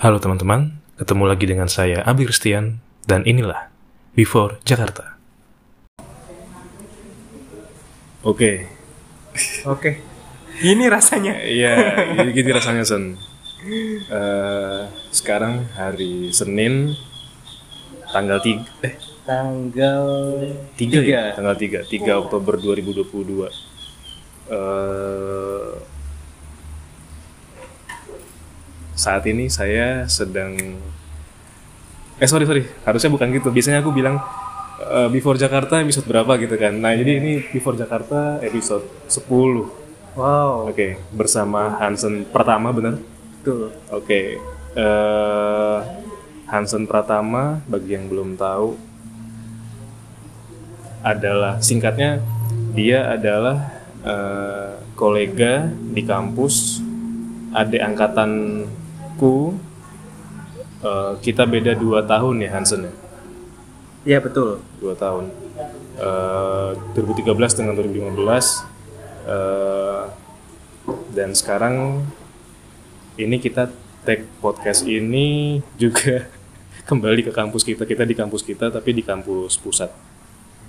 Halo 0.00 0.16
teman-teman, 0.16 0.80
ketemu 0.96 1.28
lagi 1.28 1.44
dengan 1.44 1.68
saya 1.68 2.00
Abi 2.08 2.24
Christian 2.24 2.80
dan 3.04 3.20
inilah 3.28 3.68
Before 4.16 4.56
Jakarta. 4.64 5.20
Oke, 8.24 8.64
Oke. 9.68 10.00
Ini 10.64 10.88
rasanya. 10.88 11.44
iya, 11.60 12.00
ini 12.16 12.32
gini 12.32 12.48
rasanya 12.48 12.80
Son. 12.88 13.12
Eh, 14.08 14.82
sekarang 15.12 15.68
hari 15.76 16.32
Senin, 16.32 16.96
tanggal 18.08 18.40
3, 18.40 18.56
eh 18.88 18.96
Tanggal 19.28 20.04
3 20.80 20.96
ya? 21.04 21.36
Tanggal 21.36 21.60
3, 21.60 21.84
3 21.84 22.24
Oktober 22.24 22.56
2022. 22.56 23.52
Eh, 24.48 25.89
saat 29.00 29.24
ini 29.24 29.48
saya 29.48 30.04
sedang 30.04 30.60
eh 32.20 32.28
sorry 32.28 32.44
sorry. 32.44 32.68
Harusnya 32.84 33.08
bukan 33.08 33.32
gitu. 33.32 33.48
Biasanya 33.48 33.80
aku 33.80 33.96
bilang 33.96 34.20
eh, 34.84 35.08
before 35.08 35.40
Jakarta 35.40 35.80
episode 35.80 36.04
berapa 36.04 36.36
gitu 36.36 36.60
kan. 36.60 36.76
Nah 36.76 36.92
jadi 36.92 37.16
ini 37.16 37.40
before 37.48 37.80
Jakarta 37.80 38.36
episode 38.44 38.84
10 39.08 39.80
oke 40.16 40.18
Wow. 40.18 40.66
bersama 41.14 41.78
Hansen 41.78 42.26
pertama 42.26 42.74
bener 42.74 42.98
Betul. 43.40 43.70
oke 43.94 44.20
eh 44.74 45.78
Hansen 46.50 46.82
Pratama 46.90 47.62
bagi 47.70 47.94
yang 47.94 48.10
belum 48.10 48.34
tahu 48.34 48.74
adalah 51.06 51.62
singkatnya 51.62 52.18
dia 52.74 53.06
adalah 53.06 53.70
eh, 54.02 54.74
kolega 54.98 55.70
di 55.70 56.02
kampus 56.02 56.82
adik 57.54 57.78
angkatanku 59.20 59.70
Eh, 60.80 61.12
kita 61.20 61.44
beda 61.44 61.76
dua 61.76 62.00
tahun 62.08 62.40
ya 62.40 62.56
Hansen 62.56 62.88
ya? 62.88 62.92
Iya 64.16 64.18
betul. 64.24 64.64
dua 64.80 64.96
tahun. 64.96 65.28
Eh, 66.00 66.70
2013 66.96 67.36
dengan 67.52 67.76
2015 67.76 68.64
eh, 69.28 70.02
dan 71.12 71.36
sekarang 71.36 72.00
ini 73.20 73.36
kita 73.36 73.68
take 74.08 74.24
podcast 74.40 74.88
ini 74.88 75.60
juga 75.76 76.24
kembali 76.88 77.28
ke 77.28 77.32
kampus 77.36 77.60
kita. 77.60 77.84
Kita 77.84 78.08
di 78.08 78.16
kampus 78.16 78.40
kita 78.40 78.72
tapi 78.72 78.96
di 78.96 79.04
kampus 79.04 79.60
pusat 79.60 79.92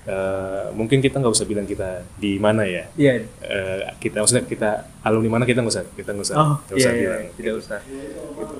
Eh, 0.02 0.66
mungkin 0.74 0.98
kita 0.98 1.16
nggak 1.16 1.30
usah 1.30 1.46
bilang 1.46 1.64
kita 1.64 2.02
di 2.16 2.36
mana 2.36 2.66
ya 2.66 2.90
Iya. 2.96 3.22
Eh, 3.38 3.80
kita 3.98 4.18
maksudnya 4.18 4.44
kita 4.44 4.70
alumni 5.00 5.30
mana 5.32 5.46
kita 5.46 5.62
nggak 5.62 5.70
usah 5.72 5.86
kita 5.92 6.10
nggak 6.12 6.26
usah 6.26 6.36
Oh, 6.36 6.58
iya, 6.68 6.74
usah 6.76 6.92
iya, 6.92 6.98
bilang 6.98 7.24
tidak 7.32 7.54
usah. 7.56 7.80
gitu. 7.86 8.56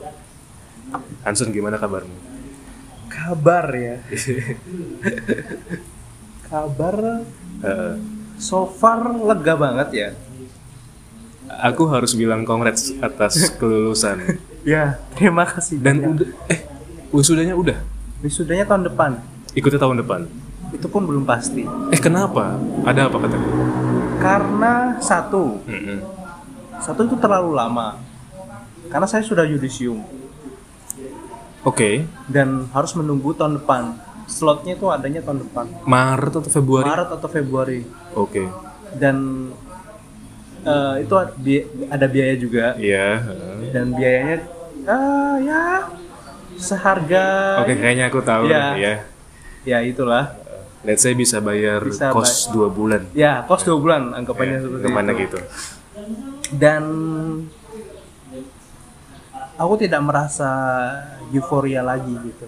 Hansen 1.22 1.50
gimana 1.50 1.76
kabarmu 1.76 2.14
Kabar 3.08 3.66
ya. 3.72 3.98
Kabar 6.44 6.96
Eh, 7.62 7.94
so 8.38 8.66
far 8.66 9.02
lega 9.08 9.54
banget 9.56 9.90
ya. 9.92 10.10
aku 11.52 11.84
harus 11.86 12.14
bilang 12.14 12.42
congrats 12.42 12.90
atas 13.00 13.38
kelulusan 13.60 14.38
Ya, 14.64 14.98
terima 15.12 15.44
kasih. 15.44 15.78
dan 15.78 16.00
banyak. 16.00 16.10
udah 16.12 16.30
eh 16.48 16.60
wisudanya 17.10 17.54
udah 17.54 17.78
Wisudanya 18.20 18.64
tahun 18.64 18.86
depan. 18.88 19.12
ikutnya 19.52 19.78
tahun 19.80 19.98
depan 20.00 20.22
Itu 20.72 20.88
pun 20.88 21.04
belum 21.04 21.24
pasti. 21.24 21.64
eh 21.68 22.00
kenapa 22.00 22.56
ada 22.84 23.08
apa 23.08 23.18
katanya 23.20 23.48
Karena 24.18 24.74
satu, 24.98 25.60
Mm-mm. 25.66 26.00
satu 26.80 27.06
itu 27.06 27.16
terlalu 27.18 27.52
lama. 27.52 28.00
Karena 28.88 29.08
saya 29.08 29.24
sudah 29.24 29.44
yudisium 29.44 30.04
oke 31.62 32.06
dan 32.26 32.66
harus 32.72 32.92
menunggu 32.96 33.32
tahun 33.32 33.62
depan. 33.62 33.96
Slotnya 34.26 34.74
itu 34.74 34.88
adanya 34.88 35.20
tahun 35.22 35.44
depan. 35.44 35.66
Maret 35.84 36.34
atau 36.40 36.50
Februari 36.50 36.88
Maret 36.88 37.10
atau 37.12 37.28
Februari. 37.28 37.80
oke 38.16 38.44
dan 38.92 39.48
eh, 40.64 40.96
itu 41.00 41.14
ada 41.88 42.08
biaya 42.08 42.36
juga 42.36 42.76
iya 42.76 43.24
heeh. 43.24 43.72
dan 43.72 43.86
biayanya 43.96 44.38
ah 44.84 45.36
ya 45.40 45.64
seharga 46.60 47.26
oke 47.64 47.74
kayaknya 47.74 48.12
aku 48.12 48.20
tahu 48.20 48.52
ya 48.52 49.00
ya 49.64 49.80
itulah 49.80 50.41
let's 50.82 51.02
say 51.06 51.14
bisa 51.14 51.38
bayar 51.40 51.86
Bisa 51.86 52.10
kos 52.14 52.50
dua 52.50 52.68
bulan 52.72 53.06
ya 53.14 53.46
kos 53.46 53.66
dua 53.66 53.78
bulan 53.78 54.14
anggapannya 54.18 54.58
seperti 54.66 54.86
ke 54.86 54.92
mana 54.92 55.12
itu 55.14 55.20
gitu 55.26 55.40
dan 56.58 56.84
aku 59.56 59.74
tidak 59.78 60.02
merasa 60.02 60.50
euforia 61.32 61.86
lagi 61.86 62.12
gitu 62.12 62.46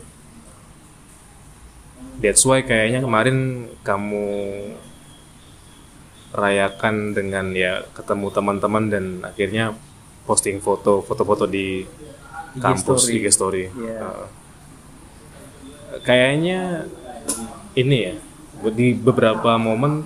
that's 2.19 2.43
why 2.43 2.61
kayaknya 2.63 3.03
kemarin 3.03 3.69
kamu 3.85 4.25
rayakan 6.33 7.13
dengan 7.13 7.53
ya 7.53 7.85
ketemu 7.93 8.33
teman-teman 8.33 8.83
dan 8.89 9.05
akhirnya 9.21 9.77
posting 10.25 10.57
foto 10.57 11.05
foto-foto 11.05 11.45
di 11.45 11.85
IG 12.53 12.61
kampus 12.61 13.01
story. 13.05 13.13
IG 13.13 13.25
story. 13.29 13.63
Iya. 13.69 13.97
Uh, 14.01 14.25
kayaknya 16.01 16.89
ini 17.73 17.97
ya 18.09 18.13
di 18.71 18.93
beberapa 18.93 19.57
momen 19.57 20.05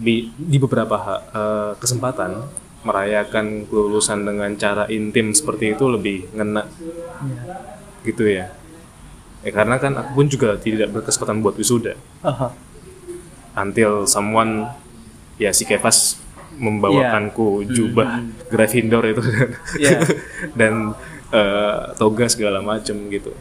di, 0.00 0.32
di 0.32 0.56
beberapa 0.56 0.96
uh, 1.30 1.72
kesempatan 1.76 2.40
merayakan 2.80 3.68
kelulusan 3.68 4.24
dengan 4.24 4.48
cara 4.56 4.88
intim 4.88 5.36
seperti 5.36 5.76
itu 5.76 5.84
lebih 5.84 6.32
ngena 6.32 6.64
Iya. 7.20 7.42
gitu 8.08 8.24
ya. 8.24 8.48
Ya 9.44 9.50
karena 9.52 9.76
kan 9.76 9.92
aku 10.00 10.10
pun 10.16 10.26
juga 10.28 10.56
tidak 10.56 10.88
berkesempatan 10.88 11.44
buat 11.44 11.56
wisuda 11.60 11.96
Aha. 12.24 12.48
until 13.60 14.08
someone 14.08 14.72
ya 15.36 15.52
si 15.52 15.68
Kevas 15.68 16.16
membawakanku 16.56 17.64
jubah 17.68 18.24
Gryffindor 18.48 19.04
itu 19.12 19.20
Iya. 19.76 20.00
dan 20.60 20.96
eh, 21.32 21.80
toga 22.00 22.24
segala 22.32 22.64
macam 22.64 22.96
gitu. 23.12 23.36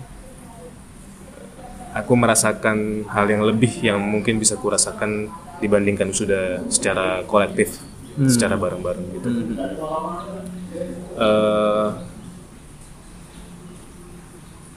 Aku 1.99 2.13
merasakan 2.15 3.03
hal 3.07 3.25
yang 3.27 3.43
lebih 3.43 3.71
yang 3.81 3.99
mungkin 3.99 4.39
bisa 4.39 4.55
kurasakan 4.55 5.27
dibandingkan 5.59 6.09
sudah 6.09 6.63
secara 6.71 7.21
kolektif, 7.27 7.79
secara 8.25 8.55
bareng-bareng 8.55 9.05
gitu. 9.15 9.29
Eh, 11.19 11.87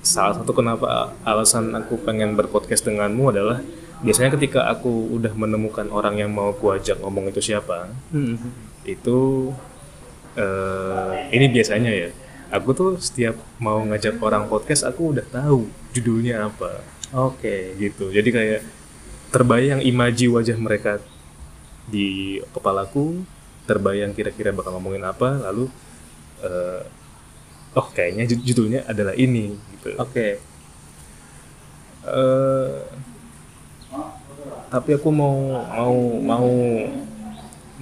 salah 0.03 0.35
satu 0.35 0.51
kenapa 0.51 1.15
alasan 1.23 1.71
aku 1.79 1.95
pengen 2.03 2.35
berpodcast 2.35 2.83
denganmu 2.83 3.31
adalah 3.31 3.63
biasanya 4.03 4.35
ketika 4.35 4.67
aku 4.67 5.15
udah 5.15 5.31
menemukan 5.39 5.87
orang 5.95 6.19
yang 6.19 6.35
mau 6.35 6.51
ku 6.51 6.75
ajak 6.75 6.99
ngomong 6.99 7.31
itu 7.31 7.39
siapa 7.39 7.87
Hmm. 8.11 8.35
itu 8.83 9.51
eh, 10.35 11.11
ini 11.31 11.47
biasanya 11.47 11.91
ya 11.95 12.11
aku 12.51 12.75
tuh 12.75 12.91
setiap 12.99 13.39
mau 13.63 13.79
ngajak 13.79 14.19
orang 14.19 14.51
podcast 14.51 14.83
aku 14.83 15.15
udah 15.15 15.23
tahu 15.31 15.71
judulnya 15.95 16.51
apa 16.51 16.83
oke. 17.15 17.57
Gitu. 17.79 18.05
Jadi 18.13 18.29
kayak 18.33 18.61
terbayang 19.33 19.81
imaji 19.85 20.29
wajah 20.29 20.57
mereka 20.61 21.01
di 21.89 22.39
kepalaku 22.55 23.25
terbayang 23.67 24.13
kira-kira 24.15 24.51
bakal 24.55 24.75
ngomongin 24.77 25.03
apa 25.07 25.39
lalu 25.51 25.71
eh, 26.45 26.83
oh 27.79 27.87
kayaknya 27.93 28.25
jud- 28.31 28.45
judulnya 28.45 28.85
adalah 28.89 29.15
ini 29.17 29.57
gitu. 29.79 29.97
Oke. 29.99 30.41
Eh, 32.03 32.73
tapi 34.73 34.91
aku 34.97 35.09
mau 35.13 35.37
mau 35.69 35.97
mau 36.25 36.51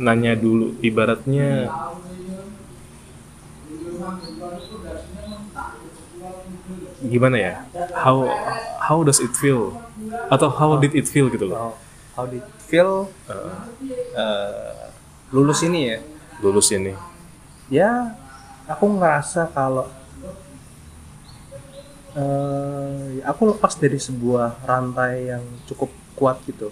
nanya 0.00 0.32
dulu 0.34 0.76
ibaratnya 0.80 1.68
gimana 7.02 7.36
ya? 7.36 7.54
How 7.96 8.28
how 8.80 8.98
does 9.00 9.20
it 9.20 9.32
feel? 9.32 9.72
Atau 10.28 10.52
how 10.52 10.76
did 10.76 10.92
it 10.92 11.06
feel 11.06 11.32
gitu 11.32 11.48
loh? 11.48 11.56
How, 11.56 11.70
how 12.16 12.24
did 12.28 12.44
it 12.44 12.60
feel? 12.68 13.08
Eh, 14.16 14.84
lulus 15.32 15.64
ini 15.64 15.94
ya? 15.94 15.98
Lulus 16.40 16.68
ini. 16.72 16.92
Ya 17.70 18.16
aku 18.66 18.86
ngerasa 18.90 19.48
kalau 19.50 19.88
eh, 22.16 23.22
aku 23.22 23.42
lepas 23.54 23.74
dari 23.78 23.98
sebuah 23.98 24.60
rantai 24.66 25.30
yang 25.30 25.44
cukup 25.66 25.90
kuat 26.18 26.42
gitu. 26.44 26.68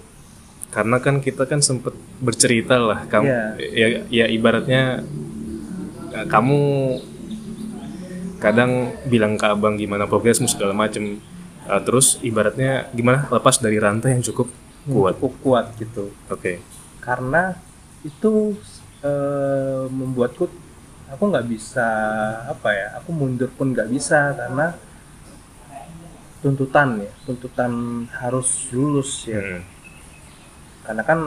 Karena 0.69 1.01
kan 1.01 1.25
kita 1.25 1.49
kan 1.49 1.65
sempet 1.65 1.97
bercerita 2.21 2.77
lah 2.77 3.09
kamu 3.09 3.25
Iya. 3.25 3.45
ya, 3.57 3.87
ya 4.13 4.27
ibaratnya 4.29 5.01
kamu 6.29 6.61
kadang 8.39 8.95
bilang 9.11 9.35
ke 9.35 9.47
abang 9.47 9.75
gimana 9.75 10.07
progresmu 10.07 10.47
segala 10.47 10.75
macem. 10.75 11.19
Eh, 11.69 11.81
terus 11.85 12.17
ibaratnya 12.25 12.89
gimana? 12.95 13.29
Lepas 13.29 13.61
dari 13.61 13.77
rantai 13.77 14.17
yang 14.17 14.25
cukup 14.25 14.49
kuat. 14.89 15.15
Cukup 15.19 15.35
kuat 15.45 15.67
gitu. 15.77 16.11
Oke. 16.31 16.63
Karena 17.03 17.55
itu 18.07 18.55
eh, 19.03 19.85
membuatku 19.91 20.49
aku 21.09 21.23
nggak 21.33 21.47
bisa 21.49 21.89
apa 22.47 22.69
ya 22.71 22.87
aku 23.01 23.11
mundur 23.17 23.49
pun 23.49 23.73
nggak 23.73 23.89
bisa 23.89 24.37
karena 24.37 24.77
tuntutan 26.45 27.03
ya 27.03 27.13
tuntutan 27.25 27.73
harus 28.13 28.71
lulus 28.71 29.27
ya. 29.27 29.41
Hmm. 29.41 29.63
karena 30.85 31.03
kan 31.03 31.21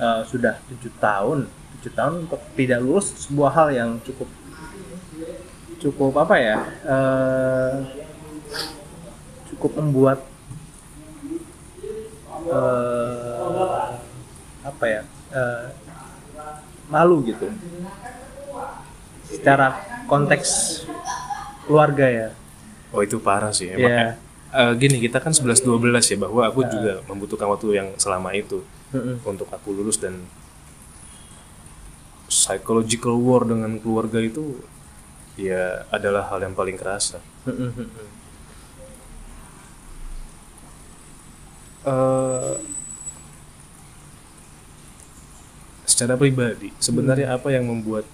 eh, 0.00 0.22
sudah 0.26 0.56
tujuh 0.66 0.92
tahun 0.96 1.46
tujuh 1.78 1.92
tahun 1.92 2.12
untuk 2.26 2.40
tidak 2.56 2.80
lulus 2.80 3.28
sebuah 3.28 3.52
hal 3.52 3.68
yang 3.70 3.90
cukup 4.00 4.26
cukup 5.82 6.14
apa 6.22 6.34
ya 6.38 6.58
eh, 6.86 7.72
cukup 9.50 9.82
membuat 9.82 10.18
eh, 12.46 13.86
apa 14.62 14.84
ya 14.86 15.02
eh, 15.34 15.66
malu 16.86 17.26
gitu 17.26 17.50
secara 19.26 19.74
konteks 20.06 20.82
keluarga 21.66 22.06
ya 22.06 22.28
Oh 22.92 23.00
itu 23.00 23.16
parah 23.16 23.48
sih. 23.56 23.72
Iya. 23.72 23.80
Makanya, 23.80 24.08
eh, 24.52 24.72
gini 24.76 24.96
kita 25.00 25.16
kan 25.16 25.32
11-12 25.32 26.12
ya 26.12 26.16
bahwa 26.20 26.44
aku 26.44 26.60
juga 26.68 27.00
membutuhkan 27.08 27.48
waktu 27.48 27.66
yang 27.72 27.88
selama 27.96 28.36
itu 28.36 28.60
Mm-mm. 28.92 29.24
untuk 29.24 29.48
aku 29.48 29.72
lulus 29.72 29.96
dan 29.96 30.20
psychological 32.28 33.16
war 33.16 33.48
dengan 33.48 33.80
keluarga 33.80 34.20
itu 34.20 34.60
ya 35.34 35.86
adalah 35.88 36.28
hal 36.28 36.42
yang 36.42 36.52
paling 36.52 36.76
kerasa. 36.76 37.18
Mm-mm. 37.48 37.72
Eh, 41.82 42.54
secara 45.82 46.14
pribadi 46.14 46.70
sebenarnya 46.78 47.34
apa 47.34 47.50
yang 47.50 47.66
membuat 47.66 48.06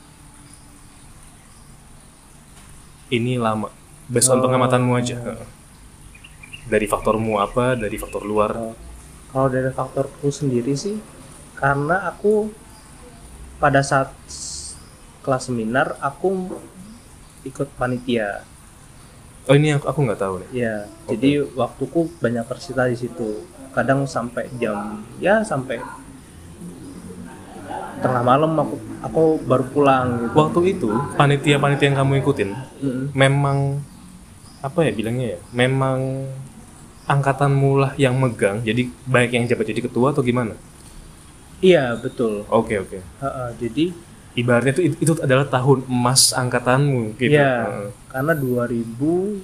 ini 3.09 3.37
lama? 3.37 3.69
Based 4.09 4.29
on 4.29 4.41
Oh. 4.41 4.45
pengamatanmu 4.49 4.93
aja. 4.97 5.17
Dari 6.69 6.85
faktormu 6.85 7.41
apa? 7.41 7.77
Dari 7.77 7.97
faktor 7.97 8.25
luar? 8.25 8.53
Oh, 8.57 8.77
Kalau 9.29 9.49
dari 9.53 9.69
faktorku 9.69 10.33
sendiri 10.33 10.73
sih, 10.73 10.97
karena 11.53 12.09
aku 12.09 12.49
pada 13.61 13.85
saat 13.85 14.13
kelas 15.21 15.53
seminar 15.53 16.01
aku 16.01 16.57
ikut 17.47 17.69
panitia. 17.79 18.43
Oh 19.49 19.57
ini 19.57 19.73
aku 19.73 19.89
aku 19.89 19.99
nggak 20.05 20.21
tahu 20.21 20.35
nih. 20.45 20.49
Ya, 20.53 20.75
jadi 21.09 21.45
waktuku 21.57 22.13
banyak 22.21 22.45
tersita 22.45 22.85
di 22.85 22.97
situ. 22.99 23.45
Kadang 23.73 24.05
sampai 24.05 24.51
jam 24.61 25.05
ya 25.23 25.41
sampai 25.47 25.81
tengah 27.99 28.23
malam 28.23 28.55
aku 28.55 28.77
aku 29.03 29.23
baru 29.43 29.65
pulang 29.71 30.07
gitu. 30.23 30.35
Waktu 30.39 30.61
itu 30.79 30.91
panitia-panitia 31.19 31.87
yang 31.91 31.97
kamu 31.99 32.13
ikutin 32.23 32.51
Mm-mm. 32.79 33.05
memang 33.13 33.83
apa 34.63 34.87
ya 34.87 34.93
bilangnya 34.95 35.27
ya? 35.35 35.39
Memang 35.55 36.27
angkatanmu 37.09 37.71
lah 37.81 37.93
yang 37.97 38.15
megang. 38.21 38.61
Jadi 38.63 38.93
baik 39.09 39.33
yang 39.35 39.49
jabat 39.49 39.67
jadi 39.71 39.81
ketua 39.81 40.13
atau 40.13 40.23
gimana? 40.23 40.55
Iya 41.59 41.99
betul. 41.99 42.47
Oke 42.53 42.79
oke. 42.79 43.03
Ha-ha, 43.19 43.51
jadi 43.59 43.91
Ibaratnya 44.39 44.73
itu 44.73 44.95
itu 44.97 45.13
adalah 45.19 45.47
tahun 45.47 45.83
emas 45.85 46.31
angkatanmu 46.33 47.19
gitu. 47.19 47.35
Iya, 47.35 47.53
Heeh. 47.65 47.89
karena 48.09 48.33
2000 48.33 49.43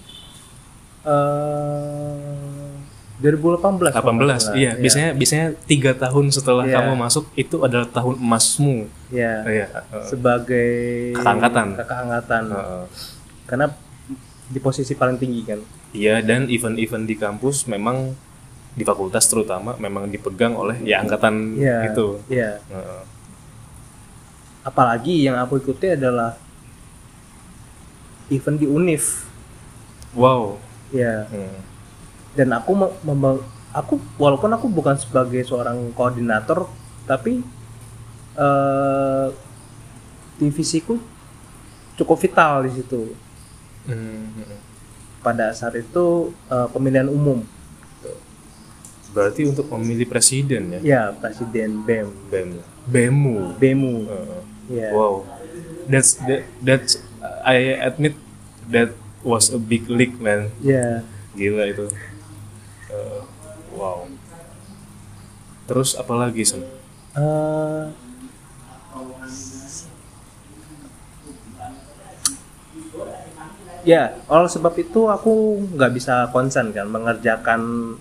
eh 1.05 2.73
2018. 3.15 3.95
kalau 3.95 4.11
nggak 4.13 4.27
18 4.27 4.43
salah. 4.43 4.55
iya 4.55 4.71
biasanya 4.75 5.09
biasanya 5.13 5.47
tiga 5.65 5.95
tahun 5.95 6.29
setelah 6.29 6.65
Iya. 6.65 6.77
kamu 6.77 6.93
masuk 6.99 7.25
itu 7.35 7.57
adalah 7.61 7.87
tahun 7.89 8.19
emasmu 8.19 8.91
Iya. 9.09 9.35
iya 9.47 9.67
heeh. 9.71 10.05
Sebagai 10.05 10.71
angkatan. 11.17 11.67
kakak 11.75 11.99
angkatan. 12.01 12.43
Heeh. 12.51 12.85
Karena 13.45 13.67
di 14.45 14.59
posisi 14.59 14.93
paling 14.93 15.17
tinggi 15.17 15.43
kan. 15.43 15.61
iya 15.93 16.19
dan 16.21 16.47
event-event 16.49 17.05
di 17.05 17.15
kampus 17.15 17.65
memang 17.65 18.13
di 18.75 18.83
fakultas 18.83 19.25
terutama 19.25 19.79
memang 19.79 20.11
dipegang 20.11 20.53
oleh 20.53 20.83
ya 20.83 20.99
angkatan 20.99 21.55
Iya. 21.57 21.77
itu 21.89 22.19
Iya. 22.29 22.59
Heeh. 22.67 23.01
Apalagi 24.65 25.29
yang 25.29 25.37
aku 25.37 25.61
ikuti 25.61 25.93
adalah 25.93 26.41
event 28.33 28.57
di 28.57 28.67
Unif. 28.67 29.29
wow 30.17 30.57
Iya. 30.95 31.29
Hmm. 31.29 31.59
Dan 32.35 32.49
aku 32.57 32.73
aku 33.75 33.95
walaupun 34.17 34.51
aku 34.55 34.67
bukan 34.71 34.97
sebagai 34.97 35.43
seorang 35.45 35.93
koordinator 35.93 36.67
tapi 37.05 37.45
eh 38.35 39.29
divisiku 40.41 40.99
cukup 41.95 42.19
vital 42.19 42.67
di 42.67 42.73
situ. 42.75 43.15
Hmm. 43.85 44.33
pada 45.21 45.53
saat 45.53 45.77
itu 45.77 46.33
eh, 46.49 46.69
pemilihan 46.73 47.09
umum 47.09 47.45
berarti 49.15 49.47
untuk 49.47 49.71
memilih 49.77 50.09
presiden 50.11 50.63
ya 50.75 50.81
ya 50.81 51.03
presiden 51.13 51.85
BEM 51.87 52.09
BEM 52.33 52.49
BEMU 52.89 53.37
BEMU 53.61 53.95
Heeh. 54.11 54.54
Ya 54.69 54.89
wow. 54.93 55.25
That's 55.85 56.17
that, 56.25 56.49
that's 56.65 56.97
I 57.45 57.77
admit 57.77 58.17
that 58.73 58.97
was 59.21 59.53
a 59.53 59.61
big 59.61 59.85
league 59.93 60.17
man. 60.17 60.49
Ya 60.65 61.05
gila 61.37 61.69
itu. 61.69 61.93
Eh, 62.89 63.21
wow. 63.77 64.09
Terus 65.69 65.97
apa 65.97 66.13
lagi 66.17 66.45
sen 66.45 66.65
Eh, 67.15 67.85
ya 73.85 74.17
oleh 74.27 74.49
sebab 74.49 74.75
itu 74.81 75.07
aku 75.13 75.61
nggak 75.77 75.93
bisa 75.93 76.15
konsen 76.33 76.73
kan 76.73 76.89
mengerjakan 76.89 77.95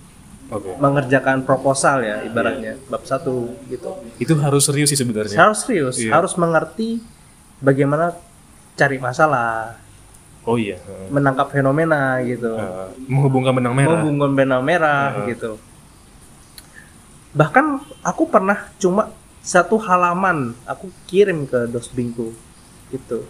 oke. 0.54 0.78
mengerjakan 0.78 1.42
proposal 1.42 2.06
ya 2.06 2.22
ibaratnya 2.22 2.78
bab 2.88 3.02
satu 3.04 3.50
gitu. 3.68 3.98
Itu 4.22 4.38
harus 4.38 4.64
serius 4.64 4.94
sih 4.94 5.00
sebenarnya. 5.00 5.34
Harus 5.34 5.66
serius 5.66 5.98
Iya. 5.98 6.14
harus 6.14 6.38
mengerti 6.38 7.02
bagaimana 7.58 8.14
cari 8.78 8.98
masalah 9.02 9.78
oh 10.46 10.56
iya. 10.56 10.78
Heeh. 10.78 11.10
menangkap 11.10 11.50
fenomena 11.50 12.22
gitu. 12.22 12.54
Eh, 12.54 12.88
menghubungkan 13.10 13.54
benang 13.58 13.74
merah. 13.74 13.90
Menghubungkan 13.98 14.32
benang 14.38 14.62
merah 14.62 15.10
Heeh. 15.18 15.34
gitu. 15.34 15.58
Bahkan 17.34 17.66
aku 18.06 18.30
pernah 18.30 18.70
cuma 18.78 19.10
satu 19.44 19.76
halaman 19.76 20.56
aku 20.64 20.88
kirim 21.10 21.44
ke 21.44 21.68
dosbingku 21.68 22.32
itu 22.94 23.26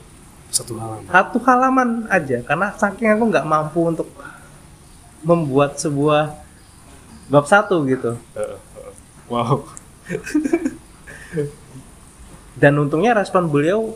satu 0.54 0.78
halaman. 0.78 1.10
Satu 1.10 1.38
halaman 1.42 1.90
aja 2.12 2.38
karena 2.46 2.70
saking 2.78 3.10
aku 3.10 3.24
nggak 3.34 3.48
mampu 3.48 3.80
untuk 3.90 4.06
membuat 5.26 5.80
sebuah 5.80 6.43
bab 7.32 7.48
satu 7.48 7.88
gitu 7.88 8.20
heeh. 8.36 8.58
wow 9.32 9.64
dan 12.62 12.78
untungnya 12.78 13.18
respon 13.18 13.50
beliau 13.50 13.96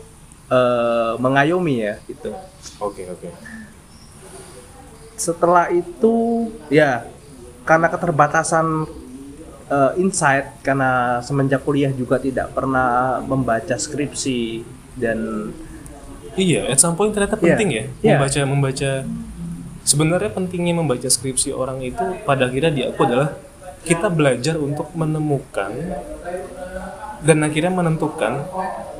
eh, 0.50 1.12
mengayomi 1.20 1.84
ya 1.84 1.94
gitu 2.08 2.32
oke 2.82 3.02
oke 3.14 3.28
setelah 5.18 5.66
itu 5.74 6.46
ya 6.70 7.04
karena 7.66 7.90
keterbatasan 7.90 8.86
eh, 9.68 9.92
insight 10.00 10.62
karena 10.64 11.20
semenjak 11.20 11.62
kuliah 11.62 11.92
juga 11.92 12.16
tidak 12.18 12.54
pernah 12.54 13.20
membaca 13.22 13.76
skripsi 13.76 14.62
dan 14.98 15.50
iya 16.38 16.66
at 16.70 16.78
some 16.82 16.94
point 16.98 17.14
ternyata 17.14 17.38
Iya, 17.38 17.54
penting 17.54 17.70
ya 17.70 17.84
iya. 18.02 18.16
membaca 18.18 18.40
membaca 18.46 18.90
sebenarnya 19.88 20.28
pentingnya 20.28 20.76
membaca 20.76 21.08
skripsi 21.08 21.56
orang 21.56 21.80
itu 21.80 22.04
pada 22.28 22.44
akhirnya 22.44 22.68
di 22.68 22.82
aku 22.84 23.08
adalah 23.08 23.32
kita 23.88 24.12
belajar 24.12 24.60
untuk 24.60 24.92
menemukan 24.92 25.72
dan 27.24 27.38
akhirnya 27.40 27.72
menentukan 27.72 28.44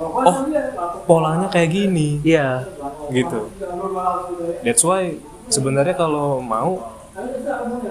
oh 0.01 0.37
polanya 1.05 1.53
kayak 1.53 1.77
gini. 1.77 2.25
Ya 2.25 2.65
gitu. 3.13 3.53
That's 4.65 4.81
why 4.81 5.21
sebenarnya 5.53 5.93
kalau 5.93 6.41
mau 6.41 6.81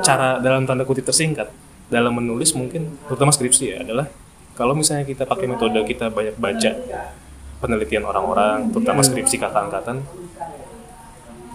cara 0.01 0.41
dalam 0.41 0.65
tanda 0.65 0.81
kutip 0.81 1.05
tersingkat 1.05 1.53
dalam 1.93 2.17
menulis 2.17 2.51
mungkin 2.57 2.97
terutama 3.05 3.29
skripsi 3.29 3.63
ya 3.63 3.77
adalah 3.83 4.09
kalau 4.57 4.73
misalnya 4.73 5.05
kita 5.05 5.23
pakai 5.23 5.47
metode 5.47 5.79
kita 5.87 6.09
banyak 6.11 6.35
baca 6.35 6.71
penelitian 7.59 8.03
orang-orang 8.07 8.71
terutama 8.71 9.03
skripsi 9.03 9.35
kakak 9.39 9.67
angkatan 9.67 10.03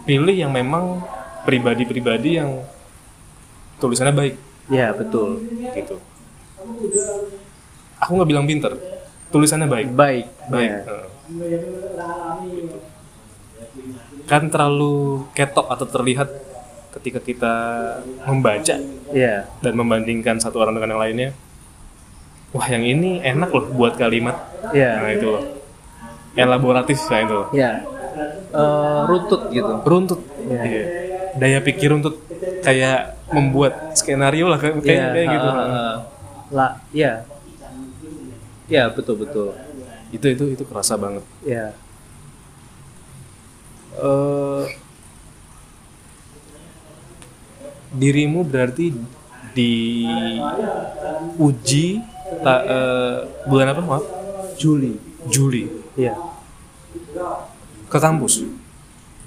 pilih 0.05 0.35
yang 0.35 0.53
memang 0.53 1.01
pribadi-pribadi 1.43 2.39
yang 2.39 2.63
tulisannya 3.83 4.15
baik. 4.15 4.35
Ya 4.71 4.95
betul. 4.95 5.43
Gitu. 5.75 5.97
Aku 7.99 8.11
nggak 8.19 8.31
bilang 8.31 8.47
pinter 8.47 8.73
tulisannya 9.33 9.67
baik. 9.67 9.89
Baik 9.97 10.27
baik 10.47 10.71
ya. 10.71 10.81
Heeh. 10.87 11.07
kan 14.29 14.53
terlalu 14.53 15.27
ketok 15.33 15.67
atau 15.73 15.87
terlihat 15.89 16.29
ketika 16.93 17.19
kita 17.25 17.55
membaca 18.29 18.77
ya. 19.11 19.49
dan 19.65 19.73
membandingkan 19.75 20.39
satu 20.39 20.61
orang 20.61 20.77
dengan 20.77 20.95
yang 20.95 21.03
lainnya. 21.03 21.31
Wah 22.53 22.69
yang 22.69 22.85
ini 22.85 23.25
enak 23.25 23.49
loh 23.49 23.67
buat 23.73 23.97
kalimat. 23.97 24.37
Ya. 24.77 25.01
Nah 25.01 25.11
itu 25.11 25.27
loh. 25.27 25.45
Elaboratif 26.37 27.01
kayak 27.09 27.29
itu 27.29 27.41
ya. 27.57 27.81
Eh, 28.53 29.01
runtut 29.09 29.49
gitu. 29.49 29.73
Runtut. 29.89 30.21
Iya. 30.45 30.63
Iya. 30.69 30.85
Daya 31.33 31.59
pikir 31.61 31.91
runtut 31.91 32.21
kayak 32.61 33.17
membuat 33.33 33.97
skenario 33.97 34.47
lah 34.47 34.59
kayak 34.61 34.85
Iya, 34.85 35.09
kayak 35.11 35.29
gitu. 35.31 35.49
Ha, 35.49 35.65
ha. 35.65 35.95
lah 36.53 36.71
ya 36.93 37.25
ya 38.69 38.89
betul 38.89 39.17
betul. 39.17 39.57
Itu 40.13 40.29
itu 40.29 40.45
itu 40.53 40.63
kerasa 40.65 40.97
banget. 40.97 41.25
Ya 41.43 41.73
eh 43.93 44.65
dirimu 47.93 48.41
berarti 48.43 48.89
diuji 51.33 52.01
ta- 52.41 52.65
eh, 52.65 53.17
bulan 53.45 53.69
apa 53.69 53.81
maaf? 53.81 54.05
Juli. 54.57 54.97
Juli. 55.29 55.69
Ya 55.97 56.17
ke 57.87 58.01
kampus 58.01 58.41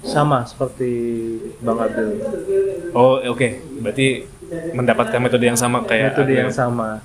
sama 0.06 0.46
seperti 0.46 0.90
Bang 1.60 1.82
Abdul. 1.82 2.22
Oh 2.94 3.18
oke. 3.18 3.48
Berarti 3.82 4.24
mendapatkan 4.72 5.18
metode 5.18 5.44
yang 5.50 5.58
sama 5.58 5.82
kayak 5.82 6.14
metode 6.14 6.32
yang 6.32 6.52
sama. 6.54 7.02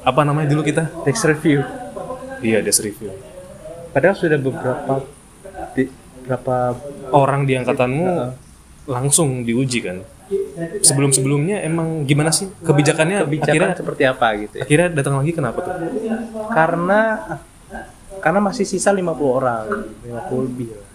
Apa 0.00 0.24
namanya 0.24 0.48
dulu 0.48 0.64
kita? 0.64 0.88
Text 1.04 1.28
review. 1.28 1.60
Iya 2.40 2.64
desk 2.64 2.80
review. 2.80 3.12
Padahal 3.92 4.16
sudah 4.16 4.38
beberapa 4.40 5.04
di, 5.76 5.84
berapa 6.24 6.72
orang 7.12 7.44
di 7.44 7.52
angkatanmu 7.60 8.08
langsung 8.88 9.44
diuji 9.44 9.84
kan? 9.84 10.00
Sebelum 10.80 11.10
sebelumnya 11.10 11.60
emang 11.60 12.06
gimana 12.06 12.32
sih 12.32 12.48
kebijakannya? 12.64 13.26
Kebijakan 13.28 13.50
akhirnya 13.50 13.76
seperti 13.76 14.02
apa 14.06 14.26
gitu 14.38 14.54
ya? 14.56 14.62
akhirnya 14.62 14.88
datang 14.94 15.14
lagi 15.20 15.32
kenapa 15.34 15.58
tuh? 15.60 15.74
Karena 16.54 17.00
karena 18.22 18.40
masih 18.40 18.64
sisa 18.64 18.94
50 18.94 19.04
orang 19.26 19.64
50 20.06 20.46
lebih. 20.48 20.68
lah 20.70 20.89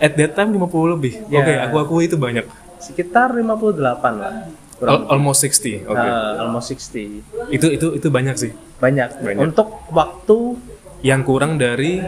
at 0.00 0.12
that 0.16 0.32
time 0.34 0.50
50 0.54 0.94
lebih. 0.98 1.12
Ya. 1.28 1.40
oke 1.42 1.52
aku 1.70 1.76
aku 1.80 1.94
itu 2.04 2.16
banyak. 2.16 2.44
Sekitar 2.80 3.32
58 3.32 3.80
lah 4.20 4.34
Al- 4.82 5.06
almost 5.08 5.46
60 5.46 5.86
oke. 5.86 5.96
Uh, 5.96 6.42
almost 6.44 6.68
60 6.74 7.22
itu 7.54 7.66
itu 7.70 7.86
itu 7.96 8.08
banyak 8.10 8.36
sih. 8.36 8.52
Banyak. 8.82 9.22
Banyak. 9.22 9.40
untuk 9.40 9.68
waktu 9.94 10.58
yang 11.04 11.22
kurang 11.22 11.56
dari 11.60 12.00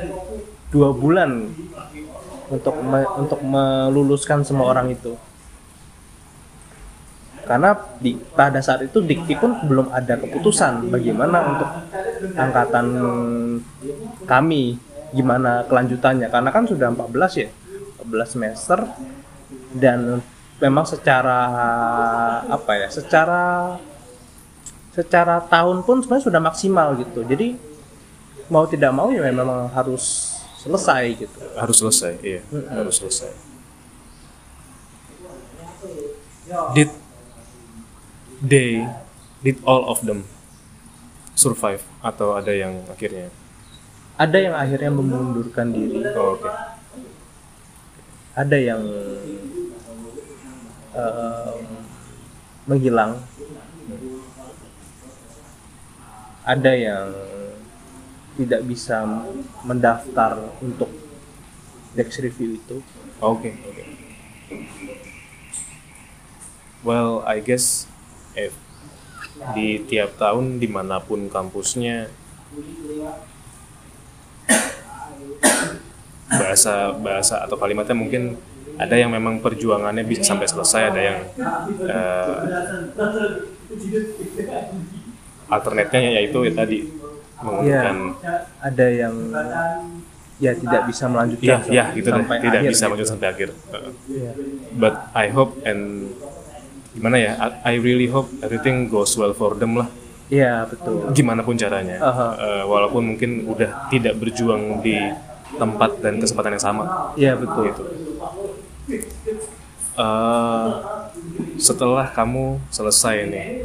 dua 0.73 0.91
bulan 0.93 1.53
untuk 2.51 2.77
me- 2.83 3.13
untuk 3.17 3.41
meluluskan 3.41 4.43
semua 4.43 4.75
orang 4.75 4.93
itu. 4.93 5.15
Karena 7.47 7.79
di 8.03 8.19
pada 8.35 8.59
saat 8.59 8.83
itu 8.91 8.99
Dikti 8.99 9.39
pun 9.39 9.55
belum 9.63 9.95
ada 9.95 10.19
keputusan 10.19 10.91
bagaimana 10.91 11.39
untuk 11.55 11.71
angkatan 12.35 12.87
kami 14.27 14.75
gimana 15.15 15.67
kelanjutannya? 15.67 16.31
Karena 16.31 16.51
kan 16.51 16.65
sudah 16.67 16.91
14 16.91 17.43
ya 17.43 17.49
14 18.07 18.35
semester 18.35 18.79
dan 19.77 20.23
memang 20.63 20.89
secara 20.89 21.41
apa 22.49 22.73
ya 22.81 22.89
secara 22.89 23.77
secara 24.97 25.45
tahun 25.45 25.85
pun 25.85 26.01
sebenarnya 26.01 26.27
sudah 26.33 26.41
maksimal 26.41 26.89
gitu. 26.97 27.21
Jadi 27.29 27.59
mau 28.49 28.65
tidak 28.65 28.95
mau 28.97 29.13
ya 29.13 29.21
memang 29.29 29.69
harus 29.75 30.37
selesai 30.63 31.03
gitu. 31.21 31.39
Harus 31.55 31.77
selesai 31.83 32.13
iya 32.25 32.41
harus 32.73 32.97
selesai. 32.97 33.31
Did 36.73 36.95
they 38.41 38.87
did 39.43 39.59
all 39.67 39.91
of 39.91 40.01
them 40.07 40.25
survive 41.37 41.85
atau 42.01 42.33
ada 42.33 42.55
yang 42.55 42.81
akhirnya 42.89 43.29
ada 44.17 44.39
yang 44.41 44.57
akhirnya 44.57 44.93
memundurkan 44.93 45.69
diri. 45.77 46.01
Oh, 46.17 46.41
oke. 46.41 46.49
Ada 48.33 48.57
yang 48.57 48.83
em, 50.97 51.61
menghilang. 52.65 53.21
Ada 56.47 56.73
yang 56.73 57.07
tidak 58.37 58.61
bisa 58.65 59.05
mendaftar 59.65 60.53
untuk 60.61 60.89
Dex 61.97 62.21
review 62.21 62.61
itu. 62.61 62.85
Oke, 63.25 63.57
oke. 63.57 63.83
Well, 66.85 67.25
I 67.25 67.41
guess 67.41 67.89
if 68.37 68.53
di 69.57 69.81
tiap 69.85 70.21
tahun 70.21 70.61
di 70.61 70.69
mana 70.69 71.01
pun 71.01 71.29
kampusnya 71.33 72.13
bahasa 76.29 76.91
bahasa 76.99 77.47
atau 77.47 77.55
kalimatnya 77.55 77.95
mungkin 77.95 78.23
ada 78.77 78.93
yang 78.93 79.09
memang 79.09 79.41
perjuangannya 79.41 80.05
bisa 80.05 80.37
sampai 80.37 80.45
selesai, 80.45 80.83
ada 80.93 81.01
yang 81.01 81.19
eh, 81.81 82.37
alternatnya 85.47 86.01
yaitu 86.21 86.39
ya 86.45 86.53
tadi 86.53 86.79
menggunakan 87.41 87.97
ada 88.61 88.87
yang 88.91 89.15
ya 90.37 90.53
tidak 90.53 90.83
bisa 90.91 91.05
melanjutkan 91.09 91.47
ya 91.49 91.59
ya 91.73 91.85
sam- 91.89 91.97
gitu 91.97 92.09
deh, 92.13 92.17
sampai 92.21 92.37
tidak 92.45 92.61
akhir 92.61 92.71
bisa 92.73 92.85
gitu. 92.93 93.05
sampai 93.09 93.27
akhir. 93.33 93.49
Heeh. 93.73 93.93
Iya. 94.13 94.31
but 94.77 94.95
I 95.17 95.27
hope 95.33 95.57
and 95.65 96.13
gimana 96.93 97.17
ya 97.17 97.33
I, 97.41 97.49
I 97.65 97.81
really 97.81 98.09
hope 98.09 98.29
everything 98.45 98.89
goes 98.89 99.17
well 99.17 99.33
for 99.33 99.57
them 99.57 99.81
lah 99.81 99.89
Iya 100.27 100.67
betul 100.67 101.15
gimana 101.15 101.47
pun 101.47 101.55
caranya 101.55 102.03
Aha. 102.03 102.27
Eh, 102.35 102.65
walaupun 102.67 103.15
mungkin 103.15 103.47
udah 103.47 103.87
tidak 103.89 104.19
berjuang 104.19 104.83
di 104.83 104.99
tempat 105.55 106.03
dan 106.03 106.19
kesempatan 106.19 106.59
yang 106.59 106.65
sama. 106.65 107.15
Iya 107.15 107.39
betul. 107.39 107.71
Gitu. 107.71 107.83
Eh, 109.97 110.69
setelah 111.57 112.05
kamu 112.13 112.61
selesai 112.69 113.25
nih 113.33 113.65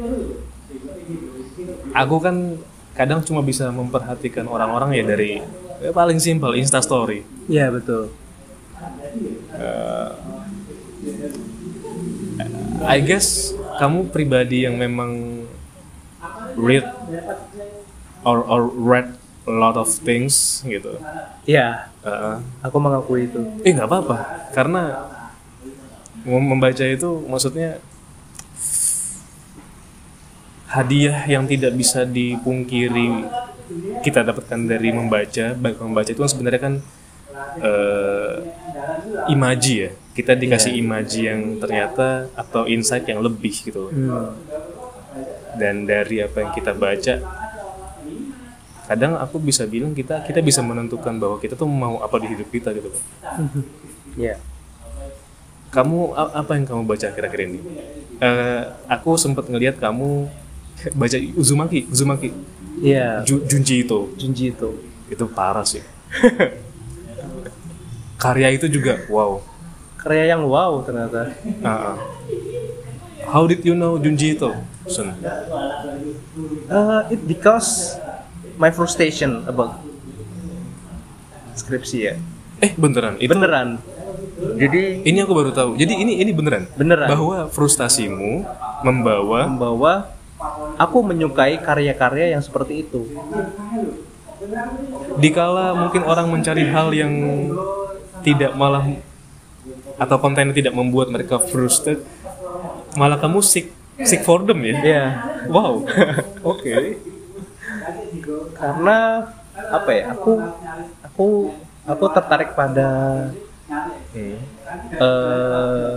aku 1.92 2.16
kan 2.24 2.56
kadang 2.96 3.20
cuma 3.20 3.44
bisa 3.44 3.68
memperhatikan 3.68 4.48
orang-orang 4.48 4.96
ya 4.96 5.04
dari 5.04 5.44
ya 5.84 5.92
paling 5.92 6.16
simpel 6.16 6.56
instastory 6.56 7.28
Iya 7.52 7.68
betul. 7.68 8.08
I 12.88 12.98
guess 13.04 13.52
kamu 13.76 14.08
pribadi 14.08 14.64
yang 14.64 14.80
memang 14.80 15.44
read 16.56 16.88
or 18.24 18.40
or 18.40 18.72
read 18.72 19.20
a 19.42 19.52
lot 19.52 19.74
of 19.74 19.88
things 20.06 20.62
gitu. 20.62 20.98
Iya. 21.46 21.90
Uh, 22.02 22.38
aku 22.62 22.76
mengakui 22.78 23.26
itu. 23.26 23.40
Eh 23.66 23.74
nggak 23.74 23.88
apa-apa. 23.90 24.16
Karena 24.54 25.10
mem- 26.22 26.48
membaca 26.54 26.84
itu 26.86 27.10
maksudnya 27.26 27.82
hadiah 30.72 31.28
yang 31.28 31.44
tidak 31.44 31.76
bisa 31.76 32.08
dipungkiri 32.08 33.28
kita 34.00 34.24
dapatkan 34.24 34.68
dari 34.68 34.88
membaca 34.88 35.52
baik 35.52 35.76
membaca 35.80 36.08
itu 36.08 36.20
kan 36.20 36.30
sebenarnya 36.32 36.60
kan 36.60 36.74
eh, 37.60 38.34
imaji 39.28 39.74
ya. 39.88 39.90
Kita 40.12 40.36
dikasih 40.36 40.76
imaji 40.76 41.20
yang 41.24 41.40
ternyata 41.56 42.28
atau 42.36 42.68
insight 42.68 43.08
yang 43.08 43.20
lebih 43.24 43.52
gitu. 43.52 43.88
Hmm. 43.88 44.36
dan 45.52 45.84
dari 45.84 46.24
apa 46.24 46.40
yang 46.40 46.52
kita 46.56 46.72
baca 46.72 47.20
kadang 48.92 49.16
aku 49.16 49.40
bisa 49.40 49.64
bilang 49.64 49.96
kita 49.96 50.20
kita 50.22 50.44
bisa 50.44 50.60
menentukan 50.60 51.16
bahwa 51.16 51.40
kita 51.40 51.56
tuh 51.56 51.64
mau 51.64 52.04
apa 52.04 52.20
di 52.20 52.28
hidup 52.28 52.48
kita 52.52 52.76
gitu 52.76 52.92
kan 52.92 53.00
Iya. 54.12 54.36
Kamu 55.72 56.12
apa 56.12 56.52
yang 56.52 56.68
kamu 56.68 56.84
baca 56.84 57.08
akhir-akhir 57.08 57.40
ini? 57.48 57.60
Eh, 58.20 58.62
aku 58.84 59.16
sempat 59.16 59.48
ngelihat 59.48 59.80
kamu 59.80 60.28
baca 60.92 61.16
Uzumaki 61.32 61.88
Uzumaki. 61.88 62.28
Iya. 62.84 63.24
Ju- 63.24 63.40
Junji 63.48 63.80
itu 63.80 64.12
Junji 64.20 64.52
itu 64.52 64.68
itu 65.08 65.24
parah 65.32 65.64
sih. 65.64 65.80
Karya 68.20 68.52
itu 68.52 68.68
juga 68.68 69.00
wow. 69.08 69.40
Karya 69.96 70.36
yang 70.36 70.44
wow 70.44 70.84
ternyata. 70.84 71.32
Ah. 71.64 71.96
how 73.32 73.48
did 73.48 73.64
you 73.64 73.72
know 73.72 73.96
Junji 73.96 74.36
itu 74.36 74.50
Uh, 76.66 77.06
it 77.06 77.22
because 77.24 77.94
my 78.62 78.70
frustration 78.70 79.42
about 79.50 79.82
skripsi 81.58 81.98
ya. 81.98 82.14
Eh 82.62 82.70
beneran? 82.78 83.18
Itu 83.18 83.34
beneran. 83.34 83.82
Jadi 84.54 85.02
ini 85.02 85.18
aku 85.18 85.34
baru 85.34 85.50
tahu. 85.50 85.74
Jadi 85.74 85.98
ini 85.98 86.22
ini 86.22 86.30
beneran? 86.30 86.70
Beneran. 86.78 87.10
bahwa 87.10 87.50
frustasimu 87.50 88.46
membawa 88.86 89.50
membawa 89.50 90.14
aku 90.78 91.02
menyukai 91.02 91.58
karya-karya 91.58 92.38
yang 92.38 92.42
seperti 92.42 92.86
itu. 92.86 93.02
Dikala 95.18 95.74
mungkin 95.74 96.06
orang 96.06 96.30
mencari 96.30 96.62
hal 96.70 96.94
yang 96.94 97.12
tidak 98.22 98.54
malah 98.54 98.86
atau 99.98 100.16
konten 100.22 100.50
yang 100.50 100.56
tidak 100.56 100.74
membuat 100.74 101.10
mereka 101.10 101.42
frustrated 101.42 102.02
malah 102.98 103.18
kamu 103.18 103.38
seek 103.42 103.70
seek 104.02 104.22
for 104.26 104.42
them 104.42 104.62
ya? 104.66 104.76
Ya 104.82 105.04
wow. 105.50 105.82
Oke 106.54 106.98
karena 108.62 109.26
apa 109.52 109.90
ya 109.90 110.04
aku 110.14 110.32
aku 111.02 111.26
aku 111.84 112.04
tertarik 112.14 112.54
pada 112.54 112.88
Hmm. 114.12 114.36
eh 115.00 115.96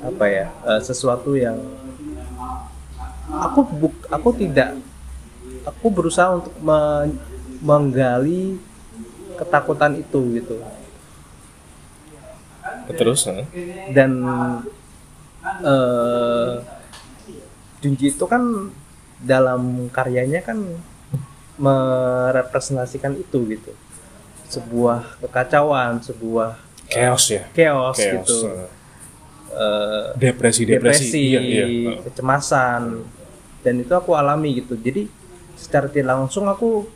apa 0.00 0.24
ya 0.24 0.46
eh, 0.64 0.80
sesuatu 0.80 1.36
yang 1.36 1.60
aku 3.28 3.60
buk 3.68 3.94
aku 4.08 4.32
tidak 4.32 4.80
aku 5.68 5.86
berusaha 5.92 6.40
untuk 6.40 6.56
me- 6.64 7.12
menggali 7.60 8.56
ketakutan 9.36 10.00
itu 10.00 10.40
gitu 10.40 10.56
Terus, 12.96 13.28
eh? 13.28 13.44
dan 13.92 14.10
eh 15.60 16.52
Junji 17.78 18.10
itu 18.10 18.24
kan 18.26 18.72
dalam 19.22 19.86
karyanya 19.92 20.40
kan 20.42 20.58
merepresentasikan 21.58 23.14
itu 23.14 23.38
gitu 23.48 23.72
sebuah 24.48 25.20
kekacauan 25.20 26.00
sebuah 26.00 26.56
chaos 26.88 27.28
ya. 27.28 27.44
chaos, 27.52 27.98
Chaos. 27.98 28.08
gitu 28.24 28.36
eh. 28.48 28.70
Eh, 29.48 30.06
Depresi, 30.14 30.62
depresi. 30.64 31.08
depresi, 31.08 31.24
Iya, 31.34 31.40
iya. 31.40 31.64
eh. 31.66 31.98
kecemasan 32.04 33.02
dan 33.60 33.74
itu 33.76 33.90
aku 33.90 34.14
alami 34.14 34.56
gitu 34.56 34.74
jadi 34.74 35.04
secara 35.52 35.86
tidak 35.86 36.14
langsung 36.16 36.46
aku 36.46 36.86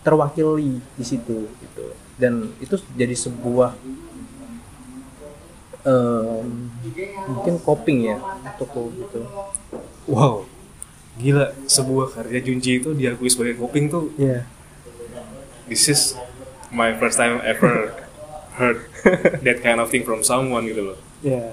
terwakili 0.00 0.78
di 0.94 1.04
situ 1.04 1.50
gitu 1.50 1.86
dan 2.16 2.54
itu 2.58 2.74
jadi 2.94 3.12
sebuah 3.12 3.74
em, 5.82 6.70
mungkin 7.28 7.54
coping 7.58 7.98
ya 8.06 8.18
untukku 8.20 8.92
gitu 8.96 9.20
Wow. 10.04 10.42
Gila, 11.12 11.52
sebuah 11.64 12.08
karya 12.10 12.40
Junji 12.40 12.80
itu 12.80 12.92
diakui 12.92 13.28
sebagai 13.28 13.56
coping 13.56 13.86
tuh 13.86 14.08
ya 14.16 14.48
this 15.68 15.84
is 15.86 16.16
my 16.68 16.92
first 16.96 17.16
time 17.16 17.36
ever 17.42 17.92
heard 18.58 18.84
that 19.40 19.60
kind 19.60 19.76
of 19.76 19.88
thing 19.88 20.02
from 20.02 20.20
someone 20.20 20.64
gitu 20.64 20.92
loh. 20.92 20.98
ya 21.20 21.52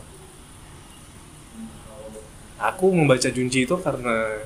Aku 2.60 2.92
membaca 2.92 3.28
Junji 3.28 3.63
itu 3.63 3.75
karena 3.80 4.44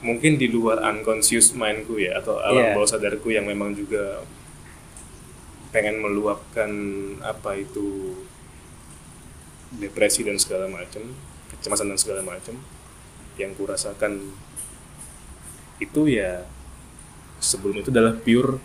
mungkin 0.00 0.34
di 0.34 0.48
luar 0.48 0.80
unconscious 0.82 1.52
mindku 1.52 1.96
ya 1.96 2.16
atau 2.18 2.40
alam 2.40 2.58
Iya. 2.58 2.74
bawah 2.74 2.88
sadarku 2.88 3.28
yang 3.28 3.44
memang 3.44 3.72
juga 3.72 4.24
pengen 5.70 6.00
meluapkan 6.00 6.68
apa 7.20 7.56
itu 7.56 8.16
depresi 9.72 10.20
dan 10.20 10.36
segala 10.36 10.68
macam, 10.68 11.00
kecemasan 11.50 11.88
dan 11.88 11.96
segala 11.96 12.20
macam 12.20 12.56
yang 13.34 13.52
kurasakan 13.52 14.20
itu 15.78 16.02
ya 16.06 16.46
sebelum 17.38 17.80
itu 17.80 17.88
adalah 17.88 18.14
pure 18.14 18.58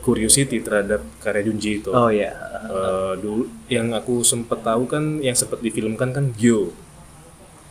curiosity 0.00 0.60
terhadap 0.60 1.00
karya 1.18 1.42
Junji 1.44 1.80
itu. 1.80 1.90
oh 1.90 2.08
ya 2.08 2.32
Eh, 2.64 3.14
dulu 3.20 3.44
yang 3.68 3.92
aku 3.92 4.24
sempet 4.24 4.60
tahu 4.60 4.88
kan 4.88 5.20
yang 5.20 5.32
sempat 5.32 5.60
difilmkan 5.60 6.10
kan 6.10 6.32
Gyo 6.32 6.72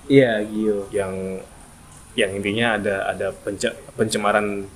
iya 0.06 0.38
Gio 0.40 0.86
yang 0.90 1.42
yang 2.14 2.30
intinya 2.32 2.78
ada 2.78 3.10
ada 3.10 3.34
pence- 3.34 3.74
pencemaran 3.92 4.70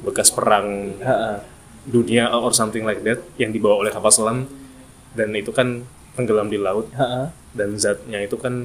bekas 0.00 0.32
perang 0.32 0.96
Ha-ha. 0.98 1.44
dunia 1.84 2.32
or 2.32 2.48
something 2.50 2.80
like 2.82 3.04
that 3.04 3.20
yang 3.36 3.52
dibawa 3.52 3.84
oleh 3.84 3.92
kapal 3.92 4.08
selam 4.08 4.48
dan 5.12 5.32
itu 5.32 5.52
kan 5.52 5.84
tenggelam 6.14 6.48
di 6.48 6.56
laut 6.56 6.88
Ha-ha. 6.92 7.28
dan 7.52 7.76
zatnya 7.76 8.18
itu 8.18 8.34
kan 8.34 8.64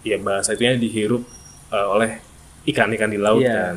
ya 0.00 0.16
bahasa 0.16 0.52
itunya 0.52 0.74
dihirup 0.74 1.22
eh, 1.68 1.86
oleh 1.86 2.10
ikan-ikan 2.64 3.08
di 3.08 3.16
laut 3.16 3.40
Iya. 3.40 3.52
kan 3.52 3.76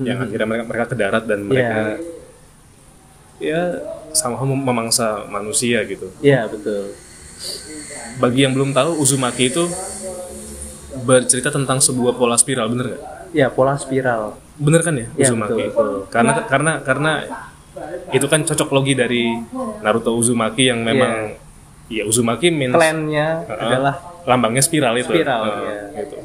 yang 0.00 0.16
akhirnya 0.18 0.46
mereka 0.46 0.64
mereka 0.64 0.84
ke 0.86 0.96
darat 0.96 1.24
dan 1.24 1.44
mereka 1.44 2.00
ya 3.36 3.60
sama 4.10 4.40
mem- 4.42 4.60
memangsa 4.62 5.24
manusia 5.26 5.84
gitu. 5.84 6.08
Iya 6.18 6.44
betul. 6.44 6.92
Bagi 8.16 8.44
yang 8.44 8.52
belum 8.52 8.72
tahu 8.72 8.96
Uzumaki 8.96 9.48
itu 9.48 9.64
bercerita 11.00 11.48
tentang 11.48 11.78
sebuah 11.78 12.12
pola 12.14 12.34
spiral 12.34 12.68
bener 12.68 12.86
nggak? 12.90 13.02
Ya 13.32 13.46
pola 13.48 13.76
spiral. 13.76 14.36
Bener 14.56 14.80
kan 14.80 14.92
ya 14.94 15.06
Iya, 15.14 15.26
Uzumaki? 15.26 15.52
betul, 15.62 15.70
betul. 15.70 15.92
karena 16.08 16.32
karena 16.44 16.72
karena 16.80 17.12
itu 18.10 18.26
kan 18.26 18.40
cocok 18.42 18.68
logi 18.70 18.92
dari 18.92 19.24
Naruto 19.80 20.12
Uzumaki 20.12 20.68
yang 20.68 20.82
memang 20.82 21.36
ya 21.90 22.06
Uzumaki 22.06 22.48
means 22.48 22.72
klannya 22.72 23.44
Uh-uh. 23.44 23.58
adalah 23.60 23.94
lambangnya 24.22 24.62
spiral 24.62 24.94
itu 24.94 25.10
Spiral, 25.10 25.40
Uh, 25.42 25.50
iya. 25.50 25.80
gitu 26.00 26.16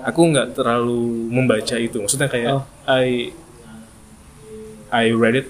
aku 0.00 0.20
nggak 0.26 0.54
terlalu 0.54 1.00
membaca 1.28 1.76
itu 1.76 2.00
maksudnya 2.00 2.26
kayak 2.26 2.50
Oh. 2.54 2.64
I 2.86 3.30
I 4.88 5.12
read 5.12 5.36
it 5.36 5.48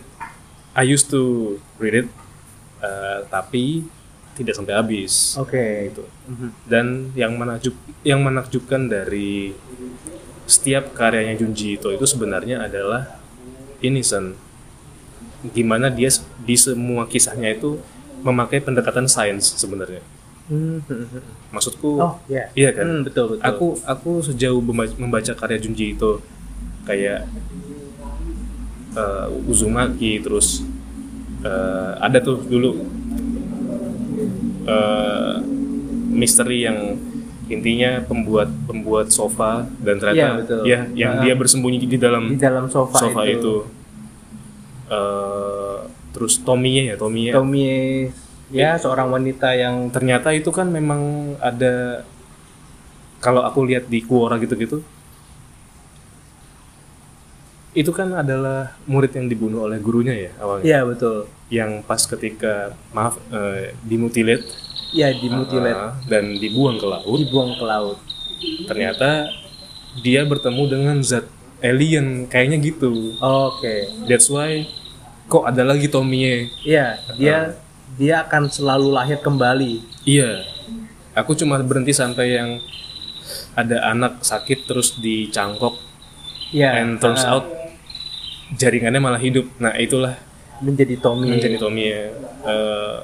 I 0.75 0.83
used 0.83 1.09
to 1.09 1.23
read 1.77 1.95
it 1.97 2.09
uh, 2.81 3.23
tapi 3.29 3.87
tidak 4.35 4.55
sampai 4.55 4.75
habis 4.75 5.35
oke 5.35 5.63
gitu 5.89 6.03
Mhm. 6.27 6.49
dan 6.67 6.87
yang 7.15 7.33
menakjub 7.35 7.75
yang 8.03 8.21
menakjubkan 8.21 8.85
dari 8.85 9.55
setiap 10.45 10.91
karyanya 10.93 11.37
Junji 11.37 11.77
Ito 11.77 11.91
itu 11.91 12.03
sebenarnya 12.03 12.63
adalah 12.63 13.21
ini 13.79 14.01
Sen 14.01 14.33
gimana 15.51 15.87
dia 15.87 16.11
di 16.39 16.57
semua 16.57 17.05
kisahnya 17.05 17.53
itu 17.53 17.79
memakai 18.21 18.59
pendekatan 18.59 19.07
sains 19.07 19.55
sebenarnya 19.55 20.03
Mhm. 20.49 21.21
maksudku 21.51 21.91
oh 21.97 22.17
ya 22.27 22.49
iya 22.53 22.73
kan 22.73 22.85
Hmm, 22.85 23.03
betul 23.03 23.25
betul 23.31 23.43
aku 23.43 23.67
aku 23.85 24.11
sejauh 24.23 24.59
memba- 24.59 24.97
membaca 24.97 25.33
karya 25.35 25.59
Junji 25.59 25.93
Ito 25.93 26.25
kayak 26.83 27.29
eh, 28.95 29.27
Uzumaki 29.45 30.19
terus 30.19 30.65
eh, 31.41 31.93
ada 31.97 32.19
tuh 32.19 32.41
dulu 32.41 32.81
eh, 34.65 35.35
misteri 36.11 36.65
yang 36.65 36.97
intinya 37.49 38.01
pembuat 38.03 38.49
pembuat 38.65 39.09
sofa 39.09 39.65
dan 39.79 39.97
ternyata 39.97 40.17
Iya, 40.17 40.29
betul. 40.39 40.61
ya 40.65 40.81
yang 40.95 41.13
Ah. 41.15 41.21
dia 41.23 41.35
bersembunyi 41.35 41.81
di 41.83 41.97
dalam 41.97 42.25
di 42.27 42.37
dalam 42.39 42.69
sofa, 42.69 42.97
sofa 42.99 43.23
itu, 43.25 43.37
itu, 43.37 43.55
Eh, 44.89 45.68
terus 46.15 46.41
Tomie 46.41 46.93
ya 46.93 46.97
Tomie 46.97 47.31
Tomie 47.31 48.11
ya 48.49 48.81
seorang 48.81 49.13
wanita 49.13 49.53
yang 49.53 49.93
ternyata 49.93 50.33
itu 50.33 50.49
kan 50.49 50.73
memang 50.73 51.35
ada 51.41 52.05
kalau 53.19 53.45
aku 53.45 53.67
lihat 53.67 53.91
di 53.91 54.01
Quora 54.01 54.41
gitu-gitu 54.41 54.81
itu 57.77 57.95
kan 57.95 58.11
adalah 58.17 58.75
murid 58.91 59.15
yang 59.15 59.31
dibunuh 59.31 59.71
oleh 59.71 59.79
gurunya 59.79 60.17
ya 60.17 60.33
awalnya? 60.43 60.65
Ya 60.67 60.81
betul. 60.83 61.31
Yang 61.47 61.71
pas 61.85 62.03
ketika 62.03 62.75
maaf 62.91 63.21
eh, 63.31 63.77
dimutilate 63.87 64.43
ya 64.91 65.13
dimutilate 65.13 65.77
ah, 65.77 65.95
dan 66.09 66.35
dibuang 66.41 66.81
ke 66.81 66.87
laut. 66.89 67.17
Dibuang 67.23 67.55
ke 67.55 67.65
laut. 67.65 67.99
Ternyata 68.67 69.31
dia 70.01 70.27
bertemu 70.27 70.63
dengan 70.67 70.97
zat 71.07 71.31
alien 71.63 72.27
kayaknya 72.27 72.59
gitu. 72.67 73.15
Oke. 73.23 73.93
That's 74.11 74.27
why 74.27 74.67
kok 75.29 75.45
ada 75.45 75.63
lagi 75.63 75.93
Tomie 75.93 76.49
ya 76.65 76.97
dia 77.15 77.53
dia 77.97 78.23
akan 78.23 78.53
selalu 78.53 78.93
lahir 78.93 79.19
kembali. 79.19 79.81
Iya, 80.05 80.45
aku 81.17 81.33
cuma 81.33 81.57
berhenti 81.59 81.97
sampai 81.97 82.37
yang 82.37 82.51
ada 83.57 83.81
anak 83.91 84.21
sakit 84.21 84.69
terus 84.69 85.01
dicangkok. 85.01 85.75
Ya 86.53 86.81
and 86.81 86.97
turns 87.01 87.25
ah, 87.25 87.41
out 87.41 87.45
jaringannya 88.55 89.01
malah 89.01 89.21
hidup. 89.21 89.49
Nah 89.57 89.73
itulah. 89.77 90.21
Menjadi 90.63 90.99
Tomie 90.99 91.33
menjadi 91.33 91.57
Tommy 91.57 91.85
ya. 91.91 92.05
Eh, 92.47 92.99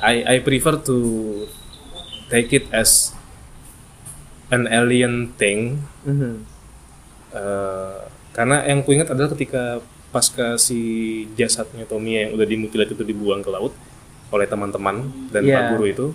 I 0.00 0.14
I 0.26 0.36
prefer 0.40 0.80
to 0.84 0.96
take 2.32 2.52
it 2.54 2.68
as 2.70 3.16
an 4.52 4.66
alien 4.66 5.32
thing. 5.40 5.84
Mhm. 6.06 6.46
Eh, 7.34 7.98
karena 8.30 8.62
yang 8.66 8.86
ku 8.86 8.94
ingat 8.94 9.10
adalah 9.10 9.30
ketika 9.34 9.82
pasca 10.10 10.54
si 10.56 10.80
jasadnya 11.32 11.84
Tommy 11.84 12.18
yang 12.18 12.30
udah 12.34 12.44
dimutilasi 12.44 12.92
itu 12.92 13.04
dibuang 13.04 13.40
ke 13.40 13.48
laut 13.48 13.70
oleh 14.30 14.44
teman-teman 14.44 15.06
dan 15.28 15.42
Iya. 15.42 15.54
pak 15.54 15.64
guru 15.70 15.84
itu 15.86 16.06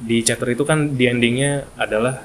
di 0.00 0.18
chapter 0.20 0.48
itu 0.48 0.62
kan 0.62 0.92
di 0.92 1.06
endingnya 1.06 1.66
adalah 1.76 2.22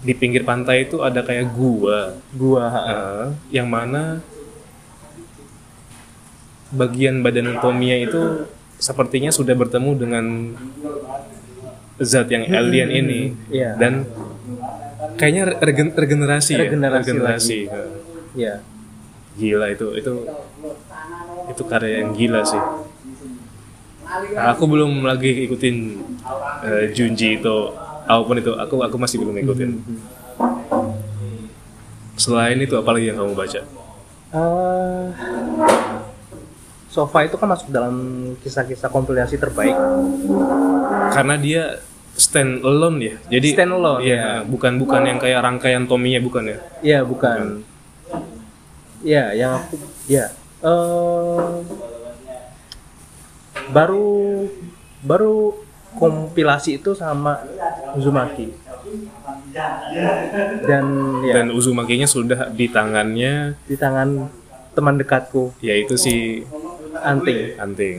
di 0.00 0.12
pinggir 0.12 0.44
pantai 0.44 0.84
itu 0.84 1.00
ada 1.00 1.20
kayak 1.20 1.48
gua 1.50 2.12
gua 2.30 2.64
eh, 2.68 3.26
yang 3.50 3.66
mana 3.66 4.20
bagian 6.68 7.22
badan 7.22 7.56
Tomia 7.60 7.96
itu 7.98 8.48
sepertinya 8.76 9.30
sudah 9.30 9.54
bertemu 9.54 9.90
dengan 9.94 10.24
zat 11.96 12.26
yang 12.26 12.44
alien 12.44 12.90
ini 12.90 13.20
Iya. 13.48 13.78
dan 13.78 14.02
kayaknya 15.14 15.56
regen- 15.62 15.94
regenerasi, 15.94 16.52
ya? 16.52 16.66
Regenerasi 16.66 17.58
eh. 17.64 17.88
ya 18.34 18.54
gila 19.34 19.66
itu 19.68 19.86
itu 19.94 20.12
itu 21.50 21.62
karya 21.66 22.00
yang 22.02 22.14
gila 22.14 22.40
sih 22.42 22.60
aku 24.38 24.64
belum 24.70 25.02
lagi 25.02 25.44
ikutin 25.44 25.76
eh, 26.62 26.84
Junji 26.94 27.38
itu 27.38 27.56
apa 28.04 28.20
pun 28.20 28.36
itu 28.36 28.52
aku 28.54 28.84
aku 28.84 28.96
masih 29.00 29.18
belum 29.22 29.36
ikutin 29.42 29.70
Selain 32.14 32.54
itu 32.62 32.78
apalagi 32.78 33.10
yang 33.10 33.18
kamu 33.18 33.34
baca? 33.34 33.60
Eh, 34.34 35.04
Sofa 36.86 37.26
itu 37.26 37.34
kan 37.34 37.50
masuk 37.50 37.74
dalam 37.74 37.94
kisah-kisah 38.38 38.86
kompilasi 38.86 39.34
terbaik. 39.34 39.74
Karena 41.10 41.34
dia 41.34 41.82
stand 42.14 42.62
alone 42.62 43.02
ya. 43.02 43.14
Jadi 43.34 43.58
Stand 43.58 43.74
alone, 43.74 43.98
Iya, 44.06 44.14
ya. 44.14 44.30
bukan 44.46 44.78
bukan 44.78 45.02
yang 45.02 45.18
kayak 45.18 45.42
rangkaian 45.42 45.90
Tominya 45.90 46.22
bukan 46.22 46.42
ya. 46.46 46.58
Iya, 46.86 47.00
bukan. 47.02 47.66
Iya, 49.04 49.36
yang 49.36 49.52
aku 49.60 49.76
ya 50.08 50.32
eh 50.64 51.48
baru 53.68 54.08
baru 55.04 55.52
kompilasi 56.00 56.80
itu 56.80 56.96
sama 56.96 57.44
Uzumaki. 57.94 58.50
Dan 60.66 60.84
ya 61.22 61.34
Dan 61.38 61.54
Uzumaki-nya 61.54 62.08
sudah 62.10 62.50
di 62.50 62.66
tangannya 62.66 63.54
di 63.70 63.76
tangan 63.78 64.26
teman 64.74 64.98
dekatku 64.98 65.54
yaitu 65.62 65.94
si 65.94 66.42
Anting. 67.04 67.60
Anting. 67.60 67.98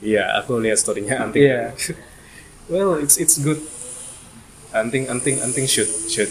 Iya, 0.00 0.38
aku 0.40 0.62
lihat 0.62 0.78
storynya 0.80 1.26
Anting. 1.26 1.42
Iya. 1.44 1.74
well, 2.72 2.96
it's 2.96 3.18
it's 3.18 3.36
good. 3.42 3.60
Anting, 4.76 5.08
Anting, 5.08 5.40
Anting 5.40 5.66
shoot, 5.66 5.88
shoot. 6.06 6.28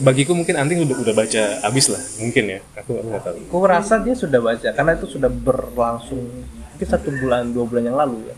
Bagiku 0.00 0.32
mungkin 0.32 0.56
Anting 0.56 0.88
udah 0.88 0.96
udah 1.04 1.14
baca 1.14 1.42
abis 1.68 1.92
lah, 1.92 2.02
mungkin 2.16 2.44
ya. 2.48 2.58
Aku 2.80 2.96
aku 2.96 3.08
nggak 3.12 3.24
tahu. 3.28 3.36
Aku 3.52 3.56
rasa 3.68 3.94
dia 4.00 4.14
sudah 4.16 4.40
baca 4.40 4.68
karena 4.72 4.92
itu 4.96 5.06
sudah 5.10 5.28
berlangsung 5.28 6.22
mungkin 6.48 6.88
satu 6.88 7.12
bulan 7.12 7.52
dua 7.52 7.64
bulan 7.68 7.84
yang 7.92 7.98
lalu 8.00 8.24
ya. 8.24 8.36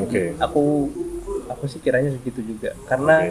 Oke. 0.00 0.32
Aku 0.40 0.88
aku 1.48 1.64
sih 1.68 1.80
kiranya 1.80 2.12
segitu 2.12 2.40
juga 2.40 2.72
karena 2.88 3.28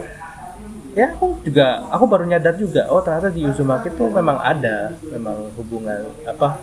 ya 0.94 1.10
aku 1.18 1.42
juga 1.42 1.82
aku 1.90 2.04
baru 2.06 2.24
nyadar 2.30 2.54
juga 2.54 2.86
oh 2.90 3.02
ternyata 3.02 3.34
di 3.34 3.42
Uzumaki 3.42 3.90
itu 3.90 4.04
memang 4.06 4.38
ada 4.38 4.94
memang 5.10 5.50
hubungan 5.58 6.06
apa 6.22 6.62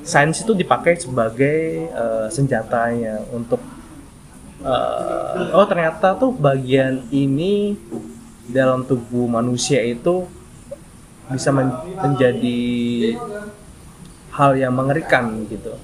sains 0.00 0.40
itu 0.40 0.56
dipakai 0.56 0.96
sebagai 0.96 1.92
eh, 1.92 2.26
senjatanya 2.32 3.20
untuk 3.28 3.60
eh, 4.64 5.52
oh 5.52 5.66
ternyata 5.68 6.16
tuh 6.16 6.32
bagian 6.32 7.04
ini 7.12 7.76
dalam 8.48 8.82
tubuh 8.82 9.28
manusia 9.28 9.80
itu 9.80 10.24
bisa 11.28 11.52
men- 11.52 11.70
menjadi 11.94 12.60
hal 14.32 14.56
yang 14.56 14.72
mengerikan 14.72 15.44
gitu 15.46 15.76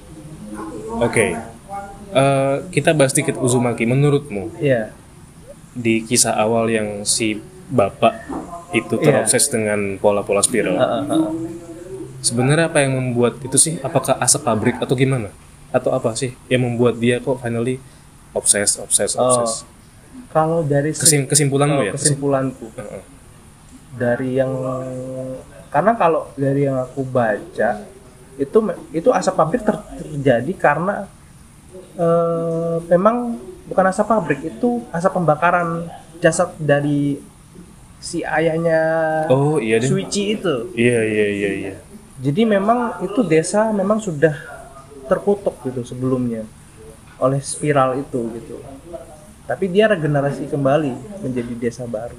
Oke. 0.95 1.35
Eh, 2.15 2.55
kita 2.71 2.95
bahas 2.95 3.11
sedikit 3.11 3.35
Uzumaki. 3.35 3.83
Menurutmu 3.83 4.55
ya 4.57 4.95
di 5.75 5.99
kisah 5.99 6.31
awal 6.31 6.71
yang 6.71 7.03
si 7.03 7.35
bapak 7.67 8.15
itu 8.71 8.95
Iya. 8.95 9.19
terobses 9.19 9.51
dengan 9.51 9.99
pola-pola 9.99 10.39
spiral. 10.39 10.79
Heeh, 10.79 11.01
heeh. 11.11 11.29
Sebenarnya 12.23 12.71
apa 12.71 12.79
yang 12.79 12.95
membuat 12.95 13.43
itu 13.43 13.59
sih? 13.59 13.75
Apakah 13.83 14.15
asap 14.17 14.47
pabrik 14.47 14.79
atau 14.79 14.95
gimana? 14.95 15.35
Atau 15.75 15.91
apa 15.91 16.15
sih 16.15 16.31
yang 16.47 16.63
membuat 16.63 16.95
dia 16.95 17.19
kok 17.19 17.43
finally 17.43 17.83
obses, 18.31 18.79
obses, 18.79 19.19
Oh, 19.19 19.27
obses? 19.27 19.67
Kalau 20.29 20.61
dari 20.61 20.91
Kesim- 20.91 21.25
kesimpulanmu 21.25 21.79
oh, 21.79 21.85
ya? 21.85 21.91
kesimpulanku 21.95 22.67
dari 23.95 24.35
yang 24.35 24.51
karena 25.71 25.91
kalau 25.95 26.31
dari 26.35 26.67
yang 26.67 26.79
aku 26.79 27.03
baca 27.03 27.83
itu 28.35 28.57
itu 28.91 29.09
asap 29.09 29.33
pabrik 29.33 29.63
ter- 29.63 29.85
terjadi 29.95 30.51
karena 30.55 31.07
eh, 31.95 32.75
memang 32.87 33.39
bukan 33.65 33.85
asap 33.87 34.05
pabrik 34.05 34.41
itu 34.43 34.83
asap 34.91 35.15
pembakaran 35.15 35.87
jasad 36.19 36.51
dari 36.59 37.19
si 37.97 38.21
ayahnya 38.21 38.79
Oh 39.31 39.57
iya 39.57 39.79
deh. 39.79 39.87
Suichi 39.87 40.35
itu 40.35 40.69
Iya 40.75 40.99
iya 41.01 41.25
iya 41.31 41.51
iya. 41.55 41.73
jadi 42.19 42.43
memang 42.45 43.01
itu 43.01 43.23
desa 43.23 43.71
memang 43.71 43.97
sudah 43.97 44.35
terkutuk 45.07 45.55
gitu 45.63 45.81
sebelumnya 45.81 46.43
oleh 47.17 47.39
spiral 47.39 47.95
itu 47.95 48.19
gitu 48.35 48.59
tapi 49.45 49.69
dia 49.69 49.85
regenerasi 49.85 50.49
kembali 50.49 50.93
menjadi 51.21 51.53
desa 51.55 51.85
baru 51.85 52.17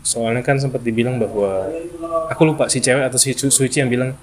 Soalnya 0.00 0.40
kan 0.40 0.56
sempat 0.56 0.80
dibilang 0.80 1.20
bahwa 1.20 1.68
aku 2.32 2.42
lupa 2.48 2.72
si 2.72 2.80
cewek 2.80 3.04
atau 3.04 3.20
si 3.20 3.36
Su- 3.36 3.52
Suici 3.52 3.84
yang 3.84 3.92
bilang 3.92 4.16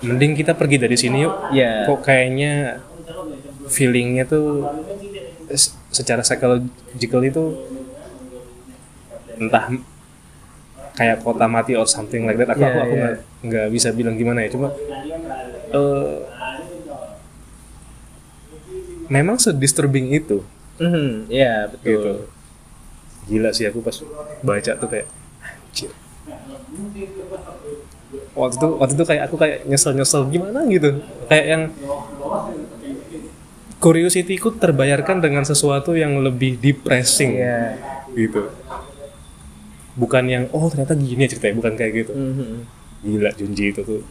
mending 0.00 0.36
kita 0.36 0.52
pergi 0.52 0.76
dari 0.76 0.96
sini 1.00 1.24
yuk. 1.24 1.32
ya 1.52 1.88
Kok 1.88 2.04
kayaknya 2.04 2.76
feelingnya 3.66 4.28
tuh 4.28 4.68
secara 5.90 6.20
psychological 6.20 7.20
itu 7.24 7.44
entah 9.40 9.72
kayak 10.92 11.24
kota 11.24 11.48
mati 11.48 11.72
or 11.72 11.88
something 11.88 12.28
like 12.28 12.36
that. 12.36 12.52
Aku 12.52 12.60
Iya, 12.60 12.84
aku 12.84 12.94
nggak 13.00 13.14
nggak 13.40 13.66
bisa 13.72 13.88
bilang 13.96 14.20
gimana 14.20 14.44
ya. 14.44 14.52
Cuma 14.52 14.68
eh, 15.72 16.08
memang 19.10 19.36
sedisturbing 19.36 20.08
itu 20.08 20.40
Mhm, 20.78 21.28
ya 21.28 21.68
betul 21.68 21.84
gitu. 21.84 22.10
Gila 23.28 23.52
sih 23.52 23.68
aku 23.68 23.84
pas 23.84 23.92
baca 24.40 24.72
tuh 24.72 24.88
kayak 24.88 25.06
anjir. 25.38 25.92
Waktu 28.32 28.56
itu 28.56 28.68
waktu 28.74 28.94
itu 28.96 29.04
kayak 29.04 29.22
aku 29.28 29.36
kayak 29.36 29.68
nyesel-nyesel 29.68 30.24
gimana 30.26 30.64
gitu. 30.66 31.04
Kayak 31.28 31.46
yang 31.46 31.62
curiosity 33.76 34.36
ku 34.36 34.52
terbayarkan 34.52 35.20
dengan 35.20 35.44
sesuatu 35.44 35.92
yang 35.92 36.20
lebih 36.20 36.56
depressing 36.56 37.36
Iya. 37.36 37.76
gitu. 38.12 38.48
Bukan 39.96 40.24
yang 40.26 40.44
oh 40.50 40.64
ternyata 40.68 40.96
gini 40.96 41.28
ya 41.28 41.36
ceritanya, 41.36 41.56
bukan 41.60 41.72
kayak 41.76 41.92
gitu. 41.98 42.12
Mhm. 42.12 42.50
Gila 43.00 43.30
Junji 43.36 43.64
itu 43.68 43.80
tuh. 43.84 44.02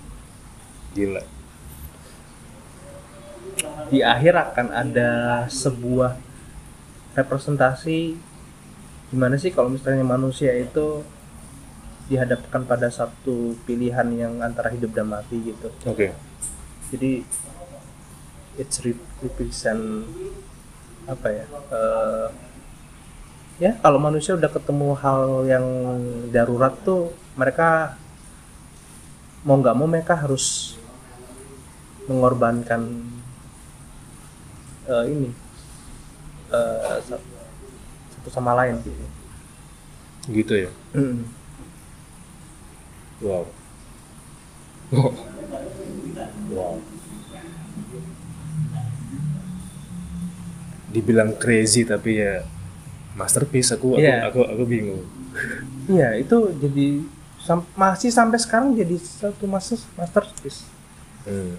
Gila. 0.93 1.21
Di 3.89 4.05
akhir 4.05 4.33
akan 4.37 4.67
ada 4.69 5.09
sebuah 5.49 6.17
representasi 7.17 8.15
gimana 9.09 9.35
sih 9.41 9.49
kalau 9.49 9.73
misalnya 9.73 10.05
manusia 10.05 10.53
itu 10.53 11.01
dihadapkan 12.09 12.65
pada 12.65 12.89
satu 12.89 13.57
pilihan 13.65 14.05
yang 14.13 14.33
antara 14.41 14.69
hidup 14.69 14.93
dan 14.93 15.09
mati 15.09 15.41
gitu. 15.53 15.69
Oke. 15.89 16.13
Jadi 16.93 17.25
it's 18.57 18.81
re- 18.85 19.07
represent 19.25 20.05
apa 21.09 21.27
ya? 21.29 21.45
eh, 21.49 22.27
ya 23.59 23.71
kalau 23.81 23.97
manusia 23.97 24.37
udah 24.37 24.49
ketemu 24.49 24.89
hal 25.01 25.21
yang 25.49 25.65
darurat 26.29 26.73
tuh 26.85 27.09
mereka 27.33 27.97
mau 29.41 29.57
nggak 29.57 29.75
mau 29.77 29.87
mereka 29.89 30.13
harus 30.17 30.77
mengorbankan 32.09 33.05
eh, 34.89 35.03
ini 35.07 35.29
sa- 36.99 37.21
satu 38.09 38.29
sama 38.29 38.57
lain 38.57 38.81
gitu. 38.81 39.05
Gitu 40.27 40.53
ya. 40.65 40.71
Mm. 40.93 41.23
Wow. 43.19 43.45
wow. 46.49 46.75
Dibilang 50.89 51.37
crazy 51.37 51.85
tapi 51.85 52.17
ya 52.17 52.41
masterpiece 53.13 53.69
aku 53.75 53.93
aku 53.93 54.01
Iya. 54.01 54.25
aku, 54.25 54.39
aku 54.41 54.63
bingung. 54.65 55.03
Iya 55.89 56.21
itu 56.21 56.37
jadi 56.61 57.01
sam- 57.41 57.65
masih 57.73 58.13
sampai 58.13 58.37
sekarang 58.37 58.73
jadi 58.73 58.93
satu 58.97 59.45
master 59.45 59.77
masterpiece. 59.97 60.65
Hmm. 61.25 61.57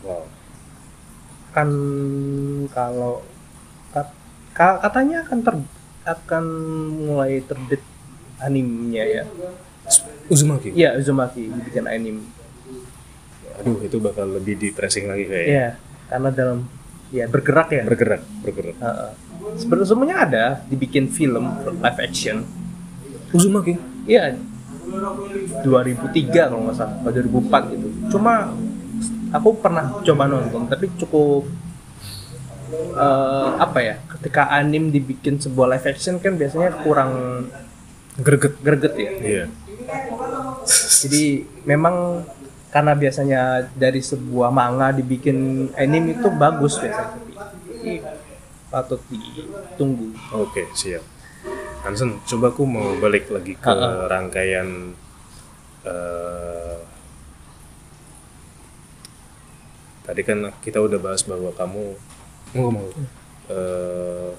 Wow. 0.00 0.24
kan 1.50 1.66
kalau 2.70 3.26
kat- 3.90 4.14
ka- 4.52 4.78
katanya 4.80 5.26
akan 5.26 5.38
ter 5.42 5.54
akan 6.06 6.44
mulai 7.02 7.42
terbit 7.42 7.82
animenya 8.38 9.02
ya. 9.02 9.22
Uzumaki. 10.26 10.70
Iya 10.72 10.94
Uzumaki 10.94 11.50
dibikin 11.50 11.84
anime. 11.84 12.22
Aduh 13.58 13.82
itu 13.82 13.98
bakal 13.98 14.30
lebih 14.30 14.56
depressing 14.56 15.10
lagi 15.10 15.26
kayaknya. 15.26 15.50
Iya 15.50 15.68
karena 16.06 16.28
dalam 16.30 16.58
ya 17.10 17.26
bergerak 17.26 17.68
ya. 17.70 17.82
Bergerak, 17.82 18.22
bergerak. 18.40 18.76
Heeh. 18.78 19.10
Sebenarnya 19.58 19.88
semuanya 19.90 20.16
ada 20.22 20.44
dibikin 20.70 21.10
film 21.10 21.50
live 21.82 21.98
action. 22.00 22.46
Uzumaki. 23.34 23.74
Iya 24.06 24.38
2003 25.60 26.46
kalau 26.46 26.62
nggak 26.62 26.76
salah 26.78 26.94
atau 26.96 27.10
2004 27.10 27.74
gitu. 27.74 27.88
Cuma 28.08 28.54
aku 29.30 29.48
pernah 29.56 29.98
coba 30.00 30.24
nonton 30.26 30.66
tapi 30.66 30.90
cukup 30.96 31.46
eh, 32.94 33.48
apa 33.56 33.78
ya 33.80 33.94
ketika 34.10 34.50
anim 34.50 34.88
dibikin 34.88 35.36
sebuah 35.36 35.74
live 35.74 35.86
action 35.88 36.18
kan 36.18 36.34
biasanya 36.34 36.70
kurang 36.82 37.10
Greget. 38.16 38.54
greget 38.60 38.94
ya 38.94 39.10
Iya. 39.16 39.44
jadi 41.00 41.24
memang 41.64 42.26
karena 42.68 42.92
biasanya 42.94 43.40
dari 43.72 43.98
sebuah 43.98 44.50
manga 44.50 44.92
dibikin 44.92 45.68
anime 45.74 46.14
itu 46.14 46.28
bagus 46.30 46.78
biasanya 46.78 47.18
tapi 47.80 48.04
patut 48.70 49.02
ditunggu. 49.10 50.14
Oke, 50.30 50.70
siap. 50.70 51.02
Hansen, 51.82 52.22
coba 52.22 52.54
aku 52.54 52.62
mau 52.62 52.94
balik 53.02 53.26
lagi 53.26 53.58
ke 53.58 53.66
Ha-ha. 53.66 54.06
rangkaian 54.06 54.94
eh, 55.82 56.74
tadi 60.10 60.26
kan 60.26 60.50
kita 60.58 60.82
udah 60.82 60.98
bahas 60.98 61.22
bahwa 61.22 61.54
kamu 61.54 61.94
mau 62.58 62.68
mau 62.68 62.86
eh, 63.46 64.30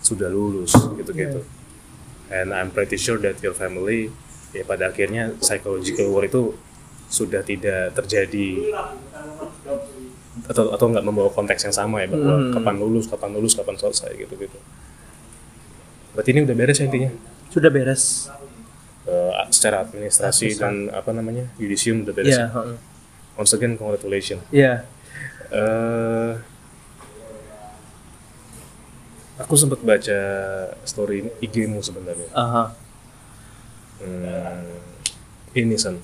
sudah 0.00 0.32
lulus 0.32 0.72
gitu-gitu. 0.96 1.44
And 2.32 2.50
I'm 2.50 2.72
pretty 2.72 2.96
sure 2.96 3.20
that 3.20 3.38
your 3.38 3.52
family 3.52 4.08
ya 4.50 4.64
pada 4.64 4.88
akhirnya 4.88 5.36
psychological 5.38 6.10
war 6.10 6.24
itu 6.24 6.56
sudah 7.06 7.44
tidak 7.44 7.94
terjadi 7.94 8.72
atau 10.46 10.74
atau 10.74 10.86
nggak 10.90 11.04
membawa 11.04 11.30
konteks 11.30 11.64
yang 11.66 11.74
sama 11.74 12.02
ya 12.04 12.10
bahwa 12.10 12.34
Hmm. 12.38 12.52
kapan 12.52 12.76
lulus, 12.76 13.04
kapan 13.06 13.30
lulus, 13.34 13.52
kapan 13.54 13.76
selesai 13.76 14.10
gitu-gitu. 14.16 14.58
Berarti 16.12 16.30
ini 16.32 16.40
udah 16.44 16.56
beres 16.56 16.76
ya 16.80 16.84
intinya? 16.88 17.10
Sudah 17.52 17.70
beres. 17.70 18.26
Eh, 19.06 19.32
secara 19.54 19.86
administrasi 19.86 20.58
dan 20.58 20.90
apa 20.90 21.14
namanya 21.14 21.46
yudisium 21.62 22.02
udah 22.02 22.14
beres. 22.14 22.34
Iya, 22.34 22.50
ya? 22.50 22.76
Once 23.36 23.52
again 23.52 23.76
congratulations. 23.76 24.40
Iya. 24.48 24.88
Eh, 25.52 26.32
aku 29.36 29.54
sempat 29.54 29.84
baca 29.84 30.20
story 30.88 31.28
IG-mu 31.44 31.84
sebenarnya. 31.84 32.32
Aha. 32.32 32.72
Hmm, 34.00 34.64
ini 35.52 35.76
San. 35.76 36.00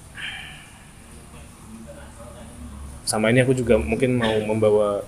Sama 3.09 3.29
ini 3.33 3.45
aku 3.45 3.57
juga 3.57 3.77
mungkin 3.77 4.17
mau 4.17 4.37
membawa 4.45 5.05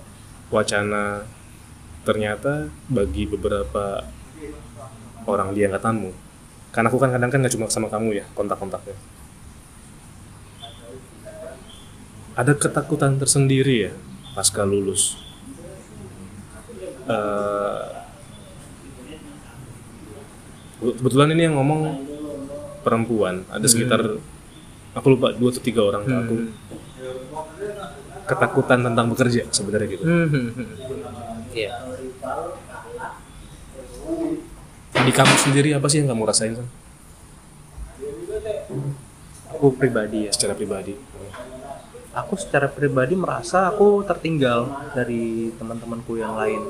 wacana 0.53 1.25
ternyata 2.05 2.69
bagi 2.85 3.25
beberapa 3.25 4.05
orang 5.25 5.53
di 5.57 5.65
angkatanmu. 5.65 6.11
Karena 6.69 6.87
aku 6.91 6.99
kan 7.01 7.09
kadang 7.13 7.29
kan 7.33 7.39
nggak 7.41 7.53
cuma 7.53 7.65
sama 7.69 7.89
kamu 7.89 8.21
ya 8.21 8.25
kontak-kontaknya. 8.37 8.93
Ada 12.35 12.51
ketakutan 12.55 13.15
tersendiri 13.15 13.89
ya 13.89 13.91
pasca 14.35 14.67
lulus. 14.67 15.15
Eh, 17.05 17.83
kebetulan 20.81 21.31
ini 21.31 21.41
yang 21.47 21.55
ngomong 21.55 21.81
perempuan 22.85 23.45
ada 23.49 23.65
sekitar 23.65 24.21
aku 24.93 25.07
lupa 25.17 25.33
dua 25.33 25.49
atau 25.49 25.63
tiga 25.63 25.81
orang 25.81 26.05
ke 26.05 26.13
aku 26.13 26.35
ketakutan 28.25 28.79
tentang 28.85 29.05
bekerja 29.09 29.45
sebenarnya 29.49 29.87
gitu 29.89 30.03
Hmm, 30.05 30.27
hmm, 30.29 30.47
hmm. 30.53 30.67
Iya. 31.55 31.71
di 35.05 35.13
kamu 35.13 35.35
sendiri 35.37 35.69
apa 35.77 35.85
sih 35.85 36.01
yang 36.01 36.09
kamu 36.09 36.25
rasain? 36.25 36.57
Aku 39.53 39.77
pribadi 39.77 40.25
ya. 40.25 40.31
secara 40.33 40.57
pribadi 40.57 40.97
Aku 42.15 42.39
secara 42.39 42.71
pribadi 42.71 43.11
merasa 43.11 43.67
aku 43.67 43.99
tertinggal 44.07 44.71
dari 44.95 45.51
teman-temanku 45.59 46.15
yang 46.15 46.39
lain. 46.39 46.63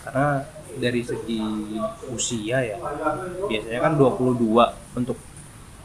Karena 0.00 0.48
dari 0.80 1.04
segi 1.04 1.76
usia 2.08 2.64
ya, 2.64 2.80
biasanya 3.44 3.80
kan 3.84 3.92
22 4.00 4.96
untuk 4.96 5.18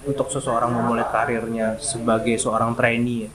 untuk 0.05 0.27
seseorang 0.31 0.71
memulai 0.71 1.03
karirnya 1.09 1.75
sebagai 1.81 2.39
seorang 2.39 2.71
trainee 2.79 3.27
ya. 3.27 3.31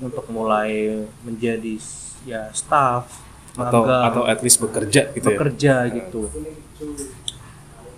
Untuk 0.00 0.26
mulai 0.32 1.06
menjadi 1.22 1.76
ya 2.24 2.50
staff, 2.50 3.06
atau 3.54 3.82
magang, 3.84 4.02
atau 4.08 4.22
at 4.24 4.40
least 4.40 4.58
bekerja 4.62 5.10
gitu 5.12 5.26
ya 5.28 5.36
bekerja 5.36 5.74
gitu. 5.92 6.22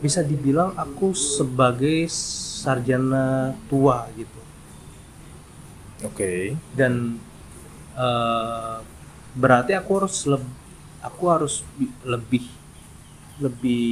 Bisa 0.02 0.20
dibilang 0.26 0.74
aku 0.74 1.14
sebagai 1.14 2.10
sarjana 2.10 3.54
tua 3.70 4.10
gitu. 4.18 4.41
Oke. 6.04 6.56
Dan 6.74 7.18
eh, 7.96 8.76
berarti 9.32 9.72
aku 9.72 9.90
harus 10.02 10.16
leb- 10.28 10.54
aku 11.00 11.22
harus 11.28 11.64
bi- 11.76 11.94
lebih 12.04 12.44
lebih 13.40 13.90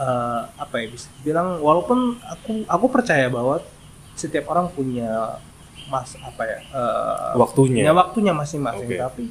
eh, 0.00 0.42
apa 0.56 0.74
ya 0.80 0.86
bisa 0.88 1.08
bilang 1.20 1.60
walaupun 1.60 2.16
aku 2.24 2.64
aku 2.64 2.86
percaya 2.88 3.26
bahwa 3.28 3.60
setiap 4.16 4.48
orang 4.48 4.70
punya 4.70 5.38
mas 5.90 6.14
apa 6.22 6.42
ya 6.46 6.58
eh, 6.62 7.32
waktunya. 7.36 7.82
punya 7.82 7.92
waktunya 7.94 8.32
masing-masing. 8.32 8.86
Oke. 8.86 8.96
tapi 8.96 9.22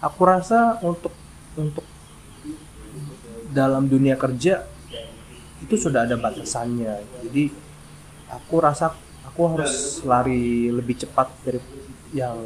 aku 0.00 0.20
rasa 0.22 0.78
untuk 0.84 1.12
untuk 1.56 1.84
dalam 3.50 3.88
dunia 3.88 4.14
kerja 4.20 4.68
itu 5.64 5.74
sudah 5.74 6.04
ada 6.04 6.14
batasannya. 6.20 7.00
Jadi 7.24 7.48
aku 8.28 8.60
rasa 8.60 8.92
aku 9.36 9.52
harus 9.52 10.00
lari 10.00 10.72
lebih 10.72 10.96
cepat 10.96 11.28
dari 11.44 11.60
yang 12.16 12.40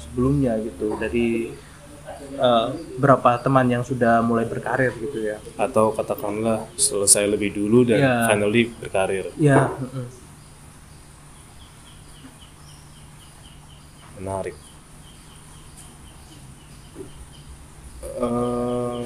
sebelumnya 0.00 0.56
gitu. 0.64 0.96
Dari 0.96 1.52
eh, 2.40 2.68
berapa 2.96 3.36
teman 3.44 3.68
yang 3.68 3.84
sudah 3.84 4.24
mulai 4.24 4.48
berkarir 4.48 4.96
gitu 4.96 5.28
ya. 5.28 5.36
Atau 5.60 5.92
katakanlah 5.92 6.64
selesai 6.80 7.28
lebih 7.28 7.52
dulu 7.52 7.84
dan 7.84 8.00
Iya. 8.00 8.14
finally 8.32 8.72
berkarir. 8.80 9.28
Ya 9.36 9.68
menarik. 14.16 14.56
Eh, 18.16 19.04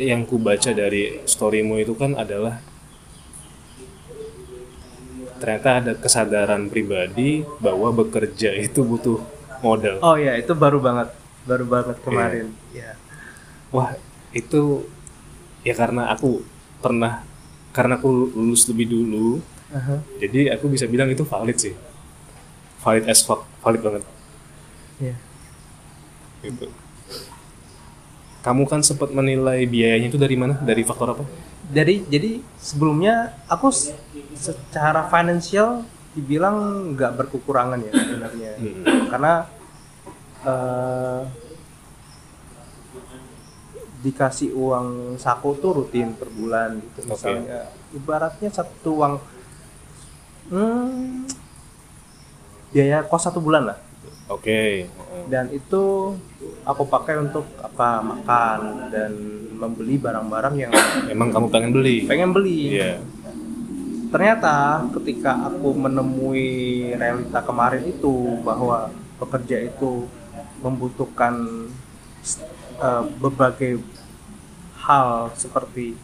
yang 0.00 0.24
ku 0.24 0.40
baca 0.40 0.72
dari 0.72 1.20
storymu 1.28 1.76
itu 1.76 1.92
kan 1.92 2.16
adalah 2.16 2.64
ternyata 5.40 5.68
ada 5.80 5.92
kesadaran 5.96 6.68
pribadi 6.68 7.44
bahwa 7.60 7.92
bekerja 7.92 8.56
itu 8.56 8.84
butuh 8.84 9.20
modal. 9.64 10.00
oh 10.00 10.16
ya 10.16 10.36
itu 10.36 10.52
baru 10.56 10.80
banget 10.80 11.12
baru 11.44 11.64
banget 11.68 11.96
kemarin 12.04 12.52
ya 12.72 12.96
Wah, 13.70 13.94
itu 14.34 14.82
ya 15.62 15.78
karena 15.78 16.10
aku 16.10 16.42
pernah 16.82 17.22
karena 17.70 18.02
aku 18.02 18.34
lulus 18.34 18.66
lebih 18.66 18.90
dulu, 18.90 19.38
Aha. 19.70 20.02
jadi 20.18 20.58
aku 20.58 20.66
bisa 20.66 20.90
bilang 20.90 21.06
itu 21.06 21.22
valid 21.22 21.54
sih. 21.54 21.78
Valid 22.82 23.06
as 23.06 23.22
fuck, 23.22 23.46
valid 23.62 23.78
banget 23.78 24.02
ya 25.00 25.16
gitu. 26.44 26.68
Kamu 28.40 28.64
kan 28.64 28.80
sempat 28.80 29.12
menilai 29.12 29.68
biayanya 29.68 30.08
itu 30.08 30.16
dari 30.16 30.36
mana? 30.36 30.56
Dari 30.60 30.82
faktor 30.84 31.12
apa? 31.16 31.24
dari 31.70 32.02
jadi 32.02 32.42
sebelumnya 32.58 33.30
aku 33.46 33.70
secara 34.34 35.06
finansial 35.06 35.86
dibilang 36.18 36.90
nggak 36.98 37.14
berkekurangan 37.14 37.78
ya 37.78 37.92
sebenarnya 37.94 38.52
Hmm. 38.58 39.06
karena 39.06 39.32
eh, 40.42 41.22
dikasih 44.02 44.50
uang 44.56 45.14
saku 45.20 45.54
tuh 45.62 45.70
rutin 45.78 46.16
per 46.18 46.26
bulan 46.34 46.82
gitu 46.82 47.06
Oke. 47.06 47.14
misalnya 47.14 47.70
ibaratnya 47.94 48.50
satu 48.50 48.90
uang 48.96 49.14
hmm, 50.50 51.30
biaya 52.74 53.04
kos 53.06 53.30
satu 53.30 53.38
bulan 53.38 53.70
lah 53.70 53.78
Oke. 54.30 54.86
dan 55.26 55.50
itu 55.50 56.14
aku 56.62 56.82
pakai 56.86 57.18
untuk 57.18 57.44
apa 57.58 57.98
makan 58.00 58.58
dan 58.88 59.12
membeli 59.52 59.98
barang-barang 59.98 60.54
yang 60.56 60.72
Emang 61.06 61.28
kamu 61.28 61.46
pengen 61.50 61.70
beli? 61.70 62.06
pengen 62.06 62.30
beli 62.30 62.78
Iya. 62.78 63.02
ternyata 64.08 64.86
ketika 64.94 65.46
aku 65.46 65.70
menemui 65.76 66.48
realita 66.94 67.42
kemarin 67.42 67.84
itu 67.84 68.38
bahwa 68.40 68.90
pekerja 69.18 69.62
itu 69.62 70.06
membutuhkan 70.58 71.66
eh, 72.76 73.02
berbagai 73.18 73.82
hal 74.78 75.30
seperti 75.34 75.94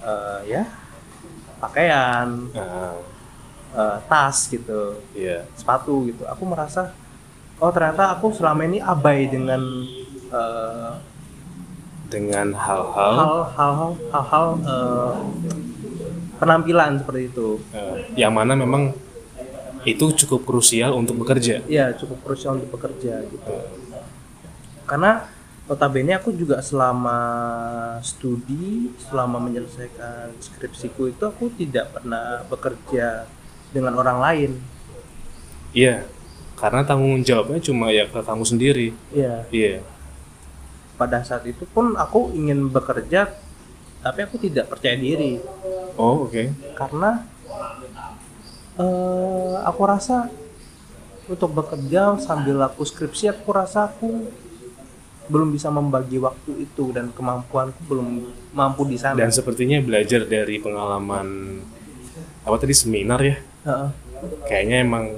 eh, 0.00 0.40
ya 0.48 0.62
pakaian, 1.58 2.28
Nah, 2.52 2.92
eh, 3.72 3.96
tas 4.04 4.46
gitu, 4.46 5.00
iya. 5.16 5.48
sepatu 5.56 6.04
gitu. 6.04 6.28
Aku 6.28 6.44
merasa 6.44 6.92
oh 7.56 7.70
ternyata 7.70 8.12
aku 8.12 8.30
selama 8.30 8.64
ini 8.64 8.78
abai 8.78 9.26
dengan 9.26 9.62
eh, 10.30 10.92
Dengan 12.04 12.54
hal-hal? 12.54 13.14
hal-hal 13.56 13.90
hal-hal 14.08 14.46
eh, 14.62 15.12
penampilan 16.36 17.00
seperti 17.00 17.22
itu. 17.28 17.48
eh, 17.72 17.96
yang 18.16 18.30
mana 18.30 18.54
memang 18.54 18.94
itu 19.84 20.06
cukup 20.16 20.48
krusial 20.48 20.94
untuk 20.94 21.18
bekerja. 21.18 21.60
ya 21.66 21.92
cukup 21.92 22.22
krusial 22.22 22.56
untuk 22.56 22.72
bekerja 22.72 23.20
gitu. 23.22 23.52
Karena 24.84 25.28
notabene 25.64 26.12
aku 26.12 26.32
juga 26.32 26.60
selama 26.60 27.18
studi 28.00 28.92
selama 29.00 29.40
menyelesaikan 29.40 30.36
skripsiku 30.38 31.08
itu 31.08 31.22
aku 31.22 31.52
tidak 31.54 31.88
pernah 31.90 32.44
bekerja 32.46 33.28
dengan 33.70 33.96
orang 33.96 34.18
lain. 34.20 34.50
Iya, 35.72 36.06
karena 36.54 36.86
tanggung 36.86 37.20
jawabnya 37.20 37.58
cuma 37.60 37.90
ya 37.90 38.06
ke 38.06 38.20
kamu 38.22 38.44
sendiri. 38.46 38.88
Iya. 39.10 39.46
Iya. 39.50 39.82
Pada 40.94 41.20
saat 41.26 41.42
itu 41.44 41.66
pun 41.66 41.98
aku 41.98 42.30
ingin 42.32 42.70
bekerja, 42.70 43.34
tapi 44.00 44.18
aku 44.22 44.38
tidak 44.38 44.70
percaya 44.70 44.94
diri 44.94 45.42
Oh 45.98 46.26
oke. 46.26 46.50
karena 46.74 47.22
eh 48.74 49.54
aku 49.62 49.82
rasa 49.86 50.26
untuk 51.24 51.54
bekerja 51.56 52.18
sambil 52.20 52.60
aku 52.62 52.84
skripsi, 52.84 53.32
aku 53.32 53.48
rasa 53.54 53.88
aku 53.88 54.28
belum 55.24 55.56
bisa 55.56 55.72
membagi 55.72 56.20
waktu 56.20 56.68
itu 56.68 56.92
dan 56.92 57.08
kemampuanku 57.16 57.80
belum 57.88 58.08
mampu 58.52 58.84
di 58.84 59.00
sana. 59.00 59.16
Dan 59.16 59.32
sepertinya 59.32 59.80
belajar 59.80 60.28
dari 60.28 60.60
pengalaman 60.60 61.58
apa 62.44 62.56
tadi 62.60 62.76
seminar 62.76 63.24
ya, 63.24 63.40
Heeh. 63.64 63.88
kayaknya 64.44 64.84
emang 64.84 65.16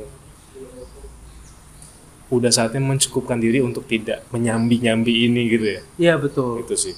udah 2.37 2.53
saatnya 2.53 2.83
mencukupkan 2.83 3.41
diri 3.41 3.61
untuk 3.61 3.89
tidak 3.89 4.25
menyambi-nyambi 4.31 5.27
ini 5.27 5.43
gitu 5.49 5.67
ya. 5.67 5.81
Iya 5.97 6.15
betul. 6.21 6.63
Itu 6.63 6.75
sih. 6.77 6.95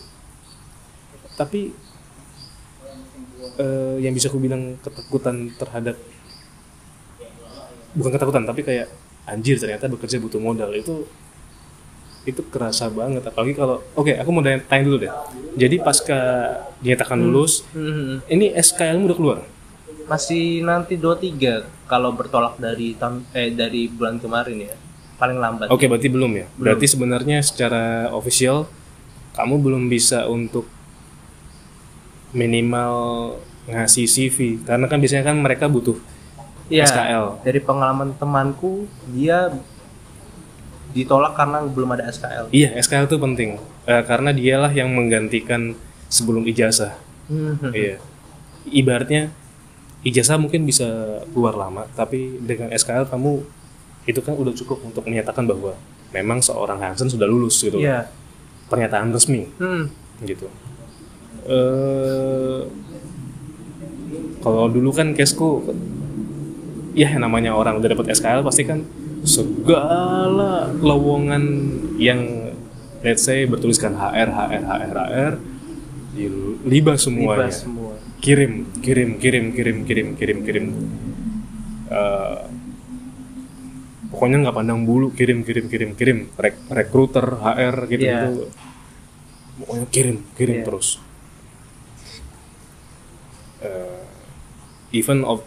Tapi 1.39 1.71
eh, 3.59 3.97
yang 4.03 4.15
bisa 4.15 4.31
aku 4.31 4.39
bilang 4.39 4.79
ketakutan 4.83 5.51
terhadap 5.59 5.97
bukan 7.95 8.11
ketakutan 8.15 8.45
tapi 8.47 8.63
kayak 8.63 8.87
anjir 9.27 9.59
ternyata 9.59 9.91
bekerja 9.91 10.23
butuh 10.23 10.39
modal 10.39 10.71
itu 10.73 11.05
itu 12.29 12.45
kerasa 12.53 12.93
banget 12.93 13.25
apalagi 13.25 13.57
kalau 13.57 13.81
oke 13.97 14.13
aku 14.13 14.31
mau 14.31 14.45
tanya, 14.45 14.61
dulu 14.85 14.97
deh 15.01 15.13
jadi 15.57 15.81
pasca 15.81 16.19
dinyatakan 16.85 17.19
lulus 17.19 17.65
Mhm. 17.73 18.29
ini 18.29 18.53
SKL 18.55 19.03
udah 19.09 19.17
keluar 19.19 19.39
Masih 20.09 20.65
nanti 20.65 20.97
23 20.97 21.69
kalau 21.85 22.17
bertolak 22.17 22.57
dari 22.57 22.97
eh 23.37 23.53
dari 23.53 23.93
bulan 23.93 24.17
kemarin 24.17 24.57
ya. 24.65 24.77
Paling 25.19 25.37
lambat. 25.37 25.67
oke 25.67 25.85
berarti 25.85 26.09
belum 26.09 26.31
ya 26.33 26.47
berarti 26.55 26.87
sebenarnya 26.87 27.43
secara 27.43 28.07
official 28.11 28.71
kamu 29.35 29.55
belum 29.59 29.83
bisa 29.87 30.27
untuk 30.27 30.67
minimal 32.31 32.95
ngasih 33.67 34.07
CV 34.07 34.37
karena 34.63 34.87
kan 34.87 34.99
biasanya 34.99 35.25
kan 35.27 35.37
mereka 35.37 35.67
butuh 35.67 35.99
Iya. 36.69 36.85
SKL. 36.85 37.27
Dari 37.49 37.61
pengalaman 37.65 38.13
temanku, 38.21 38.85
dia 39.09 39.49
ditolak 40.93 41.33
karena 41.33 41.65
belum 41.65 41.97
ada 41.97 42.05
SKL. 42.09 42.53
Iya, 42.53 42.77
SKL 42.77 43.09
itu 43.09 43.17
penting 43.17 43.51
Eh, 43.89 44.05
karena 44.05 44.37
dialah 44.37 44.69
yang 44.69 44.93
menggantikan 44.93 45.73
sebelum 46.13 46.45
ijazah. 46.45 46.93
Mhm. 47.33 47.73
Iya. 47.73 47.97
Ibaratnya 48.69 49.33
ijazah 50.05 50.37
mungkin 50.37 50.69
bisa 50.69 50.85
keluar 51.33 51.57
lama, 51.57 51.89
tapi 51.97 52.37
dengan 52.37 52.69
SKL 52.69 53.09
kamu 53.09 53.49
itu 54.09 54.19
kan 54.19 54.33
udah 54.33 54.51
cukup 54.51 54.81
untuk 54.83 55.05
menyatakan 55.05 55.45
bahwa 55.45 55.77
memang 56.11 56.41
seorang 56.41 56.81
Hansen 56.81 57.07
sudah 57.07 57.25
lulus 57.25 57.61
gitu. 57.61 57.77
Iya. 57.77 58.09
Pernyataan 58.67 59.13
resmi 59.13 59.45
Hmm. 59.55 59.93
gitu. 60.23 60.49
Eh 61.45 62.61
kalau 64.39 64.67
dulu 64.67 64.91
kan 64.91 65.13
kesku 65.13 65.61
ya 66.95 67.13
namanya 67.17 67.53
orang 67.53 67.77
udah 67.77 67.91
dapat 67.91 68.11
SKL 68.11 68.41
pasti 68.41 68.65
kan 68.65 68.83
segala 69.23 70.51
lowongan 70.75 71.45
yang 71.97 72.49
let's 73.01 73.23
say 73.23 73.45
bertuliskan 73.45 73.93
HR 73.93 74.29
HR 74.29 74.63
HR 74.65 74.81
HR 74.97 75.33
dilibas 76.11 77.05
semuanya 77.05 77.47
Libas 77.47 77.57
semua. 77.61 77.93
kirim 78.19 78.53
kirim 78.81 79.11
kirim 79.19 79.45
kirim 79.53 79.77
kirim 79.85 80.09
kirim 80.17 80.39
kirim 80.43 80.67
Eh, 81.89 82.37
pokoknya 84.09 84.37
nggak 84.43 84.57
pandang 84.57 84.83
bulu 84.83 85.13
kirim 85.13 85.45
kirim 85.45 85.69
kirim 85.69 85.91
kirim. 85.93 86.19
Rek, 86.35 86.57
rekruter 86.69 87.27
HR 87.39 87.77
gitu 87.87 88.03
Iya. 88.05 88.19
gitu 88.33 88.49
pokoknya 89.59 89.87
kirim 89.91 90.17
kirim 90.35 90.57
Iya. 90.63 90.65
terus. 90.65 90.89
Eh, 93.59 94.01
even 94.95 95.27
of 95.27 95.43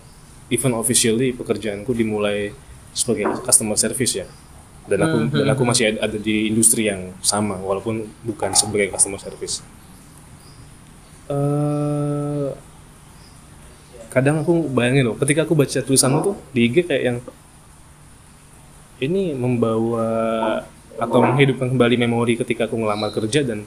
even 0.51 0.75
officially 0.75 1.31
pekerjaanku 1.31 1.95
dimulai 1.95 2.51
sebagai 2.91 3.39
customer 3.39 3.79
service 3.79 4.19
ya. 4.19 4.27
Dan 4.83 4.99
aku 4.99 5.15
Hmm, 5.15 5.29
dan 5.31 5.47
aku 5.47 5.63
masih 5.63 5.95
ada, 5.95 6.17
di 6.19 6.51
industri 6.51 6.91
yang 6.91 7.15
sama 7.23 7.55
walaupun 7.55 8.09
bukan 8.27 8.51
sebagai 8.51 8.91
customer 8.91 9.21
service. 9.21 9.63
Eh 11.31 12.51
kadang 14.11 14.43
aku 14.43 14.67
bayangin 14.67 15.07
loh 15.07 15.15
ketika 15.15 15.47
aku 15.47 15.55
baca 15.55 15.79
tulisanmu 15.79 16.19
tuh 16.19 16.35
di 16.51 16.67
IG 16.67 16.83
kayak 16.83 16.99
yang 17.07 17.17
ini 19.01 19.33
membawa 19.33 20.07
atau 20.95 21.19
menghidupkan 21.25 21.73
kembali 21.73 21.97
memori 21.97 22.37
ketika 22.37 22.69
aku 22.69 22.77
ngelamar 22.77 23.09
kerja 23.09 23.41
dan 23.41 23.65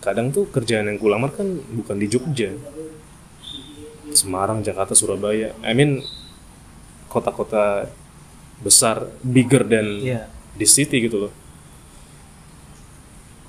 kadang 0.00 0.32
tuh 0.32 0.48
kerjaan 0.48 0.88
yang 0.88 0.96
kulamar 0.96 1.28
kan 1.36 1.60
bukan 1.76 1.96
di 2.00 2.08
Jogja. 2.08 2.56
Semarang, 4.10 4.64
Jakarta, 4.64 4.96
Surabaya. 4.96 5.52
I 5.60 5.76
mean 5.76 6.00
kota-kota 7.12 7.92
besar 8.64 9.12
bigger 9.20 9.62
than 9.68 10.00
Iya. 10.00 10.22
di 10.56 10.66
city 10.66 11.04
gitu 11.04 11.28
loh. 11.28 11.32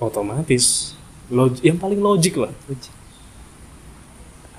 Otomatis 0.01 0.97
log 1.31 1.55
yang 1.63 1.79
paling 1.79 2.03
logik 2.03 2.35
lah. 2.35 2.51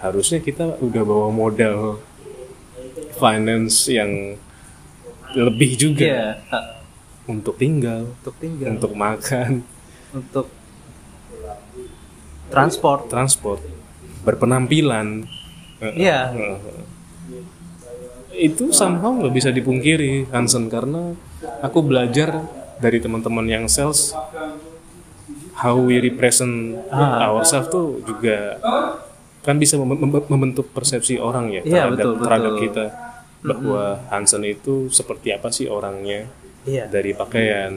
Harusnya 0.00 0.40
kita 0.40 0.80
udah 0.80 1.02
bawa 1.04 1.28
modal 1.28 2.00
finance 3.20 3.86
yang 3.92 4.40
lebih 5.34 5.70
juga. 5.74 6.38
Ha, 6.48 6.58
untuk 7.24 7.54
tinggal 7.54 8.10
Untuk 8.18 8.34
tinggal. 8.36 8.68
untuk 8.72 8.92
makan 8.92 9.62
Untuk 10.10 10.46
transport. 12.48 13.08
transport 13.08 13.60
berpenampilan 14.22 15.26
Iya. 15.80 16.30
itu 18.32 18.70
somehow 18.70 19.12
nggak 19.12 19.34
bisa 19.34 19.50
dipungkiri 19.50 20.30
Hansen 20.30 20.66
karena 20.66 21.12
aku 21.60 21.78
belajar 21.80 22.42
dari 22.78 22.98
teman-teman 22.98 23.44
yang 23.44 23.64
sales 23.66 24.14
how 25.54 25.76
we 25.76 25.98
represent 25.98 26.78
Ah. 26.88 27.28
ourselves 27.28 27.68
tuh 27.68 28.02
juga 28.02 28.58
kan 29.40 29.58
bisa 29.58 29.74
mem- 29.76 29.98
mem- 30.00 30.28
membentuk 30.28 30.70
persepsi 30.70 31.18
orang 31.18 31.50
ya 31.50 31.62
Iya, 31.62 31.86
terhadap, 31.86 31.96
betul, 31.98 32.12
terhadap 32.20 32.52
betul. 32.52 32.62
kita 32.62 32.84
bahwa 33.42 33.82
Hansen 34.08 34.42
itu 34.42 34.86
seperti 34.88 35.30
apa 35.30 35.50
sih 35.50 35.66
orangnya 35.66 36.30
Iya. 36.62 36.86
dari 36.86 37.10
pakaian 37.10 37.74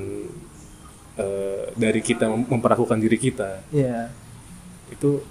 eh, 1.15 1.63
dari 1.73 1.99
kita 1.99 2.27
mem- 2.27 2.45
memperlakukan 2.47 2.95
diri 2.95 3.17
kita 3.17 3.65
Iya. 3.69 4.13
itu 4.87 5.25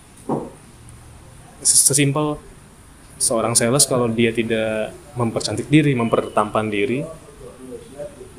ses- 1.61 1.87
sesimpel 1.87 2.37
seorang 3.17 3.55
sales 3.55 3.85
kalau 3.85 4.11
dia 4.11 4.31
tidak 4.31 4.91
mempercantik 5.15 5.71
diri, 5.71 5.95
mempertampan 5.95 6.67
diri, 6.67 7.07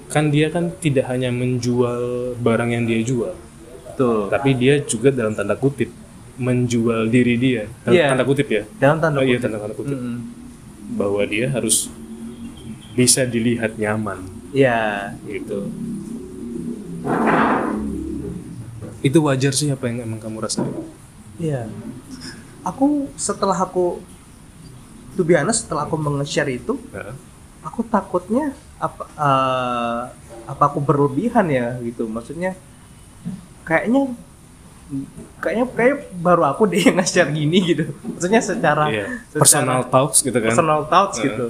kan 0.08 0.28
dia 0.28 0.52
kan 0.52 0.68
tidak 0.76 1.08
hanya 1.08 1.32
menjual 1.32 1.96
barang 2.36 2.70
yang 2.70 2.84
dia 2.84 3.00
jual, 3.02 3.32
Betul. 3.88 4.28
tapi 4.28 4.52
dia 4.54 4.84
juga 4.84 5.10
dalam 5.10 5.32
tanda 5.32 5.56
kutip 5.56 5.88
menjual 6.36 7.08
diri 7.08 7.40
dia, 7.40 7.64
dalam 7.82 7.96
Iya. 7.96 8.08
tanda 8.12 8.26
kutip 8.26 8.48
ya, 8.48 8.64
Dalam 8.76 9.00
tanda 9.00 9.20
oh 9.20 9.24
iya 9.24 9.40
kutip. 9.40 9.44
tanda 9.48 9.58
tanda 9.58 9.74
kutip, 9.74 9.96
Mm-mm. 9.96 10.16
Bahwa 10.94 11.22
dia 11.26 11.50
harus 11.50 11.90
bisa 12.94 13.26
dilihat 13.26 13.76
nyaman, 13.76 14.24
Iya. 14.54 15.14
gitu. 15.26 15.68
Itu 19.06 19.22
wajar 19.26 19.54
sih 19.54 19.70
apa 19.70 19.86
yang 19.86 20.06
emang 20.06 20.18
kamu 20.22 20.42
rasain? 20.42 20.66
Iya. 21.38 21.70
Aku 22.66 23.12
setelah 23.14 23.54
aku 23.54 24.02
to 25.14 25.22
be 25.22 25.38
honest, 25.38 25.68
setelah 25.68 25.86
aku 25.86 25.96
meng-share 26.00 26.50
itu, 26.50 26.82
Nah, 26.90 27.14
aku 27.62 27.86
takutnya 27.86 28.54
apa 28.82 29.04
eh, 29.14 30.02
apa 30.50 30.64
aku 30.66 30.82
berlebihan 30.82 31.46
ya 31.54 31.78
gitu. 31.86 32.10
Maksudnya 32.10 32.58
kayaknya 33.62 34.10
kayaknya 35.42 35.66
kayak 35.74 35.96
baru 36.22 36.54
aku 36.54 36.70
deh 36.70 36.78
yang 36.78 36.96
nge-share 37.02 37.32
gini 37.34 37.58
gitu. 37.74 37.84
Maksudnya 38.06 38.42
secara 38.42 38.86
iya. 38.94 39.06
secara 39.30 39.42
personal 39.42 39.82
talks 39.90 40.20
gitu 40.22 40.38
kan? 40.38 40.50
personal 40.54 40.82
thoughts 40.86 41.18
Heeh. 41.18 41.26
gitu. 41.30 41.46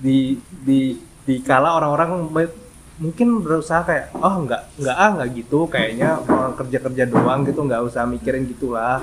Di 0.00 0.18
di 0.64 0.80
di 1.24 1.34
kala 1.40 1.80
orang-orang 1.80 2.28
mungkin 2.94 3.42
berusaha 3.42 3.82
kayak 3.82 4.14
oh 4.14 4.46
enggak 4.46 4.70
enggak 4.78 4.94
ah 4.94 5.08
enggak 5.18 5.28
gitu 5.34 5.66
kayaknya 5.66 6.14
orang 6.30 6.54
kerja 6.54 6.78
kerja 6.78 7.04
doang 7.10 7.42
gitu 7.42 7.66
nggak 7.66 7.82
usah 7.90 8.06
mikirin 8.06 8.46
gitulah 8.46 9.02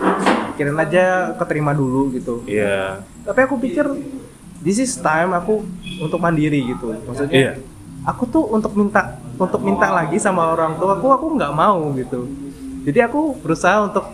mikirin 0.56 0.80
aja 0.80 1.36
keterima 1.36 1.76
dulu 1.76 2.08
gitu 2.16 2.40
Iya. 2.48 3.04
tapi 3.28 3.40
aku 3.44 3.60
pikir 3.60 3.84
this 4.64 4.80
is 4.80 4.96
time 4.96 5.36
aku 5.36 5.68
untuk 6.00 6.24
mandiri 6.24 6.72
gitu 6.72 6.96
maksudnya 7.04 7.36
Iya. 7.36 7.54
aku 8.08 8.24
tuh 8.32 8.48
untuk 8.48 8.72
minta 8.80 9.20
untuk 9.36 9.60
minta 9.60 9.92
lagi 9.92 10.16
sama 10.24 10.56
orang 10.56 10.80
tua 10.80 10.96
aku 10.96 11.12
aku 11.12 11.26
nggak 11.36 11.52
mau 11.52 11.92
gitu 12.00 12.32
jadi 12.82 13.08
aku 13.10 13.38
berusaha 13.42 13.86
untuk 13.86 14.06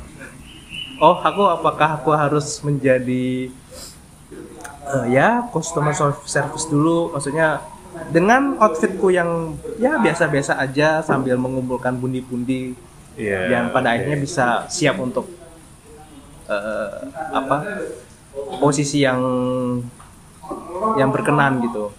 oh 1.00 1.18
aku 1.22 1.44
apakah 1.48 2.00
aku 2.02 2.10
harus 2.14 2.60
menjadi 2.64 3.50
eh, 4.88 5.06
ya 5.12 5.46
customer 5.52 5.94
service 6.26 6.66
dulu 6.68 7.14
maksudnya 7.16 7.62
dengan 8.14 8.56
outfitku 8.62 9.10
yang 9.10 9.58
ya 9.82 9.98
biasa-biasa 9.98 10.60
aja 10.62 11.02
sambil 11.02 11.36
mengumpulkan 11.40 11.98
pundi-pundi 11.98 12.78
Iya. 13.18 13.50
yang 13.50 13.66
pada 13.74 13.90
oke. 13.90 13.94
akhirnya 13.98 14.18
bisa 14.22 14.46
siap 14.70 15.02
untuk 15.02 15.26
eh, 16.46 16.98
apa 17.34 17.58
posisi 18.62 19.02
yang 19.02 19.18
yang 20.96 21.10
berkenan 21.10 21.66
gitu. 21.66 21.90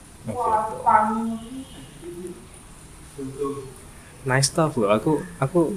nice 4.22 4.46
stuff 4.46 4.78
loh 4.78 4.94
aku 4.94 5.18
aku 5.42 5.74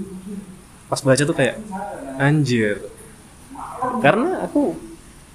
pas 0.91 0.99
baca 0.99 1.23
tuh 1.23 1.31
kayak 1.31 1.55
anjir 2.17 2.83
karena 3.99 4.43
aku 4.43 4.75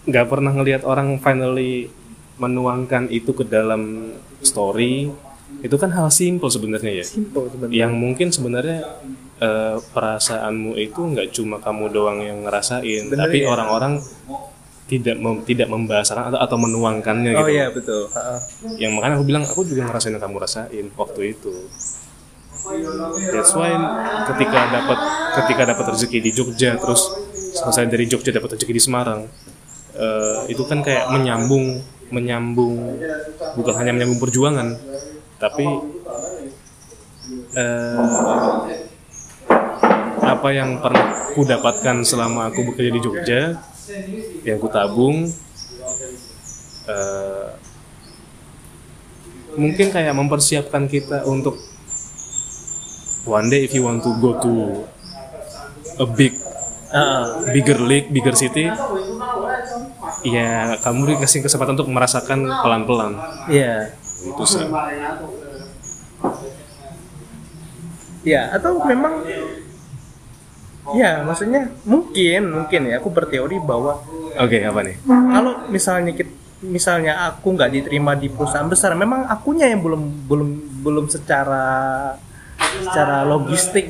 nggak 0.04 0.26
pernah 0.26 0.52
ngelihat 0.52 0.84
orang 0.84 1.16
finally 1.18 1.88
menuangkan 2.36 3.08
itu 3.08 3.32
ke 3.32 3.42
dalam 3.42 4.12
story 4.38 5.08
itu 5.58 5.74
kan 5.74 5.88
hal 5.88 6.12
simple 6.12 6.46
sebenarnya 6.46 7.00
ya 7.00 7.04
Simple 7.06 7.48
sebenarnya. 7.48 7.74
yang 7.74 7.96
mungkin 7.96 8.28
sebenarnya 8.28 8.84
eh, 9.38 9.76
perasaanmu 9.88 10.76
itu 10.76 11.00
nggak 11.00 11.32
cuma 11.32 11.56
kamu 11.56 11.88
doang 11.88 12.20
yang 12.20 12.44
ngerasain 12.44 13.08
Sebenarnya 13.08 13.24
tapi 13.24 13.38
ya. 13.40 13.48
orang-orang 13.48 13.92
tidak 14.86 15.16
mem- 15.16 15.42
tidak 15.42 15.66
membahasakan 15.66 16.30
atau, 16.30 16.38
atau 16.38 16.56
menuangkannya 16.60 17.32
Oh 17.34 17.42
gitu 17.42 17.50
iya 17.50 17.66
betul. 17.68 18.06
Heeh. 18.06 18.38
yang 18.78 18.94
makanya 18.94 19.16
aku 19.16 19.24
bilang 19.24 19.42
aku 19.42 19.60
juga 19.64 19.82
ngerasain 19.82 20.12
yang 20.12 20.22
kamu 20.22 20.36
rasain 20.38 20.86
waktu 20.92 21.20
itu 21.32 21.54
that's 23.30 23.52
why 23.54 23.70
ketika 24.32 24.60
dapat 24.72 24.98
ketika 25.42 25.62
dapat 25.74 25.84
rezeki 25.94 26.18
di 26.22 26.30
Jogja 26.34 26.74
terus 26.78 27.02
selesai 27.56 27.86
dari 27.88 28.04
Jogja 28.10 28.34
dapat 28.34 28.58
rezeki 28.58 28.72
di 28.74 28.82
Semarang 28.82 29.20
eh, 29.94 30.38
itu 30.50 30.62
kan 30.66 30.82
kayak 30.82 31.10
menyambung 31.14 31.80
menyambung 32.10 32.98
bukan 33.58 33.74
hanya 33.78 33.92
menyambung 33.94 34.20
perjuangan 34.22 34.68
tapi 35.38 35.66
eh, 37.54 38.06
apa 40.26 40.48
yang 40.50 40.82
pernah 40.82 41.06
ku 41.36 41.46
dapatkan 41.46 42.02
selama 42.02 42.50
aku 42.50 42.72
bekerja 42.72 42.90
di 42.90 43.00
Jogja 43.02 43.40
yang 44.42 44.58
ku 44.58 44.66
tabung 44.66 45.30
eh, 46.90 47.48
mungkin 49.56 49.88
kayak 49.88 50.12
mempersiapkan 50.12 50.86
kita 50.86 51.24
untuk 51.24 51.56
one 53.26 53.46
day 53.46 53.62
if 53.62 53.74
you 53.74 53.82
want 53.82 54.00
to 54.00 54.10
go 54.16 54.38
to 54.38 54.52
a 55.98 56.06
big 56.06 56.32
Heeh. 56.86 57.24
bigger 57.52 57.82
league, 57.82 58.08
bigger 58.08 58.32
city, 58.32 58.70
ya 60.22 60.50
kamu 60.80 61.18
dikasih 61.18 61.42
kesempatan 61.42 61.74
untuk 61.74 61.90
merasakan 61.90 62.46
pelan-pelan. 62.62 63.18
Iya. 63.50 63.90
Itu 64.22 64.42
sih. 64.46 64.64
Ya, 68.22 68.50
atau 68.54 68.82
memang 68.82 69.22
ya 70.94 71.22
maksudnya 71.22 71.74
mungkin 71.82 72.54
mungkin 72.54 72.80
ya 72.86 73.02
aku 73.02 73.10
berteori 73.10 73.58
bahwa 73.58 73.98
Oke, 74.38 74.62
apa 74.62 74.80
nih? 74.86 74.94
kalau 75.06 75.66
misalnya 75.66 76.14
kit- 76.14 76.34
misalnya 76.62 77.26
aku 77.28 77.54
nggak 77.54 77.70
diterima 77.70 78.14
di 78.14 78.30
perusahaan 78.30 78.66
besar 78.66 78.94
memang 78.94 79.26
akunya 79.26 79.66
yang 79.66 79.82
belum 79.82 80.02
belum 80.26 80.48
belum 80.82 81.06
secara 81.10 82.14
secara 82.86 83.26
logistik 83.26 83.86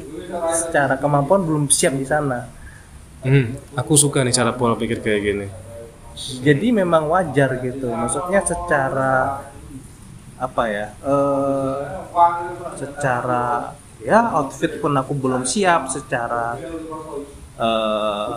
secara 0.51 0.97
kemampuan 0.97 1.43
belum 1.45 1.65
siap 1.69 1.95
di 1.95 2.07
sana 2.07 2.39
Hmm, 3.21 3.47
aku 3.75 3.99
suka 3.99 4.23
nih 4.23 4.31
cara 4.31 4.55
pola 4.55 4.79
pikir 4.79 5.03
kayak 5.03 5.21
gini. 5.21 5.47
jadi 6.41 6.73
memang 6.73 7.11
wajar 7.11 7.59
gitu 7.59 7.91
maksudnya 7.93 8.41
secara 8.41 9.43
apa 10.39 10.63
ya 10.69 10.87
eh 11.03 11.81
secara 12.77 13.73
ya 14.01 14.21
outfit 14.33 14.79
pun 14.79 14.93
aku 14.95 15.13
belum 15.17 15.43
siap 15.45 15.89
secara 15.89 16.57
eh 17.59 18.33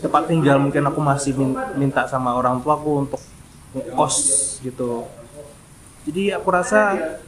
tempat 0.00 0.22
tinggal 0.30 0.56
mungkin 0.58 0.84
aku 0.86 1.00
masih 1.02 1.32
min- 1.34 1.58
minta 1.74 2.06
sama 2.06 2.32
orang 2.32 2.62
tuaku 2.62 3.04
untuk 3.04 3.20
kos 3.92 4.16
gitu 4.62 5.04
jadi 6.08 6.40
aku 6.40 6.48
rasa 6.48 6.80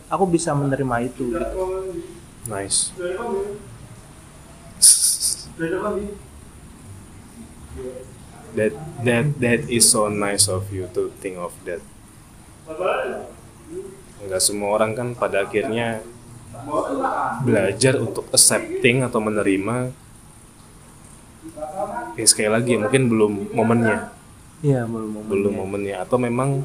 aku 0.08 0.24
bisa 0.26 0.56
menerima 0.56 0.96
itu 1.04 1.24
gitu. 1.36 1.56
Nice. 2.48 2.94
That 8.56 8.72
that 9.04 9.26
that 9.38 9.60
is 9.70 9.84
so 9.86 10.08
nice 10.08 10.48
of 10.48 10.72
you 10.72 10.88
to 10.96 11.12
think 11.20 11.36
of 11.36 11.52
that. 11.68 11.84
Enggak 14.20 14.42
semua 14.42 14.74
orang 14.80 14.92
kan 14.96 15.08
pada 15.12 15.44
akhirnya 15.44 16.00
belajar 17.44 18.00
untuk 18.00 18.26
accepting 18.32 19.04
atau 19.04 19.20
menerima. 19.20 19.92
Ya 22.18 22.24
sekali 22.26 22.50
lagi 22.52 22.76
mungkin 22.76 23.08
belum 23.08 23.32
momennya, 23.54 24.12
Iya 24.60 24.84
belum 24.84 25.24
belum 25.24 25.54
momennya 25.56 26.04
atau 26.04 26.20
memang 26.20 26.60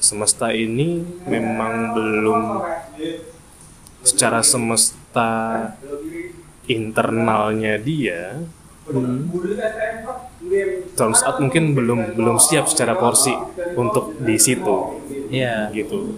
semesta 0.00 0.48
ini 0.48 1.04
memang 1.28 1.92
belum 1.92 2.64
secara 4.06 4.40
semesta 4.40 5.30
internalnya 6.66 7.74
dia 7.76 8.38
Hmm. 8.86 9.26
turns 10.94 11.18
out 11.26 11.42
mungkin 11.42 11.74
belum 11.74 12.14
belum 12.14 12.38
siap 12.38 12.70
secara 12.70 12.94
porsi 12.94 13.34
untuk 13.74 14.14
di 14.22 14.38
situ 14.38 15.02
Iya. 15.26 15.74
gitu 15.74 16.14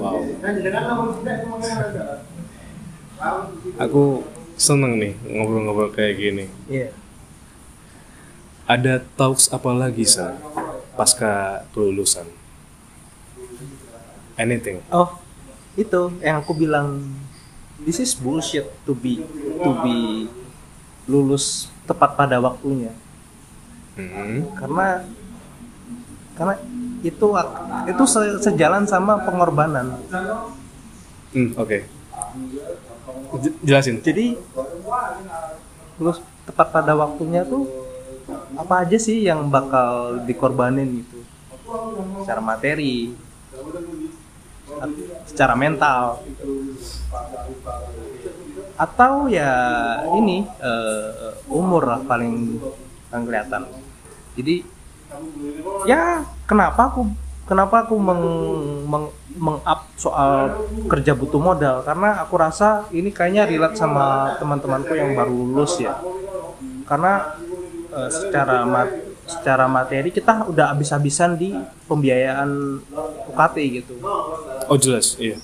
wow 0.00 0.16
aku 3.76 4.24
seneng 4.56 4.96
nih 4.96 5.12
ngobrol-ngobrol 5.28 5.92
kayak 5.92 6.14
gini 6.16 6.44
Iya. 6.72 6.88
ada 8.64 9.04
talks 9.20 9.52
apa 9.52 9.76
lagi 9.76 10.08
sa 10.08 10.40
pasca 10.96 11.68
kelulusan 11.76 12.24
anything 14.36 14.80
Oh, 14.88 15.16
itu 15.76 16.12
yang 16.20 16.40
aku 16.40 16.52
bilang 16.56 17.04
this 17.82 18.00
is 18.00 18.16
bullshit 18.16 18.64
to 18.84 18.92
be 18.96 19.20
to 19.60 19.70
be 19.84 20.28
lulus 21.06 21.68
tepat 21.86 22.18
pada 22.18 22.40
waktunya. 22.42 22.90
Hmm. 23.94 24.52
Karena 24.58 25.06
karena 26.36 26.54
itu 27.00 27.26
itu 27.86 28.04
se- 28.04 28.40
sejalan 28.42 28.84
sama 28.84 29.20
pengorbanan. 29.22 29.96
Hmm, 31.32 31.52
oke 31.56 31.84
J- 33.40 33.56
jelasin 33.60 34.00
Jadi 34.00 34.36
lulus 35.96 36.20
tepat 36.44 36.72
pada 36.72 36.92
waktunya 36.96 37.44
tuh 37.44 37.68
apa 38.56 38.84
aja 38.84 38.96
sih 38.96 39.24
yang 39.24 39.48
bakal 39.48 40.20
dikorbanin 40.24 41.04
gitu? 41.04 41.18
Secara 42.24 42.40
materi, 42.40 43.12
secara 45.24 45.54
mental, 45.56 46.20
atau 48.76 49.24
ya 49.26 49.50
ini 50.20 50.44
eh, 50.60 51.32
umur 51.48 51.88
lah 51.88 52.00
paling 52.04 52.60
paling 53.08 53.24
kelihatan. 53.24 53.62
Jadi 54.36 54.60
ya 55.88 56.20
kenapa 56.44 56.92
aku 56.92 57.08
kenapa 57.48 57.88
aku 57.88 57.96
meng, 57.96 58.22
meng, 58.84 59.06
meng-up 59.38 59.88
soal 59.96 60.60
kerja 60.92 61.16
butuh 61.16 61.40
modal? 61.40 61.80
Karena 61.86 62.20
aku 62.20 62.36
rasa 62.36 62.84
ini 62.92 63.08
kayaknya 63.08 63.48
relate 63.48 63.80
sama 63.80 64.36
teman-temanku 64.36 64.92
yang 64.92 65.16
baru 65.16 65.32
lulus 65.32 65.80
ya. 65.80 65.96
Karena 66.84 67.38
eh, 67.96 68.10
secara 68.12 68.68
mat, 68.68 68.92
secara 69.26 69.66
materi 69.66 70.14
kita 70.14 70.46
udah 70.46 70.70
habis-habisan 70.70 71.34
di 71.34 71.50
pembiayaan 71.84 72.80
UKT 73.28 73.56
gitu. 73.82 73.94
Oh 74.66 74.78
jelas 74.78 75.18
iya. 75.18 75.36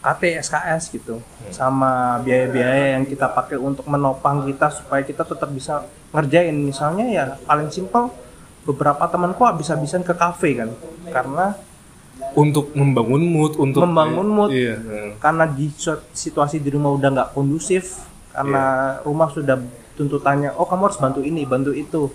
KT 0.00 0.22
SKS 0.40 0.82
gitu. 0.90 1.20
Sama 1.52 2.18
biaya-biaya 2.20 2.96
yang 2.98 3.04
kita 3.04 3.28
pakai 3.28 3.60
untuk 3.60 3.84
menopang 3.86 4.42
kita 4.44 4.72
supaya 4.72 5.04
kita 5.04 5.22
tetap 5.22 5.46
bisa 5.48 5.84
ngerjain. 6.10 6.56
Misalnya 6.56 7.06
ya 7.06 7.24
paling 7.44 7.68
simpel 7.68 8.08
beberapa 8.64 9.04
temanku 9.06 9.44
habis-habisan 9.44 10.00
ke 10.00 10.16
kafe 10.16 10.56
kan. 10.56 10.72
Karena 11.12 11.52
untuk 12.32 12.72
membangun 12.72 13.22
mood 13.24 13.52
untuk 13.56 13.80
Membangun 13.84 14.28
mood. 14.28 14.50
iya. 14.52 14.76
Hmm. 14.76 15.16
karena 15.18 15.44
di 15.48 15.72
situasi 16.14 16.60
di 16.60 16.68
rumah 16.70 16.92
udah 16.92 17.08
nggak 17.10 17.30
kondusif 17.32 18.06
karena 18.30 18.62
rumah 19.02 19.26
sudah 19.32 19.56
tuntutannya 19.96 20.52
oh 20.54 20.68
kamu 20.68 20.82
harus 20.86 21.00
bantu 21.00 21.20
ini 21.24 21.42
bantu 21.42 21.72
itu 21.74 22.12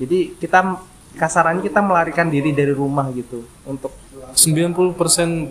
jadi 0.00 0.34
kita 0.38 0.80
kasarannya 1.14 1.62
kita 1.62 1.78
melarikan 1.78 2.26
diri 2.26 2.50
dari 2.50 2.74
rumah 2.74 3.06
gitu 3.14 3.46
untuk 3.62 3.94
90% 4.34 4.98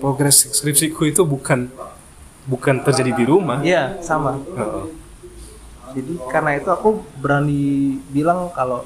progres 0.04 0.52
skripsiku 0.52 1.08
itu 1.08 1.24
bukan 1.24 1.72
bukan 2.44 2.84
terjadi 2.84 3.12
di 3.16 3.26
rumah. 3.28 3.64
Iya 3.64 4.04
sama. 4.04 4.36
Heeh. 4.36 4.86
jadi 5.94 6.14
karena 6.26 6.58
itu 6.58 6.70
aku 6.74 7.06
berani 7.22 7.96
bilang 8.10 8.50
kalau 8.52 8.84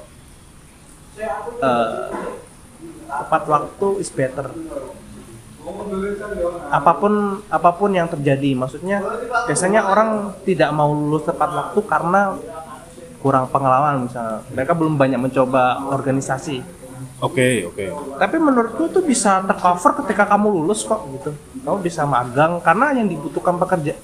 eh, 1.63 2.11
tepat 3.07 3.43
waktu 3.49 3.87
is 4.03 4.11
better. 4.13 4.53
Apa 6.71 6.91
pun 6.95 7.43
apa 7.49 7.69
pun 7.75 7.91
yang 7.91 8.07
terjadi 8.07 8.55
maksudnya 8.55 9.03
biasanya 9.49 9.87
orang 9.89 10.35
tidak 10.45 10.69
mau 10.71 10.93
lulus 10.93 11.27
tepat 11.27 11.49
waktu 11.51 11.79
karena 11.83 12.37
kurang 13.21 13.49
pengalaman 13.49 14.05
misalnya 14.05 14.45
mereka 14.53 14.71
belum 14.77 14.95
banyak 14.95 15.19
mencoba 15.19 15.89
organisasi. 15.89 16.61
Oke, 17.17 17.65
oke. 17.65 17.85
tapi 18.21 18.37
menurutku 18.37 18.93
itu 18.93 19.01
bisa 19.01 19.41
tercover 19.41 20.05
ketika 20.05 20.29
kamu 20.29 20.53
lulus 20.53 20.85
kok 20.85 21.01
gitu. 21.17 21.33
Kamu 21.65 21.81
bisa 21.81 22.05
magang 22.05 22.61
karena 22.61 22.93
yang 22.93 23.09
dibutuhkan 23.09 23.57
pekerja. 23.57 23.97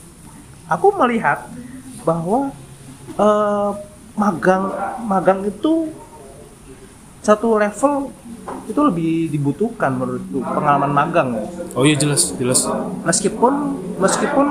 Aku 0.65 0.89
melihat 0.97 1.45
bahwa 2.01 2.49
eh, 3.13 3.69
magang 4.17 4.73
magang 5.05 5.45
itu 5.45 5.93
satu 7.23 7.55
level 7.55 8.11
itu 8.63 8.75
lebih 8.77 9.11
dibutuhkan 9.29 9.89
menurutku 9.89 10.39
pengalaman 10.41 10.91
magang 10.91 11.29
ya 11.33 11.45
Oh 11.73 11.81
iya 11.81 11.95
jelas, 11.95 12.31
jelas. 12.33 12.67
meskipun 13.01 13.53
meskipun 13.95 14.47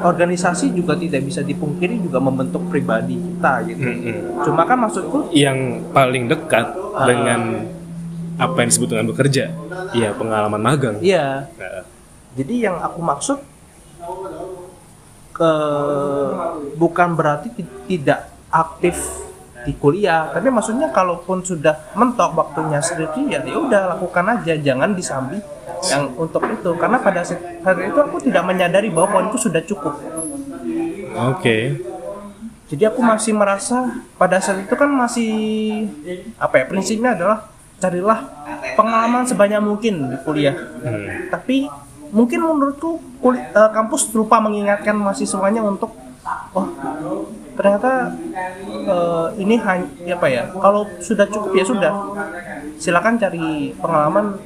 organisasi 0.00 0.70
juga 0.70 0.94
tidak 0.94 1.22
bisa 1.22 1.42
dipungkiri 1.42 1.98
juga 1.98 2.16
membentuk 2.16 2.62
pribadi 2.66 3.18
kita 3.18 3.66
gitu 3.66 3.82
Mm-mm. 3.82 4.18
cuma 4.40 4.62
kan 4.62 4.78
maksudku 4.80 5.28
Yang 5.30 5.58
paling 5.90 6.24
dekat 6.26 6.66
Ah. 6.92 7.04
dengan 7.04 7.40
apa 8.34 8.56
yang 8.58 8.68
disebut 8.68 8.88
dengan 8.90 9.06
bekerja, 9.06 9.44
ya 9.92 10.12
pengalaman 10.12 10.58
magang. 10.58 10.96
iya 11.00 11.48
Nah, 11.52 11.84
jadi 12.32 12.54
yang 12.66 12.76
aku 12.78 13.00
maksud 13.00 13.38
ke 15.32 15.52
bukan 16.74 17.08
berarti 17.12 17.48
ti- 17.50 17.64
tidak 17.88 18.28
aktif 18.48 18.96
di 19.64 19.72
kuliah. 19.78 20.30
Tapi 20.30 20.48
maksudnya 20.50 20.90
kalaupun 20.90 21.42
sudah 21.42 21.94
mentok 21.98 22.34
waktunya 22.34 22.78
skripsi 22.82 23.30
ya 23.30 23.40
ya 23.42 23.58
udah 23.58 23.96
lakukan 23.96 24.24
aja. 24.38 24.54
Jangan 24.58 24.94
disambi 24.94 25.38
yang 25.90 26.12
untuk 26.18 26.42
itu. 26.46 26.70
Karena 26.78 26.98
pada 27.02 27.26
saat 27.26 27.78
itu 27.78 27.98
aku 27.98 28.22
tidak 28.22 28.44
menyadari 28.46 28.90
bahwa 28.90 29.18
poinku 29.18 29.38
sudah 29.38 29.62
cukup. 29.62 29.98
Oke. 31.12 31.76
jadi 32.72 32.88
aku 32.88 33.04
masih 33.04 33.36
merasa 33.36 34.00
pada 34.16 34.40
saat 34.40 34.64
itu 34.64 34.72
kan 34.72 34.88
masih 34.88 35.28
apa 36.40 36.56
ya 36.56 36.64
prinsipnya 36.64 37.12
adalah 37.12 37.52
carilah 37.76 38.24
pengalaman 38.80 39.28
sebanyak 39.28 39.60
mungkin 39.60 40.08
di 40.08 40.16
kuliah. 40.24 40.56
Hmm. 40.80 41.28
tapi 41.28 41.68
mungkin 42.12 42.40
menurutku 42.40 42.96
eh, 43.28 43.70
kampus 43.76 44.08
lupa 44.16 44.40
mengingatkan 44.40 44.96
mahasiswanya 44.96 45.60
untuk 45.60 45.92
oh 46.56 46.68
ternyata 47.52 48.16
eh, 48.66 49.26
ini 49.38 49.56
hanya 49.60 50.14
apa 50.16 50.26
ya 50.28 50.42
kalau 50.56 50.88
sudah 50.98 51.26
cukup 51.28 51.52
ya 51.52 51.64
sudah 51.64 51.92
silakan 52.80 53.20
cari 53.20 53.70
pengalaman 53.78 54.36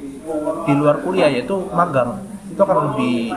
di 0.67 0.73
luar 0.75 0.99
kuliah 1.01 1.31
yaitu 1.31 1.55
magang 1.71 2.19
itu 2.51 2.59
akan 2.59 2.77
lebih 2.91 3.31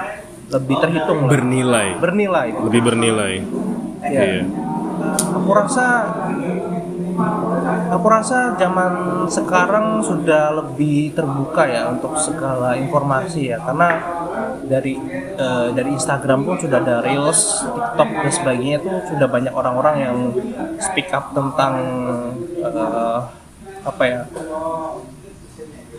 lebih 0.51 0.77
terhitung 0.83 1.19
lah. 1.25 1.31
Bernilai, 1.31 1.89
bernilai 2.03 2.47
lebih 2.67 2.81
bernilai. 2.83 3.35
ya 4.01 4.23
Iya. 4.25 4.43
aku 5.37 5.51
rasa 5.55 5.87
aku 7.91 8.07
rasa 8.07 8.55
zaman 8.57 9.27
sekarang 9.27 10.01
sudah 10.03 10.55
lebih 10.63 11.13
terbuka 11.13 11.67
ya 11.67 11.91
untuk 11.91 12.15
segala 12.17 12.79
informasi 12.79 13.51
ya 13.55 13.59
karena 13.63 13.89
dari 14.65 14.95
eh, 15.37 15.69
dari 15.75 15.91
Instagram 15.95 16.47
pun 16.47 16.57
sudah 16.57 16.79
ada 16.79 17.03
reels, 17.03 17.67
TikTok 17.67 18.09
dan 18.11 18.31
sebagainya 18.31 18.77
itu 18.79 18.91
sudah 19.15 19.27
banyak 19.27 19.53
orang-orang 19.55 19.97
yang 19.99 20.17
speak 20.79 21.11
up 21.11 21.35
tentang 21.35 21.75
eh, 22.63 23.19
apa 23.81 24.03
ya 24.05 24.21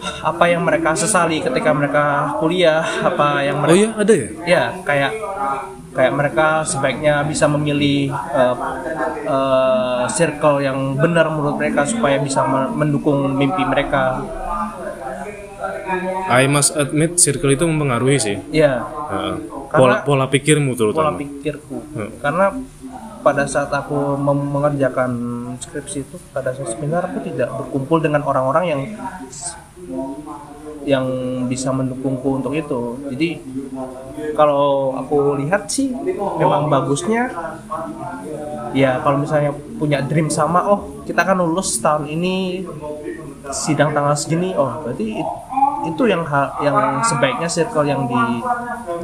apa 0.01 0.49
yang 0.49 0.65
mereka 0.65 0.97
sesali 0.97 1.41
ketika 1.45 1.69
mereka 1.73 2.33
kuliah 2.41 2.81
apa 2.81 3.45
yang 3.45 3.61
Oh 3.61 3.69
mereka 3.69 3.77
iya 3.77 3.89
ada 3.93 4.13
ya? 4.13 4.27
ya 4.49 4.63
kayak 4.81 5.11
kayak 5.91 6.13
mereka 6.13 6.63
sebaiknya 6.63 7.19
bisa 7.23 7.45
memilih 7.45 8.09
uh, 8.11 8.55
uh, 9.27 10.03
circle 10.07 10.59
yang 10.59 10.95
benar 10.95 11.27
menurut 11.27 11.55
mereka 11.55 11.83
supaya 11.83 12.15
bisa 12.17 12.41
me- 12.43 12.71
mendukung 12.73 13.31
mimpi 13.31 13.63
mereka 13.63 14.23
I 16.31 16.47
must 16.47 16.71
admit 16.73 17.19
circle 17.19 17.51
itu 17.51 17.67
mempengaruhi 17.67 18.17
sih. 18.17 18.37
ya 18.49 18.79
Heeh. 19.11 19.35
pola 19.67 19.99
pola 20.01 20.25
pikirmu 20.27 20.71
pola 20.71 20.79
terutama. 20.79 21.17
pikirku 21.19 21.77
Hmm. 21.91 22.09
karena 22.19 22.45
pada 23.21 23.43
saat 23.45 23.69
aku 23.69 24.15
mengerjakan 24.17 25.11
skripsi 25.59 25.97
itu 26.01 26.15
pada 26.31 26.51
saat 26.51 26.73
seminar 26.73 27.05
aku 27.05 27.19
tidak 27.21 27.51
berkumpul 27.53 27.99
dengan 27.99 28.23
orang-orang 28.23 28.63
yang 28.65 28.81
yang 30.83 31.05
bisa 31.45 31.69
mendukungku 31.69 32.41
untuk 32.41 32.53
itu. 32.53 32.97
Jadi 33.09 33.29
kalau 34.33 34.95
aku 34.95 35.37
lihat 35.37 35.67
sih 35.67 35.93
memang 36.37 36.67
bagusnya. 36.67 37.29
Ya 38.71 39.03
kalau 39.03 39.19
misalnya 39.19 39.51
punya 39.75 39.99
dream 39.99 40.31
sama 40.31 40.63
oh 40.63 41.03
kita 41.03 41.21
akan 41.21 41.43
lulus 41.43 41.75
tahun 41.83 42.07
ini 42.07 42.63
sidang 43.51 43.91
tanggal 43.91 44.15
segini 44.15 44.55
oh 44.55 44.79
berarti 44.79 45.19
it- 45.19 45.37
itu 45.81 46.03
yang 46.07 46.23
yang 46.61 46.77
sebaiknya 47.03 47.49
circle 47.49 47.83
yang 47.83 48.07
di, 48.07 48.21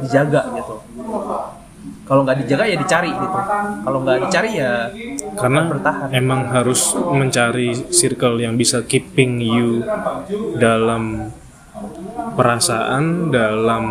dijaga 0.00 0.46
gitu. 0.56 0.78
Kalau 2.08 2.24
nggak 2.24 2.40
dijaga 2.40 2.64
ya 2.64 2.80
dicari 2.80 3.12
gitu. 3.12 3.38
Kalau 3.84 3.98
nggak 4.00 4.18
dicari 4.24 4.50
ya 4.56 4.88
Karena 5.36 5.60
bertahan. 5.68 6.08
emang 6.16 6.48
harus 6.48 6.96
mencari 6.96 7.76
circle 7.92 8.40
yang 8.40 8.56
bisa 8.56 8.80
keeping 8.80 9.36
you 9.36 9.84
dalam 10.56 11.28
perasaan, 12.34 13.04
dalam 13.28 13.84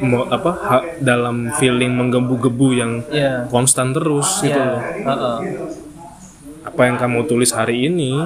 mo- 0.00 0.28
apa 0.28 0.50
ha- 0.60 0.86
dalam 0.98 1.50
feeling 1.54 1.92
menggebu-gebu 1.92 2.68
yang 2.72 2.92
ya 3.08 3.46
konstan 3.46 3.90
terus 3.90 4.40
gitu 4.40 4.52
ya 4.52 4.64
loh. 4.68 4.80
heeh. 4.80 5.38
Apa 6.64 6.80
yang 6.84 6.96
kamu 6.96 7.24
tulis 7.24 7.50
hari 7.50 7.86
ini 7.86 8.22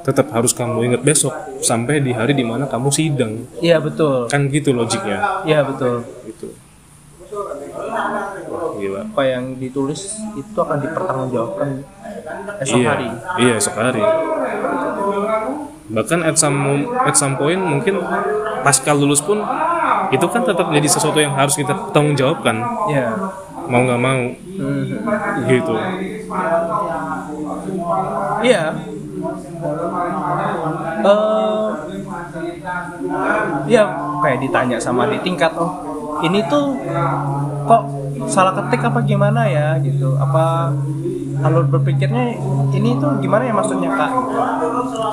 tetap 0.00 0.28
harus 0.30 0.52
kamu 0.52 0.84
ingat 0.86 1.02
besok 1.02 1.32
sampai 1.60 1.98
di 1.98 2.10
hari 2.10 2.32
di 2.32 2.42
mana 2.42 2.64
kamu 2.64 2.88
sidang. 2.90 3.46
iya 3.58 3.78
betul 3.78 4.26
Kan 4.26 4.46
gitu 4.48 4.70
logiknya. 4.70 5.42
iya 5.42 5.62
betul 5.62 6.02
Gitu. 6.24 6.50
Wah, 8.46 8.70
gila. 8.76 9.00
apa 9.04 9.22
yang 9.24 9.56
ditulis 9.56 10.06
itu 10.34 10.54
akan 10.56 10.78
dipertanggungjawabkan 10.78 11.68
esok 12.60 12.78
iya, 12.80 12.88
hari 12.90 13.08
Iya, 13.40 13.52
esok 13.60 13.76
hari. 13.76 14.02
Bahkan 15.84 16.20
at 16.24 16.36
some, 16.40 16.58
at 17.04 17.14
some 17.14 17.36
point 17.36 17.60
mungkin 17.60 18.00
pasca 18.64 18.96
lulus 18.96 19.20
pun 19.20 19.44
itu 20.08 20.26
kan 20.32 20.42
tetap 20.44 20.72
jadi 20.72 20.88
sesuatu 20.88 21.20
yang 21.20 21.36
harus 21.36 21.54
kita 21.54 21.72
tanggung 21.92 22.16
jawabkan 22.16 22.60
ya 22.88 23.12
mau 23.64 23.80
nggak 23.84 24.00
mau 24.00 24.22
Mhm. 24.54 25.50
gitu. 25.50 25.74
Iya. 28.44 28.64
Eh, 31.04 31.68
ya 33.68 33.84
kayak 34.20 34.38
ditanya 34.40 34.76
sama 34.80 35.08
di 35.08 35.18
tingkat 35.20 35.52
oh 35.56 35.72
ini 36.20 36.44
tuh 36.48 36.76
kok 37.64 37.82
salah 38.30 38.52
ketik 38.56 38.82
apa 38.84 39.00
gimana 39.04 39.46
ya 39.48 39.78
gitu. 39.82 40.14
Apa 40.16 40.74
alur 41.44 41.66
berpikirnya 41.68 42.38
ini 42.72 42.96
tuh 42.96 43.18
gimana 43.20 43.44
ya 43.44 43.54
maksudnya 43.54 43.90
kak? 43.92 44.10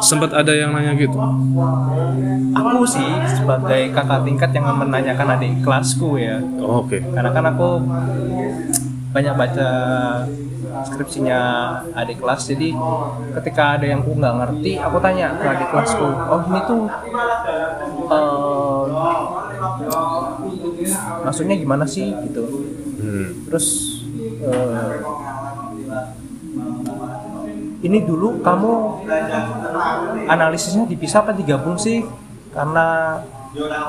Sempat 0.02 0.32
ada 0.32 0.54
yang 0.54 0.72
nanya 0.72 0.94
gitu. 0.96 1.18
aku 2.52 2.84
sih 2.84 3.08
sebagai 3.32 3.96
kakak 3.96 4.28
tingkat 4.28 4.52
yang 4.52 4.68
menanyakan 4.76 5.40
adik 5.40 5.64
kelasku 5.64 6.20
ya. 6.20 6.44
Oh, 6.60 6.84
Oke. 6.84 7.00
karena 7.00 7.32
kan 7.32 7.46
aku 7.48 7.80
banyak 9.12 9.34
baca 9.36 9.70
skripsinya 10.82 11.40
adik 11.94 12.24
kelas 12.24 12.48
jadi 12.48 12.74
ketika 13.40 13.78
ada 13.78 13.86
yang 13.86 14.00
aku 14.02 14.16
nggak 14.16 14.36
ngerti 14.40 14.80
aku 14.80 14.98
tanya 15.04 15.36
ke 15.36 15.46
adik 15.46 15.68
kelasku 15.68 16.08
oh 16.08 16.42
ini 16.48 16.60
tuh 16.64 16.82
eh, 18.08 18.84
maksudnya 21.22 21.56
gimana 21.60 21.86
sih? 21.86 22.10
Gitu 22.26 22.71
Hmm. 23.12 23.44
terus 23.52 23.68
eh, 24.40 24.96
ini 27.84 28.00
dulu 28.08 28.40
kamu 28.40 29.04
analisisnya 30.32 30.88
dipisah 30.88 31.28
apa 31.28 31.36
digabung 31.36 31.76
sih 31.76 32.08
karena 32.56 33.20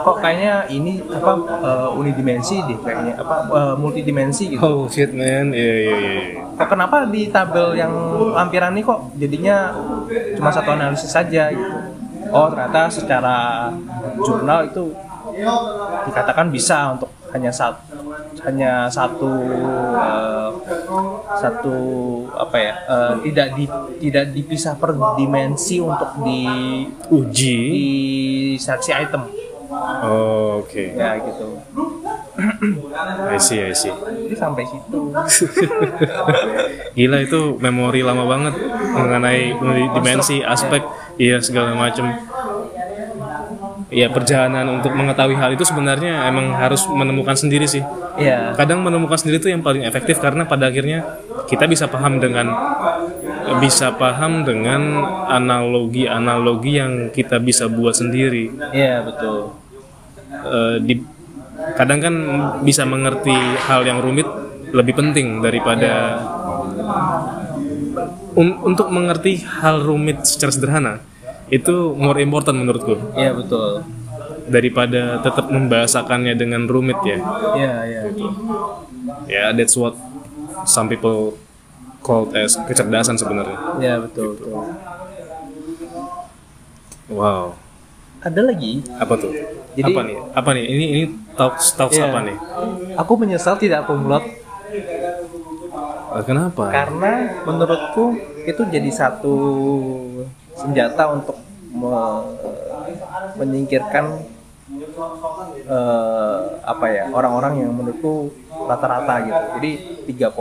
kok 0.03 0.19
kayaknya 0.19 0.67
ini 0.75 0.99
apa 1.07 1.33
eh, 1.63 1.91
unidimensi 1.95 2.67
deh 2.67 2.79
kayaknya 2.83 3.15
apa 3.15 3.37
eh, 3.47 3.75
multidimensi 3.79 4.59
gitu 4.59 4.59
Oh 4.59 4.91
shit 4.91 5.15
man, 5.15 5.55
iya 5.55 5.75
iya 5.87 5.95
iya. 5.95 6.13
kok 6.59 6.67
kenapa 6.67 7.07
di 7.07 7.31
tabel 7.31 7.79
yang 7.79 7.95
lampiran 8.35 8.75
ini 8.75 8.83
kok 8.83 9.15
jadinya 9.15 9.71
cuma 10.35 10.51
satu 10.51 10.75
analisis 10.75 11.15
saja 11.15 11.55
gitu 11.55 11.77
oh 12.35 12.51
ternyata 12.51 12.91
secara 12.91 13.37
jurnal 14.19 14.67
itu 14.67 14.91
dikatakan 16.11 16.51
bisa 16.51 16.99
untuk 16.99 17.11
hanya 17.31 17.55
satu 17.55 17.92
hanya 18.45 18.89
satu 18.89 19.31
eh, 19.93 20.51
satu 21.37 21.77
apa 22.33 22.57
ya 22.57 22.75
eh, 22.89 23.15
tidak 23.29 23.47
di 23.55 23.65
tidak 24.01 24.25
dipisah 24.33 24.75
per 24.77 24.97
dimensi 25.15 25.79
untuk 25.79 26.11
di 26.25 26.43
Uji. 27.13 27.57
di 27.71 27.89
seksi 28.57 28.93
item 28.97 29.25
Oh, 30.03 30.61
Oke. 30.61 30.93
ya 30.93 31.17
gitu 31.17 31.57
I 33.33 33.39
see, 33.41 33.61
I 33.61 33.73
see. 33.73 33.89
jadi 33.93 34.37
sampai 34.37 34.65
situ 34.69 35.01
Gila 36.97 37.19
itu 37.25 37.57
memori 37.57 38.01
lama 38.05 38.25
banget 38.29 38.55
mengenai 38.93 39.57
dimensi, 39.97 40.45
aspek, 40.45 40.85
iya 41.17 41.41
segala 41.41 41.73
macam. 41.73 42.09
Iya 43.93 44.09
perjalanan 44.09 44.81
untuk 44.81 44.97
mengetahui 44.97 45.37
hal 45.37 45.53
itu 45.53 45.69
sebenarnya 45.69 46.25
emang 46.25 46.57
harus 46.57 46.89
menemukan 46.89 47.37
sendiri 47.37 47.69
sih. 47.69 47.85
ya 48.17 48.57
Kadang 48.57 48.81
menemukan 48.81 49.21
sendiri 49.21 49.37
itu 49.37 49.53
yang 49.53 49.61
paling 49.61 49.85
efektif 49.85 50.17
karena 50.17 50.49
pada 50.49 50.73
akhirnya 50.73 51.21
kita 51.45 51.69
bisa 51.69 51.93
paham 51.93 52.17
dengan 52.17 52.49
bisa 53.61 53.93
paham 53.93 54.49
dengan 54.49 55.05
analogi-analogi 55.29 56.73
yang 56.81 56.93
kita 57.13 57.37
bisa 57.37 57.69
buat 57.69 57.93
sendiri. 57.93 58.49
ya 58.73 59.05
betul 59.05 59.61
Eh, 60.33 60.77
di 60.81 60.97
kadang 61.77 62.01
kan 62.01 62.15
bisa 62.65 62.89
mengerti 62.89 63.37
hal 63.69 63.85
yang 63.85 64.01
rumit 64.01 64.25
lebih 64.73 64.97
penting 64.97 65.45
daripada 65.45 66.17
Un- 68.33 68.59
untuk 68.65 68.89
mengerti 68.89 69.45
hal 69.45 69.85
rumit 69.85 70.25
secara 70.25 70.49
sederhana 70.49 70.93
itu 71.49 71.75
more 71.95 72.19
important 72.19 72.61
menurutku. 72.61 72.95
Ya 73.17 73.33
betul. 73.33 73.83
Daripada 74.47 75.23
tetap 75.23 75.49
membahasakannya 75.49 76.35
dengan 76.35 76.67
rumit 76.67 76.99
ya. 77.03 77.19
Ya 77.57 77.75
ya 77.87 78.03
ya 79.27 79.45
that's 79.51 79.75
what 79.75 79.95
some 80.67 80.87
people 80.87 81.35
called 82.03 82.35
as 82.35 82.59
kecerdasan 82.67 83.17
sebenarnya. 83.17 83.59
Ya 83.79 83.99
betul 83.99 84.37
betul. 84.37 84.55
Wow. 87.13 87.59
Ada 88.23 88.41
lagi? 88.41 88.83
Apa 88.97 89.15
tuh? 89.19 89.33
Jadi- 89.75 89.93
apa 89.93 90.01
nih? 90.05 90.17
Apa 90.33 90.51
nih? 90.55 90.65
Ini 90.65 90.85
ini 90.87 91.03
talks 91.35 91.75
talks 91.75 91.99
Iya. 91.99 92.13
apa 92.13 92.19
nih? 92.23 92.37
Aku 92.97 93.13
menyesal 93.19 93.57
tidak 93.59 93.89
kumlot 93.89 94.23
Eh, 96.13 96.25
kenapa? 96.29 96.69
Karena 96.69 97.41
menurutku 97.49 98.13
itu 98.45 98.63
jadi 98.69 98.91
satu 98.93 99.33
senjata 100.55 101.05
untuk 101.11 101.37
me- 101.71 102.27
menyingkirkan 103.35 104.05
eh, 105.65 106.39
apa 106.63 106.87
ya 106.89 107.05
orang-orang 107.11 107.53
yang 107.61 107.73
menurutku 107.73 108.31
rata-rata 108.63 109.15
gitu 109.23 109.43
jadi 109.57 109.71
3,1 110.07 110.33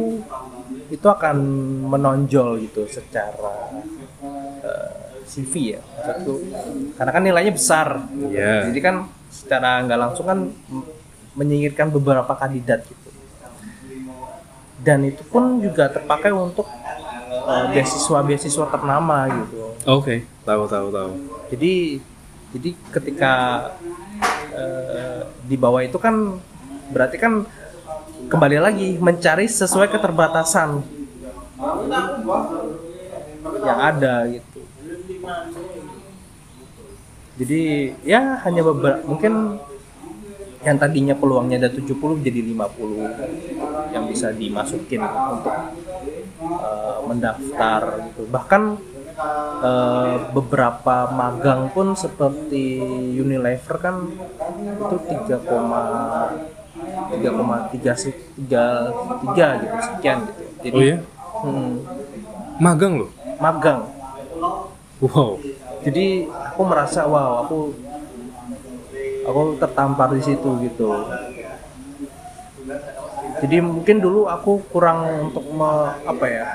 itu 0.90 1.08
akan 1.08 1.38
menonjol 1.86 2.58
gitu 2.62 2.88
secara 2.88 3.70
eh, 4.64 4.90
CV 5.28 5.54
ya 5.76 5.82
maksudku 5.84 6.34
karena 6.96 7.12
kan 7.12 7.22
nilainya 7.22 7.54
besar 7.54 7.88
Iya. 8.32 8.72
jadi 8.72 8.80
kan 8.80 8.96
secara 9.30 9.84
nggak 9.84 10.00
langsung 10.00 10.26
kan 10.26 10.40
menyingkirkan 11.38 11.94
beberapa 11.94 12.34
kandidat 12.34 12.82
gitu. 12.90 13.10
Dan 14.82 15.06
itu 15.06 15.22
pun 15.30 15.62
juga 15.62 15.88
terpakai 15.94 16.34
untuk 16.34 16.66
eh, 17.46 17.66
beasiswa-beasiswa 17.72 18.66
ternama 18.74 19.30
gitu. 19.30 19.78
Oke 19.86 20.26
tahu 20.42 20.64
tahu 20.66 20.88
tahu. 20.90 21.12
Jadi 21.54 22.02
jadi 22.58 22.70
ketika 22.90 23.34
eh, 24.58 25.22
di 25.46 25.56
bawah 25.56 25.86
itu 25.86 26.02
kan 26.02 26.42
berarti 26.90 27.22
kan 27.22 27.46
kembali 28.28 28.58
lagi 28.58 28.90
mencari 28.98 29.46
sesuai 29.46 29.94
keterbatasan 29.94 30.82
yang 33.62 33.80
ada 33.80 34.26
gitu. 34.32 34.60
Jadi 37.38 37.62
ya 38.02 38.42
hanya 38.42 38.66
beberapa 38.66 39.06
mungkin 39.06 39.62
yang 40.68 40.78
tadinya 40.84 41.16
peluangnya 41.22 41.58
ada 41.62 41.72
70 41.78 42.18
jadi 42.28 42.40
50 42.50 43.06
yang 43.94 44.04
bisa 44.12 44.28
dimasukin 44.42 45.04
untuk 45.34 45.56
eh, 46.60 47.00
mendaftar 47.10 47.82
gitu. 48.06 48.22
Bahkan 48.30 48.62
eh, 49.70 50.16
beberapa 50.36 50.96
magang 51.12 51.62
pun 51.76 51.88
seperti 52.04 52.64
Unilever 53.24 53.78
kan 53.86 53.96
itu 54.84 54.96
3, 55.10 55.38
3,3 57.12 57.94
se- 57.98 58.14
tiga 58.38 58.92
tiga 59.22 59.48
gitu 59.64 59.76
sekian 59.80 60.18
gitu. 60.30 60.44
Jadi 60.64 60.76
oh 60.78 60.84
ya 60.84 60.98
hmm, 61.44 61.74
magang 62.62 62.94
loh? 63.02 63.12
Magang. 63.42 63.82
Wow. 65.02 65.42
Jadi 65.86 66.26
aku 66.42 66.62
merasa 66.66 67.06
wow 67.06 67.46
aku 67.46 67.56
aku 69.28 69.60
tertampar 69.60 70.16
di 70.16 70.24
situ 70.24 70.50
gitu. 70.64 70.90
Jadi 73.38 73.58
mungkin 73.62 74.02
dulu 74.02 74.26
aku 74.26 74.66
kurang 74.72 75.30
untuk 75.30 75.46
me- 75.52 75.94
apa 76.08 76.26
ya 76.26 76.46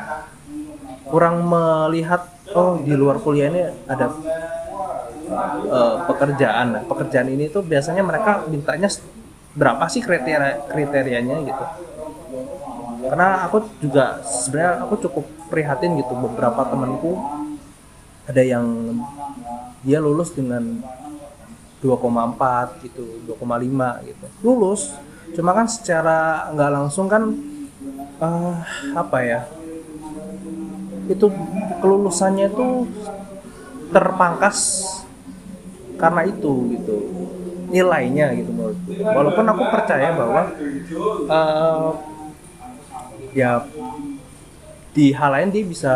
kurang 1.06 1.44
melihat 1.44 2.26
oh 2.56 2.80
di 2.80 2.96
luar 2.96 3.20
kuliah 3.20 3.52
ini 3.52 3.62
ada 3.86 4.06
eh, 5.68 5.96
pekerjaan. 6.08 6.66
Nah, 6.74 6.82
pekerjaan 6.88 7.28
ini 7.28 7.52
tuh 7.52 7.62
biasanya 7.62 8.02
mereka 8.02 8.48
mintanya 8.48 8.88
berapa 9.52 9.84
sih 9.92 10.00
kriteria 10.00 10.72
kriterianya 10.72 11.36
gitu. 11.44 11.64
Karena 13.12 13.44
aku 13.44 13.68
juga 13.78 14.24
sebenarnya 14.24 14.88
aku 14.88 14.94
cukup 15.04 15.24
prihatin 15.52 16.00
gitu 16.00 16.16
beberapa 16.16 16.64
temanku 16.64 17.20
ada 18.24 18.40
yang 18.40 18.96
dia 19.84 20.00
lulus 20.00 20.32
dengan 20.32 20.80
2,4 21.82 22.86
gitu 22.86 23.04
2,5 23.26 24.08
gitu. 24.08 24.26
Lulus 24.46 24.94
cuma 25.32 25.56
kan 25.56 25.66
secara 25.66 26.48
nggak 26.52 26.70
langsung 26.70 27.08
kan 27.08 27.32
eh, 28.20 28.54
apa 28.94 29.18
ya 29.24 29.40
itu 31.10 31.26
kelulusannya 31.82 32.52
itu 32.52 32.86
terpangkas 33.90 34.86
karena 35.98 36.22
itu 36.28 36.52
gitu 36.76 36.96
nilainya 37.72 38.36
gitu 38.36 38.50
menurutku 38.52 38.92
walaupun 39.00 39.46
aku 39.48 39.62
percaya 39.72 40.12
bahwa 40.14 40.42
eh, 41.26 41.88
ya 43.32 43.64
di 44.92 45.16
hal 45.16 45.30
lain 45.32 45.48
dia 45.48 45.64
bisa 45.64 45.94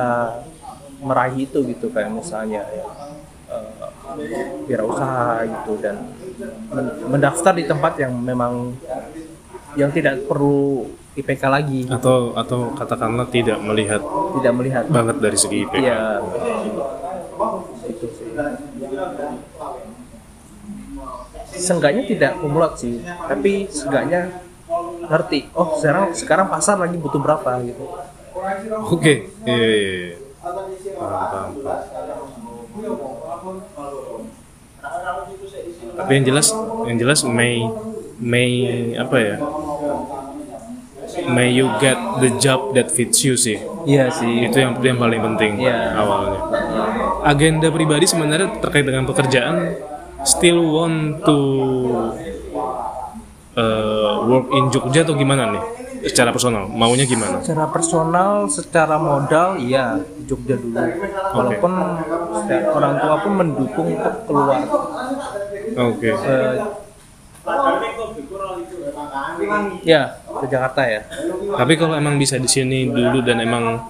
meraih 1.05 1.45
itu 1.45 1.61
gitu 1.69 1.93
kayak 1.93 2.09
misalnya 2.09 2.65
ya, 2.65 2.85
wirausaha 4.67 5.45
gitu 5.45 5.73
dan 5.81 5.97
men- 6.73 6.95
mendaftar 7.17 7.53
di 7.57 7.65
tempat 7.65 7.93
yang 8.01 8.13
memang 8.17 8.75
yang 9.77 9.93
tidak 9.93 10.25
perlu 10.25 10.89
IPK 11.17 11.43
lagi. 11.49 11.81
Atau 11.89 12.37
atau 12.37 12.73
katakanlah 12.77 13.29
tidak 13.33 13.57
melihat 13.61 14.01
tidak 14.41 14.53
melihat. 14.57 14.85
banget 14.89 15.17
dari 15.21 15.39
segi 15.39 15.65
IPK 15.65 15.85
ya 15.85 16.21
itu 17.89 18.07
sih. 18.13 18.29
Seenggaknya 21.57 22.05
tidak 22.05 22.33
kumulat 22.41 22.77
sih 22.77 23.01
tapi 23.01 23.65
seenggaknya 23.73 24.45
ngerti 25.07 25.49
oh 25.57 25.79
sekarang 25.79 26.13
sekarang 26.13 26.47
pasar 26.53 26.77
lagi 26.77 26.97
butuh 27.01 27.21
berapa 27.21 27.65
gitu. 27.65 27.85
Oke. 28.93 29.33
Iya. 29.49 30.21
Paham 30.45 31.25
paham 31.33 31.51
paham 31.65 32.36
tapi 35.97 36.11
yang 36.21 36.25
jelas 36.29 36.47
yang 36.87 36.99
jelas 37.01 37.21
may 37.25 37.65
may 38.21 38.51
apa 38.97 39.17
ya? 39.17 39.37
May 41.27 41.49
you 41.57 41.73
get 41.81 41.97
the 42.21 42.29
job 42.37 42.77
that 42.77 42.93
fits 42.93 43.25
you 43.25 43.41
sih. 43.41 43.57
Iya 43.89 44.13
sih. 44.13 44.47
Itu 44.47 44.61
yang 44.61 44.77
yang 44.85 45.01
paling 45.01 45.21
penting 45.33 45.65
Iya. 45.65 45.97
awalnya. 45.97 46.41
Agenda 47.25 47.73
pribadi 47.73 48.05
sebenarnya 48.05 48.61
terkait 48.61 48.85
dengan 48.85 49.09
pekerjaan 49.09 49.81
still 50.27 50.61
want 50.61 51.23
to 51.25 51.39
uh, 53.57 54.27
work 54.29 54.47
in 54.53 54.69
Jogja 54.75 55.07
atau 55.07 55.15
gimana 55.17 55.55
nih 55.57 55.63
secara 56.07 56.31
personal 56.31 56.65
maunya 56.67 57.05
gimana 57.05 57.39
secara 57.41 57.67
personal 57.69 58.31
secara 58.47 58.97
modal 58.97 59.59
iya 59.59 59.99
Jogja 60.23 60.55
dulu 60.55 60.79
walaupun 61.33 61.73
secara- 62.41 62.71
orang 62.73 62.93
tua 62.97 63.15
pun 63.21 63.33
mendukung 63.35 63.87
untuk 63.91 64.15
keluar 64.25 64.59
oke 65.77 66.09
Eh, 66.09 66.55
ya 69.85 70.03
ke 70.19 70.47
Jakarta 70.47 70.83
ya 70.83 71.03
tapi 71.53 71.73
kalau 71.75 71.95
emang 71.95 72.17
bisa 72.17 72.37
di 72.37 72.49
sini 72.49 72.89
dulu 72.89 73.23
dan 73.23 73.39
emang 73.39 73.87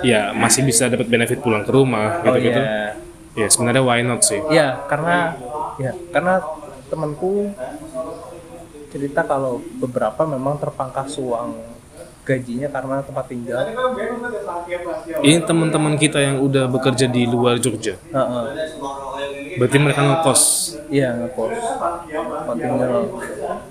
ya 0.00 0.32
masih 0.32 0.62
bisa 0.62 0.88
dapat 0.88 1.06
benefit 1.06 1.38
pulang 1.38 1.62
ke 1.62 1.70
rumah 1.70 2.22
Oh 2.22 2.32
gitu-gitu. 2.32 2.56
iya. 2.56 2.96
Ya 3.32 3.46
sebenarnya 3.48 3.80
why 3.80 4.00
not 4.00 4.20
sih? 4.20 4.36
Iya, 4.46 4.84
karena 4.86 5.32
ya 5.76 5.92
karena 6.10 6.36
temanku 6.86 7.48
cerita 8.92 9.24
kalau 9.24 9.64
beberapa 9.80 10.28
memang 10.28 10.60
terpangkas 10.60 11.16
uang 11.16 11.72
gajinya 12.22 12.70
karena 12.70 13.02
tempat 13.02 13.24
tinggal. 13.26 13.66
Ini 15.26 15.42
teman-teman 15.42 15.98
kita 15.98 16.22
yang 16.22 16.38
udah 16.38 16.70
bekerja 16.70 17.10
di 17.10 17.26
luar 17.26 17.58
Jogja. 17.58 17.98
Heeh. 17.98 18.44
Berarti 19.58 19.76
mereka 19.82 20.00
ngekos. 20.06 20.42
Iya 20.86 21.18
ngekos 21.18 21.56
tempat 21.58 22.56
tinggal. 22.60 22.90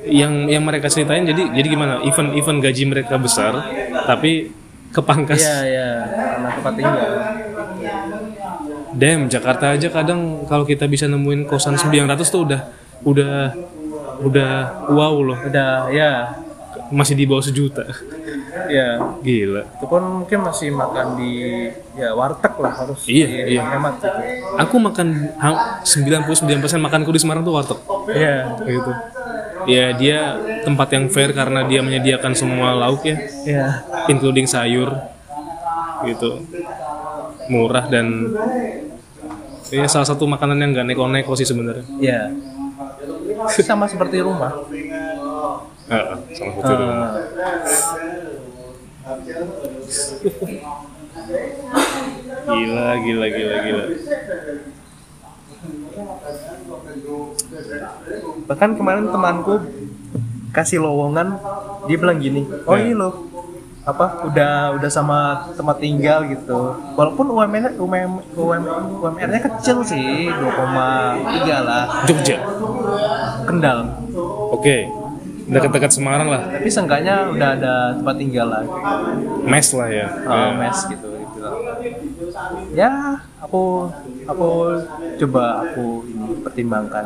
Yang 0.03 0.33
yang 0.51 0.63
mereka 0.67 0.87
ceritain 0.91 1.23
jadi 1.23 1.43
jadi 1.53 1.67
gimana? 1.69 2.03
Event 2.03 2.35
event 2.35 2.59
gaji 2.59 2.83
mereka 2.89 3.15
besar 3.15 3.55
tapi 4.03 4.51
kepangkas. 4.91 5.39
Iya 5.39 5.57
iya 5.63 5.89
karena 6.11 6.49
tempat 6.51 6.73
tinggal. 6.75 7.09
Damn, 8.91 9.31
Jakarta 9.31 9.71
aja 9.71 9.87
kadang 9.87 10.43
kalau 10.51 10.67
kita 10.67 10.83
bisa 10.91 11.07
nemuin 11.07 11.47
kosan 11.47 11.79
900 11.79 12.27
tuh 12.27 12.43
udah 12.43 12.61
udah 13.07 13.55
udah 14.21 14.51
wow 14.89 15.15
loh. 15.17 15.37
Udah 15.39 15.89
ya 15.89 16.11
Masih 16.89 17.15
di 17.15 17.23
bawah 17.23 17.39
sejuta. 17.41 17.87
ya 18.67 18.99
Gila. 19.17 19.63
itu 19.63 19.85
pun 19.85 20.03
mungkin 20.17 20.39
masih 20.41 20.71
makan 20.71 21.15
di 21.15 21.31
ya 21.93 22.11
warteg 22.11 22.51
lah 22.53 22.71
harus 22.73 22.99
Iya, 23.05 23.27
di- 23.27 23.55
iya. 23.55 23.63
hemat 23.65 23.95
gitu. 23.95 24.19
Aku 24.57 24.75
makan 24.77 25.07
ha- 25.37 25.79
99% 25.81 26.27
makanku 26.77 27.09
di 27.09 27.19
Semarang 27.19 27.41
tuh 27.41 27.53
warteg. 27.53 27.79
Iya 28.09 28.35
Gitu. 28.61 28.91
Ya 29.65 29.85
dia 29.93 30.19
tempat 30.61 30.87
yang 30.89 31.07
fair 31.07 31.31
karena 31.31 31.63
dia 31.63 31.79
menyediakan 31.79 32.33
semua 32.33 32.73
lauk 32.73 33.03
ya, 33.03 33.15
iya 33.45 33.67
including 34.07 34.43
sayur. 34.45 34.91
Gitu. 36.03 36.43
Murah 37.47 37.85
dan 37.85 38.31
ya 39.67 39.85
salah 39.85 40.03
satu 40.05 40.25
makanan 40.25 40.57
yang 40.57 40.69
gak 40.73 40.87
neko-neko 40.87 41.31
sih 41.33 41.45
sebenarnya. 41.45 41.85
iya. 41.97 42.21
Sama 43.49 43.85
seperti 43.89 44.21
rumah. 44.21 44.51
Sama 46.35 46.51
Gila, 52.41 52.87
gila, 53.01 53.27
gila, 53.29 53.55
gila. 53.65 53.85
bahkan 58.49 58.75
kemarin 58.75 59.07
temanku 59.07 59.61
kasih 60.51 60.83
lowongan 60.83 61.39
dia 61.87 61.97
bilang 61.97 62.19
gini 62.19 62.43
oh 62.67 62.75
ini 62.75 62.91
loh 62.91 63.30
apa 63.81 64.29
udah 64.29 64.77
udah 64.77 64.89
sama 64.93 65.49
tempat 65.57 65.81
tinggal 65.81 66.21
gitu 66.29 66.77
walaupun 66.93 67.33
UMR 67.33 67.73
UMR 67.81 68.09
UMR 69.01 69.27
nya 69.33 69.41
kecil 69.41 69.81
sih 69.81 70.29
2,3 70.29 71.65
lah 71.65 72.05
Jogja. 72.05 72.37
Kendal 73.49 73.79
Oke. 74.53 74.85
Dekat-dekat 75.51 75.91
Semarang 75.91 76.29
lah. 76.31 76.47
tapi 76.47 76.69
seenggaknya 76.71 77.27
udah 77.27 77.49
ada 77.59 77.73
tempat 77.97 78.15
tinggal 78.21 78.47
lah 78.47 78.63
Mes 79.43 79.67
lah 79.73 79.89
ya. 79.89 80.07
uh, 80.29 80.51
mes 80.55 80.77
gitu 80.87 81.09
gitu 81.17 81.39
ya 82.77 83.17
aku 83.41 83.89
aku 84.29 84.49
coba 85.25 85.65
aku 85.65 86.05
ini 86.05 86.39
pertimbangkan 86.45 87.05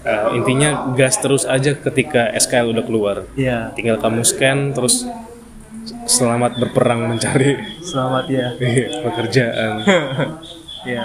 Eh, 0.00 0.28
intinya 0.32 0.68
gas 0.90 1.16
terus 1.16 1.44
aja 1.44 1.74
ketika 1.74 2.32
SKL 2.34 2.72
udah 2.72 2.82
keluar. 2.82 3.16
ya 3.34 3.68
Tinggal 3.70 3.96
kamu 3.96 4.22
scan 4.22 4.72
terus 4.72 5.04
selamat 6.02 6.56
berperang 6.56 7.04
mencari 7.06 7.60
selamat 7.80 8.24
ya 8.26 8.46
pekerjaan. 9.04 9.72
ya 10.88 11.04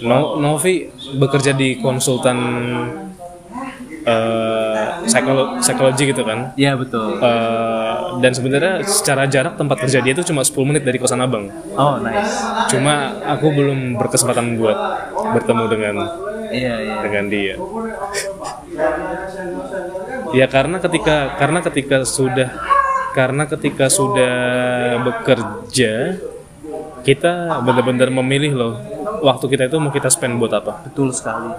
No, 0.00 0.36
Novi 0.36 0.88
bekerja 1.14 1.52
di 1.52 1.76
konsultan 1.76 2.38
eh, 4.02 4.84
psikolo- 5.04 5.60
psikologi 5.60 6.08
gitu 6.08 6.24
kan. 6.24 6.56
ya 6.56 6.72
betul 6.72 7.20
Eh, 7.20 7.89
dan 8.18 8.32
sebenarnya 8.34 8.82
secara 8.82 9.30
jarak 9.30 9.54
tempat 9.54 9.86
kerja 9.86 10.02
dia 10.02 10.12
itu 10.18 10.26
cuma 10.26 10.42
10 10.42 10.58
menit 10.66 10.82
dari 10.82 10.98
kosan 10.98 11.22
abang. 11.22 11.46
oh 11.78 12.02
nice. 12.02 12.42
Cuma 12.74 13.14
aku 13.22 13.46
belum 13.54 13.94
berkesempatan 13.94 14.58
buat 14.58 14.78
bertemu 15.38 15.64
dengan 15.70 15.94
iya 16.50 16.74
iya. 16.82 16.94
dengan 17.06 17.24
dia. 17.30 17.54
ya 20.38 20.46
karena 20.50 20.82
ketika 20.82 21.38
karena 21.38 21.58
ketika 21.62 21.96
sudah 22.02 22.50
karena 23.14 23.46
ketika 23.46 23.86
sudah 23.90 24.34
bekerja 25.02 26.18
kita 27.02 27.62
benar-benar 27.62 28.10
memilih 28.22 28.52
loh 28.54 28.74
waktu 29.22 29.46
kita 29.50 29.70
itu 29.70 29.76
mau 29.78 29.94
kita 29.94 30.10
spend 30.10 30.42
buat 30.42 30.52
apa. 30.54 30.86
Betul 30.90 31.14
sekali. 31.14 31.50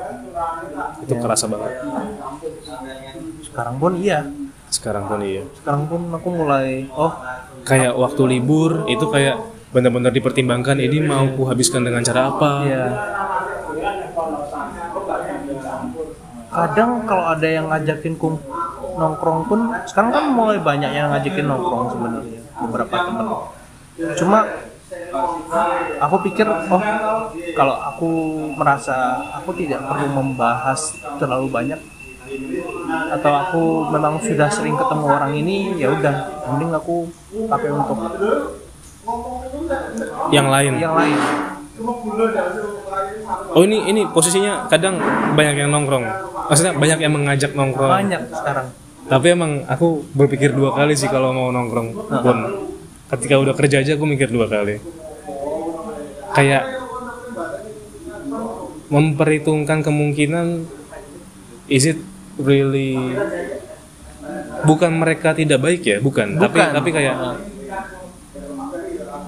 Itu 1.05 1.13
kerasa 1.19 1.47
banget. 1.47 1.71
Sekarang 3.47 3.75
pun 3.79 3.99
iya 3.99 4.40
sekarang 4.71 5.03
pun 5.05 5.19
iya. 5.19 5.43
Sekarang 5.59 5.83
pun 5.91 6.01
aku 6.15 6.27
mulai 6.31 6.87
oh. 6.95 7.11
Kayak 7.67 7.93
waktu 7.99 8.21
libur 8.25 8.87
itu 8.87 9.05
kayak 9.11 9.37
benar-benar 9.75 10.09
dipertimbangkan 10.09 10.79
ini 10.79 11.03
mau 11.03 11.27
ku 11.35 11.45
habiskan 11.45 11.83
dengan 11.83 12.01
cara 12.01 12.31
apa? 12.31 12.51
Iya. 12.65 12.85
Kadang 16.51 17.03
kalau 17.07 17.25
ada 17.31 17.47
yang 17.47 17.67
ngajakin 17.67 18.15
kum 18.15 18.39
nongkrong 18.91 19.47
pun 19.47 19.59
sekarang 19.87 20.11
kan 20.11 20.23
mulai 20.35 20.59
banyak 20.59 20.91
yang 20.91 21.07
ngajakin 21.15 21.47
nongkrong 21.47 21.95
sebenarnya 21.95 22.39
beberapa 22.59 22.95
teman 23.07 23.27
cuma 24.19 24.39
aku 25.99 26.15
pikir 26.27 26.47
oh 26.47 26.83
kalau 27.55 27.75
aku 27.79 28.09
merasa 28.55 29.19
aku 29.39 29.55
tidak 29.55 29.83
perlu 29.87 30.07
membahas 30.11 30.95
terlalu 31.19 31.47
banyak 31.47 31.79
atau 33.11 33.31
aku 33.35 33.63
memang 33.91 34.19
sudah 34.19 34.47
sering 34.47 34.75
ketemu 34.75 35.05
orang 35.07 35.31
ini 35.35 35.75
ya 35.75 35.91
udah 35.91 36.15
mending 36.51 36.71
aku 36.75 37.07
pakai 37.47 37.69
untuk 37.71 37.97
yang 40.31 40.47
lain? 40.47 40.73
Yang 40.77 40.95
lain. 40.95 41.17
Oh 43.51 43.63
ini 43.65 43.89
ini 43.89 44.01
posisinya 44.11 44.69
kadang 44.69 45.01
banyak 45.33 45.55
yang 45.65 45.69
nongkrong. 45.73 46.05
Maksudnya 46.51 46.73
banyak 46.77 46.99
yang 47.01 47.13
mengajak 47.15 47.51
nongkrong. 47.57 47.89
Banyak 47.89 48.21
sekarang. 48.29 48.67
Tapi 49.09 49.27
emang 49.33 49.65
aku 49.65 50.05
berpikir 50.13 50.53
dua 50.53 50.71
kali 50.77 50.93
sih 50.93 51.09
kalau 51.09 51.33
mau 51.33 51.49
nongkrong 51.49 51.89
pun. 52.21 52.37
Ketika 53.11 53.35
udah 53.41 53.53
kerja 53.57 53.83
aja 53.83 53.97
aku 53.97 54.05
mikir 54.07 54.31
dua 54.31 54.47
kali. 54.47 54.79
Kayak 56.31 56.63
memperhitungkan 58.91 59.83
kemungkinan 59.83 60.67
is 61.71 61.87
it 61.87 61.99
really 62.41 62.97
bukan 64.65 64.91
mereka 64.93 65.33
tidak 65.33 65.59
baik 65.61 65.81
ya 65.81 65.97
bukan, 65.97 66.37
tapi 66.37 66.57
Bukan. 66.61 66.69
tapi 66.77 66.89
kayak 66.93 67.15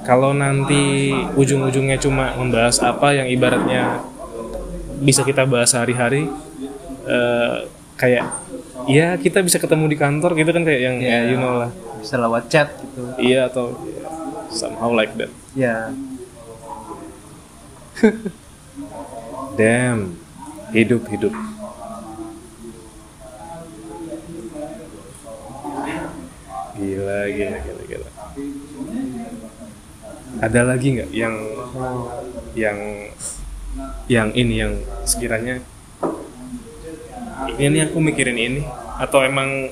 kalau 0.04 0.36
nanti 0.36 1.16
ujung-ujungnya 1.40 1.98
cuma 1.98 2.36
membahas 2.36 2.78
apa 2.84 3.16
yang 3.16 3.28
ibaratnya 3.32 4.04
bisa 5.00 5.24
kita 5.24 5.48
bahas 5.48 5.72
sehari-hari 5.72 6.28
eh, 7.08 7.56
kayak 7.98 8.26
ya 8.88 9.16
kita 9.16 9.40
bisa 9.40 9.58
ketemu 9.60 9.96
di 9.96 9.98
kantor 9.98 10.36
gitu 10.36 10.52
kan 10.52 10.64
kayak 10.68 10.82
yang 10.82 10.98
ya 11.00 11.20
you 11.32 11.40
know 11.40 11.56
lah. 11.64 11.72
bisa 12.04 12.20
lewat 12.20 12.52
chat 12.52 12.68
gitu. 12.84 13.00
Iya 13.16 13.48
atau 13.48 13.80
somehow 14.52 14.92
like 14.92 15.16
that. 15.16 15.32
Ya. 15.56 15.96
Damn. 19.60 20.20
Hidup 20.74 21.06
hidup 21.08 21.32
gila 26.84 27.20
gila 27.32 27.58
gila 27.64 27.84
gila 27.88 28.10
ada 30.44 30.62
lagi 30.68 30.88
nggak 31.00 31.10
yang 31.16 31.36
yang 32.54 32.80
yang 34.12 34.30
ini 34.36 34.54
yang 34.60 34.74
sekiranya 35.08 35.64
ini 37.56 37.78
aku 37.88 37.98
mikirin 38.04 38.36
ini 38.36 38.62
atau 39.00 39.24
emang 39.24 39.72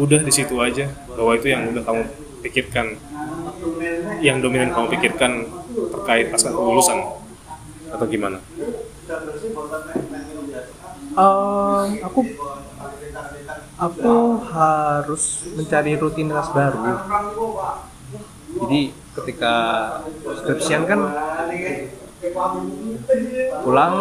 udah 0.00 0.20
di 0.24 0.32
situ 0.32 0.56
aja 0.56 0.88
bahwa 1.12 1.36
itu 1.36 1.52
yang 1.52 1.68
udah 1.68 1.82
kamu 1.84 2.02
pikirkan 2.40 2.96
yang 4.24 4.40
dominan 4.40 4.72
kamu 4.72 4.86
pikirkan 4.96 5.44
terkait 5.92 6.32
pasca 6.32 6.48
kelulusan 6.48 6.98
atau 7.90 8.06
gimana? 8.06 8.38
Eh, 11.10 11.84
aku 12.06 12.20
aku 13.80 14.44
harus 14.52 15.48
mencari 15.56 15.96
rutinitas 15.96 16.52
baru? 16.52 17.00
Jadi 18.60 18.80
ketika 19.16 19.54
skripsian 20.44 20.84
kan 20.84 21.00
pulang 23.64 23.94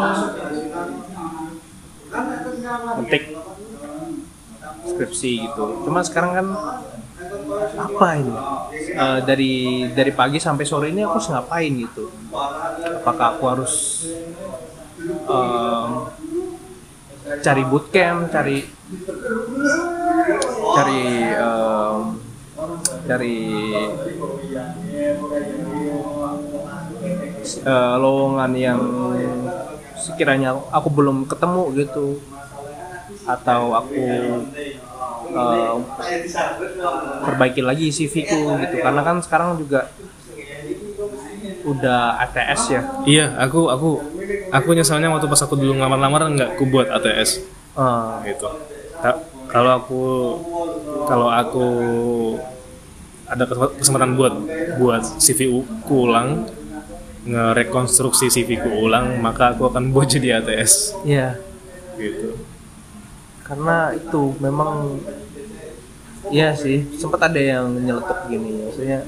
ngetik 2.99 3.23
skripsi 4.83 5.31
gitu. 5.47 5.63
Cuma 5.87 6.03
sekarang 6.03 6.31
kan 6.35 6.47
apa 7.79 8.07
ini? 8.19 8.35
Eh, 8.89 9.19
dari 9.23 9.53
dari 9.95 10.11
pagi 10.11 10.41
sampai 10.41 10.65
sore 10.67 10.91
ini 10.91 11.05
aku 11.07 11.15
harus 11.21 11.31
ngapain 11.31 11.71
gitu? 11.71 12.11
Apakah 12.99 13.37
aku 13.37 13.43
harus 13.47 13.73
em, 15.07 15.89
cari 17.39 17.63
bootcamp 17.63 18.33
cari 18.33 18.65
cari 20.75 21.01
em, 21.29 21.97
cari 23.05 23.37
eh, 27.59 27.95
lowongan 27.97 28.51
yang 28.55 28.81
sekiranya 29.99 30.55
aku 30.71 30.87
belum 30.89 31.27
ketemu 31.27 31.63
gitu 31.77 32.05
atau 33.27 33.77
aku 33.77 34.07
eh, 35.29 35.73
perbaiki 37.21 37.61
lagi 37.61 37.93
CV 37.93 38.25
ku 38.25 38.57
gitu. 38.57 38.81
Karena 38.81 39.01
kan 39.05 39.21
sekarang 39.21 39.59
juga 39.61 39.89
udah 41.61 42.17
ATS 42.25 42.61
ya. 42.71 42.81
Iya, 43.05 43.25
aku 43.37 43.69
aku 43.69 43.89
aku 44.49 44.69
nyesalnya 44.73 45.13
waktu 45.13 45.29
pas 45.29 45.41
aku 45.45 45.53
dulu 45.53 45.77
ngelamar-lamar 45.77 46.21
nggak 46.33 46.49
aku 46.57 46.63
buat 46.65 46.89
ATS 46.89 47.45
Eh, 47.79 48.11
gitu. 48.27 48.49
Ta- 48.99 49.21
Kalau 49.49 49.71
aku 49.75 50.01
kalau 51.03 51.27
aku 51.27 51.65
ada 53.25 53.43
kes- 53.43 53.75
kesempatan 53.81 54.13
buat 54.13 54.33
buat 54.77 55.01
CV 55.17 55.49
ku 55.83 56.05
ulang 56.05 56.45
ngerekonstruksi 57.25 58.29
CV 58.29 58.61
ku 58.61 58.69
ulang 58.85 59.17
maka 59.17 59.53
aku 59.53 59.65
akan 59.65 59.89
buat 59.89 60.05
jadi 60.13 60.37
ATS 60.37 60.93
Iya, 61.01 61.41
gitu. 61.97 62.37
karena 63.41 63.93
itu 63.93 64.21
memang 64.37 65.01
Iya 66.29 66.53
sih, 66.53 66.85
sempat 66.93 67.25
ada 67.25 67.41
yang 67.41 67.73
nyeletuk 67.73 68.29
gini, 68.29 68.61
maksudnya 68.61 69.01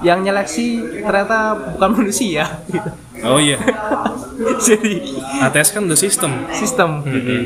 yang 0.00 0.22
nyeleksi 0.22 0.66
ternyata 1.00 1.38
bukan 1.74 1.90
manusia 1.94 2.44
gitu. 2.66 2.90
Oh 3.18 3.36
iya, 3.36 3.58
Jadi 4.62 5.18
ATS 5.40 5.74
kan 5.74 5.82
udah 5.84 5.98
sistem. 5.98 6.46
sistem 6.52 7.02
jadi 7.02 7.36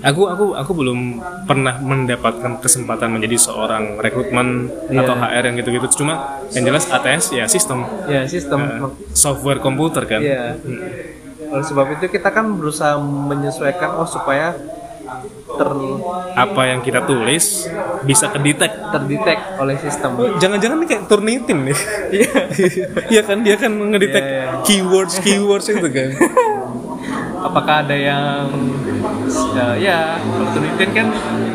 Aku 0.00 0.26
aku 0.26 0.54
aku 0.54 0.72
belum 0.74 1.18
pernah 1.44 1.76
mendapatkan 1.76 2.58
kesempatan 2.58 3.10
menjadi 3.10 3.36
seorang 3.38 3.98
rekrutmen 3.98 4.70
Iya. 4.88 5.02
atau 5.02 5.14
HR 5.14 5.44
yang 5.44 5.56
gitu-gitu. 5.56 5.86
Cuma 5.94 6.14
yang 6.50 6.64
jelas 6.64 6.88
ATS 6.88 7.30
ya 7.32 7.44
sistem 7.46 7.84
ya 8.06 8.24
sistem 8.24 8.60
Eh, 8.64 8.80
software 9.12 9.58
komputer 9.58 10.02
kan. 10.04 10.20
Iya. 10.20 10.56
Oleh 11.48 11.64
sebab 11.64 11.86
itu 11.94 12.06
kita 12.08 12.28
kan 12.28 12.48
berusaha 12.52 12.96
menyesuaikan 12.98 13.92
oh 13.94 14.04
supaya 14.04 14.56
ter 15.58 15.70
Apa 16.32 16.62
yang 16.64 16.80
kita 16.80 17.02
tulis 17.02 17.66
bisa 18.02 18.30
kedetek. 18.30 18.70
terdetek 18.88 19.38
oleh 19.58 19.74
sistem. 19.76 20.14
Jangan-jangan 20.38 20.76
ini 20.76 20.86
kayak 20.86 21.02
Turnitin 21.04 21.58
nih. 21.66 21.78
Iya. 22.14 22.32
Iya 23.12 23.22
kan 23.22 23.38
dia 23.40 23.56
kan 23.56 23.72
ngedetek 23.72 24.22
Iya, 24.22 24.32
iya. 24.38 24.46
keywords 24.62 25.18
keywords 25.18 25.66
itu 25.66 25.88
kan. 25.88 26.10
Apakah 27.48 27.82
ada 27.82 27.94
yang 27.94 28.50
ya, 29.54 29.66
ya 29.76 29.98
kalau 30.18 30.46
Turnitin 30.52 30.90
kan 30.90 31.06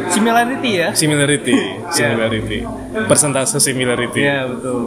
similarity 0.07 0.71
ya? 0.77 0.89
Similarity, 0.91 1.57
similarity. 1.95 2.59
Persentase 3.05 3.57
similarity 3.57 4.21
Iya 4.21 4.47
betul. 4.47 4.79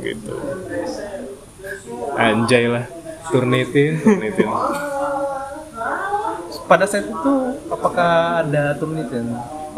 gitu. 0.00 0.32
Anjay 2.16 2.64
lah. 2.66 2.84
Turnitin, 3.26 3.98
Turnitin. 4.00 4.48
Pada 6.66 6.82
saat 6.82 7.06
itu 7.06 7.32
apakah 7.70 8.42
ada 8.42 8.74
Turnitin? 8.74 9.30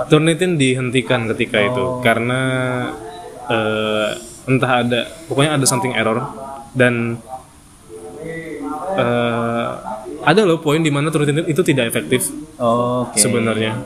Turnitin 0.09 0.57
dihentikan 0.57 1.29
ketika 1.35 1.59
itu 1.61 2.01
karena 2.01 2.41
eh, 3.45 4.09
entah 4.49 4.73
ada 4.81 5.01
pokoknya 5.29 5.61
ada 5.61 5.67
something 5.69 5.93
error 5.93 6.25
dan 6.73 7.21
eh, 8.97 9.69
ada 10.25 10.41
loh 10.45 10.59
poin 10.59 10.81
di 10.81 10.89
mana 10.89 11.13
Turnitin 11.13 11.45
itu 11.45 11.61
tidak 11.61 11.93
efektif 11.93 12.33
Oh, 12.59 13.07
Oke. 13.07 13.21
sebenarnya. 13.21 13.79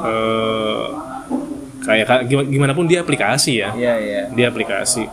Eh, 0.00 0.84
kayak 1.80 2.28
gimana, 2.28 2.72
pun 2.72 2.84
dia 2.86 3.00
aplikasi 3.02 3.60
ya, 3.60 3.72
Iya 3.74 3.94
iya. 3.98 4.22
dia 4.30 4.46
aplikasi 4.48 5.04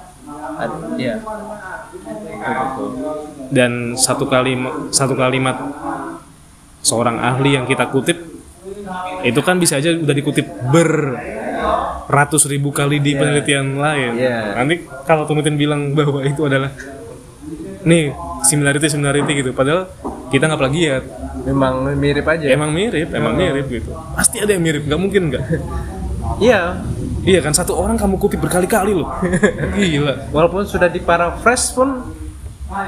Iya. 0.97 1.15
Betul, 1.23 2.87
betul. 2.89 3.26
Dan 3.53 3.95
satu 3.95 4.27
kalimat 4.27 4.91
satu 4.91 5.15
kalimat 5.15 5.55
seorang 6.83 7.19
ahli 7.19 7.59
yang 7.59 7.65
kita 7.67 7.87
kutip 7.91 8.17
itu 9.23 9.39
kan 9.43 9.59
bisa 9.59 9.79
aja 9.79 9.91
udah 9.91 10.15
dikutip 10.15 10.45
ber 10.71 11.17
ratus 12.07 12.47
ribu 12.47 12.71
kali 12.71 13.03
di 13.03 13.13
penelitian 13.19 13.75
lain. 13.75 14.11
Iya. 14.15 14.55
Nanti 14.55 14.87
kalau 15.03 15.27
Tumitin 15.27 15.59
bilang 15.59 15.91
bahwa 15.91 16.23
itu 16.23 16.47
adalah 16.47 16.71
nih 17.83 18.15
similarity 18.47 18.87
similarity 18.87 19.31
gitu, 19.43 19.51
padahal 19.51 19.91
kita 20.31 20.47
nggak 20.47 20.61
plagiat. 20.61 21.03
Memang 21.43 21.83
mirip 21.95 22.25
aja. 22.27 22.45
Emang 22.47 22.71
mirip, 22.71 23.11
emang 23.11 23.35
mirip 23.35 23.65
gitu. 23.67 23.91
Pasti 24.15 24.39
ada 24.39 24.51
yang 24.55 24.63
mirip, 24.63 24.87
nggak 24.87 24.99
mungkin 24.99 25.21
nggak. 25.31 25.45
Iya. 26.37 26.83
Iya 27.27 27.39
kan 27.39 27.55
satu 27.55 27.73
orang 27.73 27.97
kamu 27.97 28.19
kutip 28.19 28.39
berkali-kali 28.43 28.93
loh. 28.93 29.09
Gila. 29.79 30.29
Walaupun 30.29 30.67
sudah 30.67 30.85
di 30.91 31.01
paraphrase 31.01 31.73
pun 31.73 32.03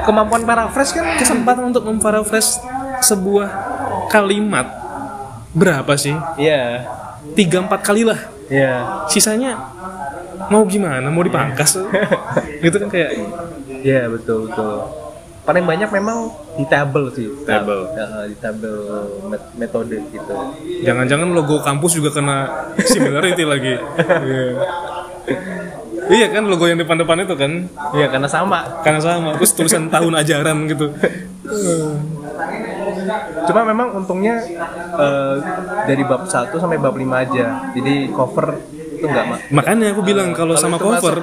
kemampuan 0.04 0.44
paraphrase 0.44 0.92
kan 0.94 1.06
Kesempatan 1.16 1.72
untuk 1.72 1.84
memparaphrase 1.88 2.60
sebuah 3.00 3.48
kalimat 4.12 4.68
berapa 5.56 5.96
sih? 5.96 6.14
Iya. 6.36 6.86
Tiga 7.34 7.64
empat 7.64 7.82
kali 7.82 8.04
lah. 8.04 8.20
Iya. 8.50 9.06
Sisanya 9.08 9.56
mau 10.50 10.66
gimana? 10.66 11.08
Mau 11.08 11.24
dipangkas? 11.24 11.78
gitu 12.64 12.76
kan 12.76 12.90
kayak 12.90 13.12
Iya, 13.80 14.12
betul 14.12 14.50
betul. 14.52 14.84
Paling 15.48 15.66
banyak 15.66 15.90
memang 15.90 16.30
di 16.60 16.66
tabel 16.68 17.10
sih. 17.16 17.32
Tabel. 17.48 17.90
Ya, 17.96 18.06
di 18.28 18.36
tabel 18.38 18.76
met- 19.32 19.52
metode 19.56 19.98
gitu. 20.12 20.34
jangan-jangan 20.84 21.32
logo 21.32 21.64
kampus 21.64 21.98
juga 21.98 22.12
kena 22.14 22.38
similarity 22.84 23.44
lagi. 23.48 23.74
Iya. 24.30 24.52
Iya 26.10 26.28
kan 26.34 26.44
logo 26.50 26.66
yang 26.66 26.82
depan-depan 26.82 27.22
itu 27.22 27.36
kan 27.38 27.52
Iya, 27.94 28.10
karena 28.10 28.26
sama. 28.26 28.82
karena 28.82 28.98
sama 28.98 29.30
terus 29.38 29.54
tulisan 29.54 29.94
tahun 29.94 30.18
ajaran 30.18 30.58
gitu. 30.66 30.90
Cuma 33.46 33.62
memang 33.66 33.94
untungnya 33.94 34.42
eh, 34.98 35.36
dari 35.86 36.04
bab 36.06 36.26
1 36.26 36.50
sampai 36.50 36.78
bab 36.82 36.98
5 36.98 37.06
aja. 37.14 37.46
Jadi 37.74 38.10
cover 38.10 38.58
itu 39.00 39.06
enggak 39.06 39.26
mak. 39.30 39.40
Makanya 39.54 39.94
aku 39.94 40.02
bilang 40.02 40.34
kalau 40.34 40.58
Kalau 40.58 40.62
sama 40.62 40.78
itu 40.78 40.86
cover 40.86 41.18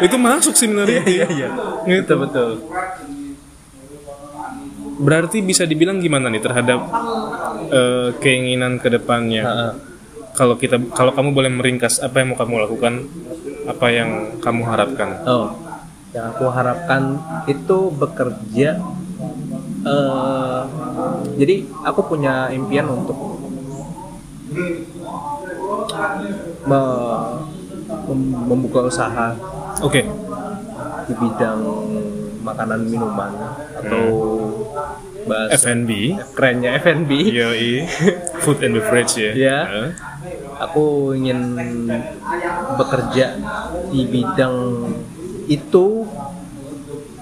itu 0.00 0.16
masuk 0.16 0.54
similarity. 0.56 1.20
Iya, 1.20 1.26
iya. 1.28 1.48
Gitu. 1.84 2.04
Betul 2.04 2.16
betul. 2.24 2.50
Berarti 5.00 5.40
bisa 5.40 5.64
dibilang 5.64 5.96
gimana 5.96 6.28
nih 6.28 6.40
terhadap 6.40 6.80
eh, 7.72 8.08
keinginan 8.20 8.76
ke 8.76 8.88
depannya? 8.88 9.42
Heeh. 9.44 9.89
Kalau 10.30 10.54
kita 10.54 10.78
kalau 10.90 11.10
kamu 11.10 11.30
boleh 11.30 11.50
meringkas 11.50 11.98
apa 11.98 12.20
yang 12.20 12.32
mau 12.32 12.38
kamu 12.38 12.54
lakukan, 12.60 12.94
apa 13.66 13.86
yang 13.88 14.10
kamu 14.38 14.62
harapkan? 14.64 15.08
Oh, 15.24 15.52
yang 16.10 16.30
aku 16.30 16.44
harapkan 16.48 17.18
itu 17.46 17.78
bekerja. 17.92 18.78
eh 19.80 20.60
jadi 21.34 21.54
aku 21.82 22.00
punya 22.06 22.52
impian 22.52 22.84
untuk 22.84 23.16
me- 26.66 27.30
mem- 28.06 28.40
membuka 28.46 28.84
usaha 28.84 29.32
Oke, 29.80 30.04
di 31.06 31.14
bidang 31.16 31.60
makanan 32.40 32.84
minuman 32.84 33.32
atau 33.74 34.04
bahasa 35.24 35.72
F&B, 35.72 35.90
kerennya 36.32 36.76
F&B. 36.76 37.10
yoi, 37.30 37.84
food 38.40 38.60
and 38.60 38.76
beverage 38.76 39.16
ya. 39.16 39.32
Iya. 39.32 39.58
Eh, 39.64 39.88
Aku 40.60 41.16
ingin 41.16 41.56
bekerja 42.76 43.32
di 43.88 44.04
bidang 44.04 44.56
itu 45.48 46.04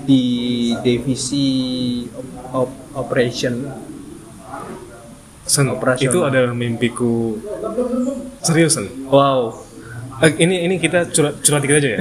di 0.02 0.22
divisi 0.82 1.46
op- 2.10 2.34
op- 2.66 2.80
operation. 3.06 3.62
Sen, 5.48 5.64
Operasional. 5.70 6.12
itu 6.12 6.18
adalah 6.26 6.52
mimpiku. 6.52 7.40
Seriusan. 8.44 9.08
Wow. 9.08 9.56
Eh, 10.20 10.34
ini 10.44 10.66
ini 10.66 10.76
kita 10.76 11.08
curhat 11.08 11.40
curhat 11.40 11.62
dikit 11.64 11.78
aja 11.80 11.88
ya. 11.94 11.98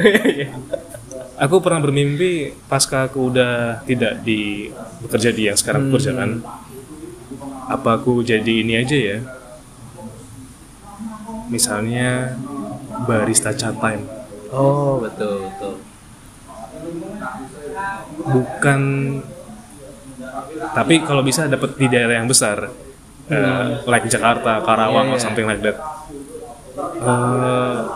aku 1.45 1.61
pernah 1.61 1.79
bermimpi 1.79 2.51
pasca 2.65 3.05
aku 3.07 3.29
udah 3.31 3.85
tidak 3.85 4.25
di 4.25 4.67
bekerja 5.05 5.29
di 5.31 5.47
yang 5.47 5.55
sekarang 5.55 5.87
aku 5.87 6.01
kerjakan. 6.01 6.41
Apa 7.71 8.01
aku 8.01 8.19
jadi 8.19 8.65
ini 8.65 8.73
aja 8.83 8.97
ya? 8.97 9.17
Misalnya 11.47 12.35
barista 13.03 13.51
chat 13.51 13.75
time. 13.77 14.03
Oh 14.49 14.99
betul 14.99 15.47
betul. 15.47 15.75
bukan 18.27 18.81
tapi 20.73 21.03
kalau 21.03 21.21
bisa 21.21 21.45
dapat 21.45 21.75
di 21.75 21.87
daerah 21.87 22.19
yang 22.21 22.29
besar 22.29 22.69
uh, 23.27 23.65
like 23.85 24.07
Jakarta 24.07 24.61
Karawang 24.63 25.09
Iya, 25.09 25.13
or 25.13 25.19
iya. 25.19 25.23
something 25.25 25.47
like 25.47 25.61
that 25.63 25.77
Uh, 26.77 27.89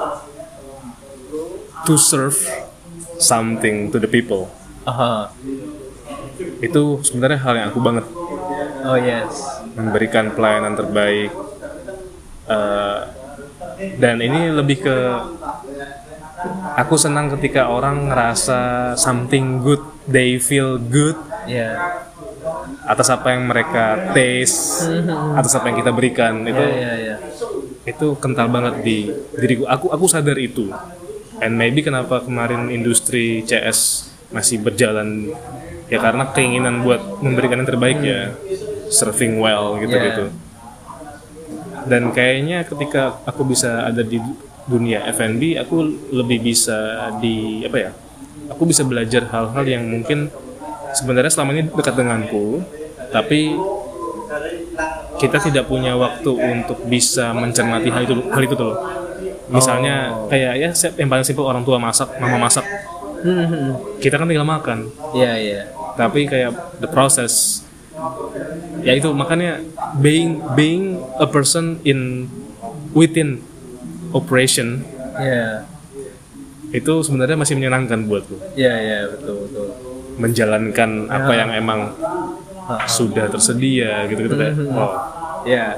to 1.86 1.94
serve 1.96 2.34
something 3.22 3.94
to 3.94 4.02
the 4.02 4.10
people 4.10 4.50
Aha. 4.90 5.30
itu 6.60 6.98
sebenarnya 7.06 7.40
hal 7.46 7.54
yang 7.62 7.68
aku 7.70 7.78
banget 7.78 8.06
Oh 8.82 8.98
yes. 8.98 9.62
memberikan 9.78 10.34
pelayanan 10.34 10.74
terbaik 10.74 11.30
Eh, 12.42 13.00
dan 13.98 14.22
ini 14.22 14.52
lebih 14.52 14.78
ke 14.82 14.98
aku 16.78 16.96
senang 16.98 17.30
ketika 17.38 17.70
orang 17.70 18.10
ngerasa 18.10 18.94
something 18.98 19.62
good 19.62 19.82
they 20.10 20.38
feel 20.42 20.78
good 20.78 21.18
Ya. 21.42 21.98
atas 22.86 23.10
apa 23.10 23.34
yang 23.34 23.50
mereka 23.50 24.14
taste 24.14 24.86
atas 25.34 25.58
apa 25.58 25.74
yang 25.74 25.82
kita 25.82 25.90
berikan. 25.90 26.46
Itu 26.46 26.62
Ya 26.62 26.94
ya 26.94 26.94
ya. 26.98 27.16
itu 27.82 28.14
kental 28.22 28.46
banget 28.46 28.86
di 28.86 29.10
diriku. 29.34 29.66
Aku 29.66 29.90
aku 29.90 30.06
sadar 30.06 30.38
itu. 30.38 30.70
And 31.42 31.58
maybe 31.58 31.82
kenapa 31.82 32.22
kemarin 32.22 32.70
industri 32.70 33.42
CS 33.42 34.10
masih 34.30 34.62
berjalan. 34.62 35.34
Ya 35.90 35.98
karena 35.98 36.30
keinginan 36.30 36.86
buat 36.86 37.02
memberikan 37.26 37.58
yang 37.58 37.70
terbaik 37.70 37.98
ya. 38.06 38.38
Serving 38.94 39.42
well 39.42 39.82
gitu 39.82 39.96
gitu 39.98 40.26
dan 41.88 42.14
kayaknya 42.14 42.66
ketika 42.66 43.22
aku 43.26 43.46
bisa 43.48 43.88
ada 43.88 44.02
di 44.02 44.22
dunia 44.70 45.06
F&B 45.10 45.58
aku 45.58 45.78
lebih 46.14 46.42
bisa 46.42 47.10
di 47.18 47.66
apa 47.66 47.78
ya 47.78 47.92
aku 48.52 48.64
bisa 48.70 48.86
belajar 48.86 49.26
hal-hal 49.30 49.66
yang 49.66 49.84
mungkin 49.90 50.30
sebenarnya 50.94 51.32
selama 51.34 51.58
ini 51.58 51.64
dekat 51.72 51.96
denganku 51.98 52.62
tapi 53.10 53.58
kita 55.22 55.38
tidak 55.38 55.70
punya 55.70 55.94
waktu 55.94 56.32
untuk 56.34 56.82
bisa 56.90 57.30
mencermati 57.38 57.94
hal 57.94 58.02
itu 58.10 58.16
hal 58.34 58.42
itu 58.42 58.56
tuh 58.58 58.74
loh. 58.74 58.80
Misalnya 59.54 60.26
kayak 60.32 60.54
ya 60.58 60.70
yang 60.98 61.12
paling 61.12 61.28
simpel 61.28 61.46
orang 61.46 61.62
tua 61.62 61.78
masak, 61.78 62.10
mama 62.18 62.42
masak, 62.42 62.66
Hmm, 63.22 63.78
kita 64.02 64.18
kan 64.18 64.26
tinggal 64.26 64.48
makan. 64.50 64.90
Ya 65.14 65.38
ya. 65.38 65.70
Tapi 65.94 66.26
kayak 66.26 66.82
the 66.82 66.90
process 66.90 67.62
ya 68.82 68.94
itu 68.94 69.10
makanya 69.12 69.62
being 69.98 70.38
being 70.54 70.86
a 71.18 71.26
person 71.26 71.78
in 71.84 72.28
within 72.92 73.40
operation 74.12 74.84
Ya. 75.12 75.68
itu 76.72 77.04
sebenarnya 77.04 77.36
masih 77.36 77.54
menyenangkan 77.54 78.08
buatku 78.08 78.36
Ya 78.56 78.74
ya 78.74 79.00
betul 79.08 79.46
betul. 79.46 79.68
menjalankan 80.18 80.90
apa 81.08 81.32
yang 81.36 81.50
emang 81.54 81.80
sudah 82.88 83.28
tersedia 83.28 84.08
gitu 84.08 84.26
gitu 84.26 84.36
kayak 84.36 84.56
oh 84.72 84.92
Ya. 85.44 85.78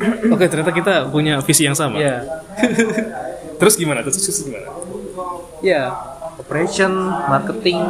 oke 0.32 0.44
ternyata 0.48 0.72
kita 0.72 0.94
punya 1.08 1.38
visi 1.40 1.68
yang 1.68 1.76
sama 1.76 2.00
Ya. 2.00 2.24
terus 3.60 3.76
gimana 3.76 4.00
terus, 4.00 4.16
terus 4.18 4.42
gimana 4.42 4.66
Ya. 5.60 5.92
Operation, 6.40 6.88
marketing, 7.28 7.84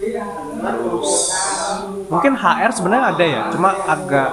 terus 0.00 1.10
mungkin 2.08 2.32
HR 2.34 2.70
sebenarnya 2.72 3.04
ada 3.12 3.24
ya, 3.24 3.42
cuma 3.52 3.70
agak 3.84 4.30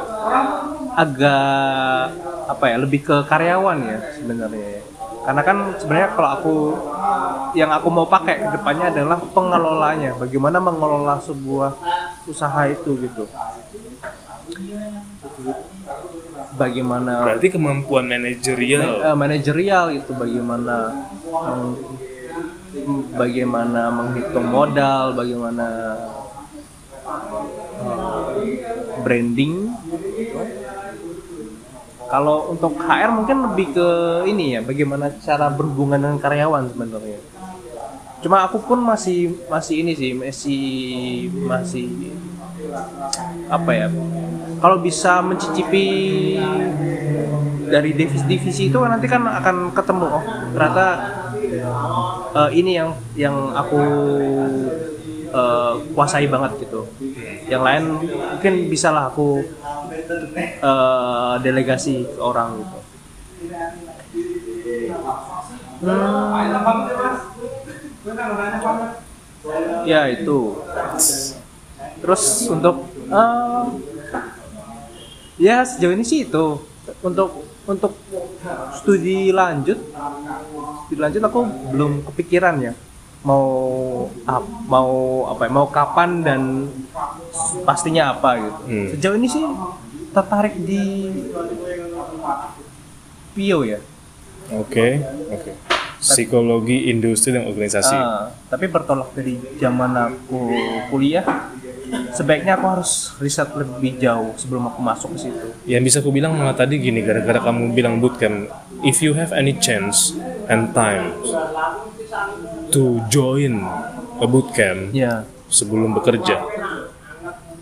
agak 0.97 2.09
apa 2.47 2.65
ya 2.72 2.76
lebih 2.80 3.03
ke 3.03 3.15
karyawan 3.28 3.78
ya 3.84 3.99
sebenarnya 4.15 4.68
ya. 4.80 4.84
Karena 5.28 5.41
kan 5.43 5.57
sebenarnya 5.76 6.09
kalau 6.15 6.30
aku 6.39 6.55
yang 7.51 7.68
aku 7.76 7.91
mau 7.91 8.07
pakai 8.07 8.47
ke 8.47 8.49
depannya 8.55 8.95
adalah 8.95 9.20
pengelolanya, 9.20 10.15
bagaimana 10.15 10.57
mengelola 10.63 11.20
sebuah 11.20 11.76
usaha 12.24 12.61
itu 12.72 12.95
gitu. 13.03 13.28
Bagaimana 16.57 17.28
berarti 17.28 17.47
kemampuan 17.53 18.07
manajerial 18.07 19.03
eh, 19.03 19.13
manajerial 19.20 19.93
itu 19.93 20.15
bagaimana 20.15 20.95
bagaimana 23.15 23.91
menghitung 23.91 24.47
modal, 24.47 25.13
bagaimana 25.13 25.65
eh, 27.83 28.27
branding. 29.03 29.55
gitu. 30.17 30.41
Kalau 32.07 32.55
untuk 32.55 32.79
HR 32.79 33.11
mungkin 33.11 33.38
lebih 33.51 33.67
ke 33.75 33.89
ini 34.31 34.55
ya, 34.55 34.61
bagaimana 34.63 35.11
cara 35.19 35.51
berhubungan 35.51 35.99
dengan 35.99 36.19
karyawan 36.23 36.71
sebenarnya. 36.71 37.19
Cuma 38.23 38.47
aku 38.47 38.63
pun 38.63 38.79
masih 38.79 39.35
masih 39.51 39.83
ini 39.83 39.93
sih, 39.93 40.11
masih 40.15 40.63
masih 41.45 41.88
apa 43.51 43.71
ya? 43.75 43.88
Kalau 44.57 44.77
bisa 44.81 45.21
mencicipi 45.21 45.85
dari 47.67 47.91
divisi-divisi 47.93 48.71
itu 48.71 48.79
nanti 48.81 49.05
kan 49.05 49.27
akan 49.27 49.75
ketemu. 49.75 50.07
Oh 50.07 50.23
ternyata 50.55 50.87
eh, 52.33 52.49
ini 52.57 52.71
yang 52.79 52.89
yang 53.13 53.35
aku 53.53 53.81
eh, 55.29 55.73
kuasai 55.93 56.25
banget 56.31 56.65
gitu. 56.65 56.87
Yang 57.47 57.63
lain 57.63 57.83
mungkin 58.33 58.53
bisalah 58.71 59.11
aku 59.11 59.43
eh, 60.39 61.35
delegasi 61.43 62.07
ke 62.07 62.21
orang 62.21 62.63
gitu. 62.63 62.79
Hmm. 65.77 66.33
ya 69.85 70.09
itu. 70.09 70.39
Terus 72.01 72.23
untuk 72.49 72.75
eh, 73.11 73.63
ya 75.38 75.63
sejauh 75.63 75.93
ini 75.93 76.03
sih 76.03 76.25
itu. 76.25 76.45
Untuk 77.03 77.43
untuk 77.67 77.93
studi 78.73 79.29
lanjut 79.29 79.75
studi 80.85 80.99
lanjut 80.99 81.21
aku 81.21 81.39
belum 81.71 81.91
kepikiran 82.07 82.55
ya. 82.61 82.73
Mau 83.21 83.45
ap- 84.23 84.63
mau 84.65 84.89
apa 85.27 85.41
ya, 85.43 85.51
mau 85.51 85.67
kapan 85.67 86.23
dan 86.23 86.41
pastinya 87.63 88.15
apa 88.15 88.39
gitu. 88.39 88.61
Hmm. 88.65 88.88
sejauh 88.95 89.15
ini 89.19 89.27
sih 89.27 89.43
tertarik 90.13 90.55
di 90.57 91.11
Pio 93.35 93.61
ya. 93.61 93.79
Oke 94.55 95.03
oke. 95.27 95.51
Psikologi 95.97 96.93
industri 96.93 97.33
dan 97.33 97.49
organisasi. 97.49 97.91
Ah, 97.91 98.29
tapi 98.47 98.69
bertolak 98.69 99.11
dari 99.11 99.35
zaman 99.57 99.91
aku 99.97 100.53
kuliah 100.88 101.25
sebaiknya 102.11 102.57
aku 102.57 102.65
harus 102.67 103.13
riset 103.21 103.49
lebih 103.53 103.99
jauh 104.01 104.33
sebelum 104.35 104.67
aku 104.69 104.79
masuk 104.81 105.09
ke 105.15 105.29
situ. 105.29 105.47
Yang 105.69 105.83
bisa 105.88 105.97
aku 106.01 106.11
bilang 106.11 106.35
malah 106.35 106.55
tadi 106.57 106.81
gini 106.81 107.03
gara-gara 107.05 107.39
kamu 107.41 107.71
bilang 107.73 107.99
bootcamp 108.01 108.49
if 108.83 109.01
you 109.01 109.13
have 109.13 109.31
any 109.33 109.55
chance 109.57 110.13
and 110.51 110.73
time 110.73 111.13
to 112.73 113.01
join 113.07 113.63
a 114.17 114.27
bootcamp 114.27 114.91
ya. 114.91 115.23
sebelum 115.47 115.95
bekerja 115.95 116.43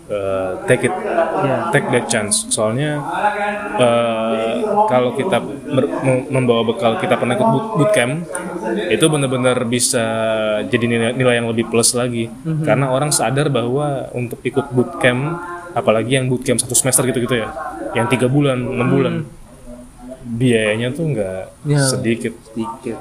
uh, 0.08 0.62
take 0.64 0.84
it 0.84 0.92
ya. 0.92 1.70
take 1.70 1.86
that 1.88 2.06
chance. 2.06 2.46
Soalnya 2.48 2.98
uh, 3.76 4.34
kalau 4.86 5.14
kita 5.14 5.38
membawa 6.28 6.62
bekal 6.64 6.96
kita 6.96 7.14
pernah 7.14 7.34
ikut 7.34 7.48
boot- 7.48 7.72
bootcamp 7.78 8.14
itu 8.88 9.04
benar-benar 9.06 9.62
bisa 9.64 10.04
jadi 10.66 10.84
nilai, 10.84 11.10
nilai 11.12 11.34
yang 11.38 11.48
lebih 11.48 11.66
plus 11.66 11.92
lagi. 11.92 12.30
Karena 12.62 12.90
orang 12.90 13.10
sadar 13.10 13.48
bahwa 13.48 14.10
untuk 14.12 14.38
ikut 14.42 14.70
bootcamp 14.70 15.38
apalagi 15.72 16.16
yang 16.16 16.26
bootcamp 16.26 16.56
satu 16.56 16.72
semester 16.72 17.04
gitu-gitu 17.04 17.36
ya 17.36 17.52
yang 17.92 18.08
tiga 18.08 18.26
bulan 18.26 18.56
enam 18.56 18.88
bulan 18.88 19.14
biayanya 20.26 20.90
tuh 20.90 21.12
nggak 21.12 21.42
Ya. 21.64 21.80
sedikit. 21.82 22.32
Sedikit 22.50 22.96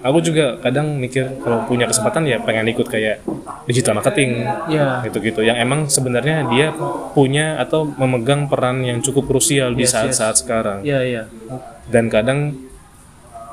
aku 0.00 0.18
juga 0.20 0.56
kadang 0.58 0.96
mikir 0.96 1.38
kalau 1.38 1.64
punya 1.64 1.84
kesempatan 1.84 2.24
ya 2.24 2.38
pengen 2.38 2.66
ikut 2.66 2.84
kayak 2.84 3.20
digital 3.64 3.94
marketing 3.94 4.42
ya 4.66 5.00
gitu-gitu. 5.02 5.40
Yang 5.40 5.58
emang 5.60 5.80
sebenarnya 5.86 6.48
dia 6.48 6.72
punya 7.10 7.56
atau 7.56 7.84
memegang 7.86 8.46
peran 8.46 8.80
yang 8.80 8.98
cukup 8.98 9.28
krusial 9.28 9.72
di 9.72 9.84
Yes, 9.84 9.92
saat-saat 9.92 10.40
sekarang. 10.40 10.82
Ya 10.82 11.00
ya 11.00 11.28
dan 11.86 12.06
kadang 12.06 12.54